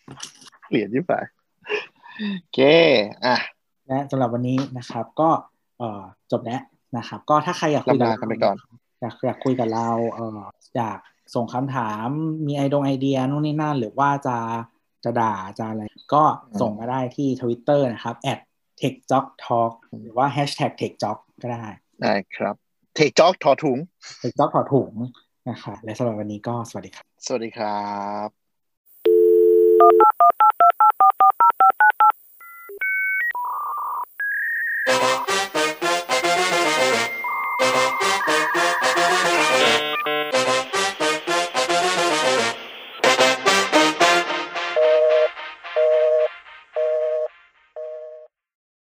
[0.70, 1.14] เหรียญยี่สิบ
[2.40, 2.60] โอเค
[3.26, 3.38] อะ
[3.88, 5.30] และสำหรับวันนี้นะครับ ก็
[5.80, 6.02] เอ่อ
[6.32, 6.62] จบแล้ว
[6.98, 8.58] นะครับ ก็ถ้าใครอยากคุยกับลำลากันไปก่อน
[9.02, 10.42] อยากอยากคุยกับเราเอ่อ
[10.76, 11.00] อยาก
[11.36, 12.08] ส่งคำถาม
[12.48, 14.38] มีไอดงไอเดียนู่นนี่นั่น หรือว่าจะ
[15.04, 15.84] จะด่าจะอะไร
[16.14, 16.24] ก็
[16.62, 18.16] ส่งมาได้ที่ Twitter นะครับ
[18.80, 21.66] @techjocktalk หรือว่า hashtag techjock ก็ได้
[22.02, 22.56] ได้ครับ
[22.96, 23.78] เทคจ็อกถอดถุง
[24.22, 24.92] techjock ถอดถุง
[25.50, 27.84] นะครับและสำหรับวันนี้ก็สวัสดีครับ สวัสดีครั
[28.28, 28.30] บ
[34.86, 35.73] Thank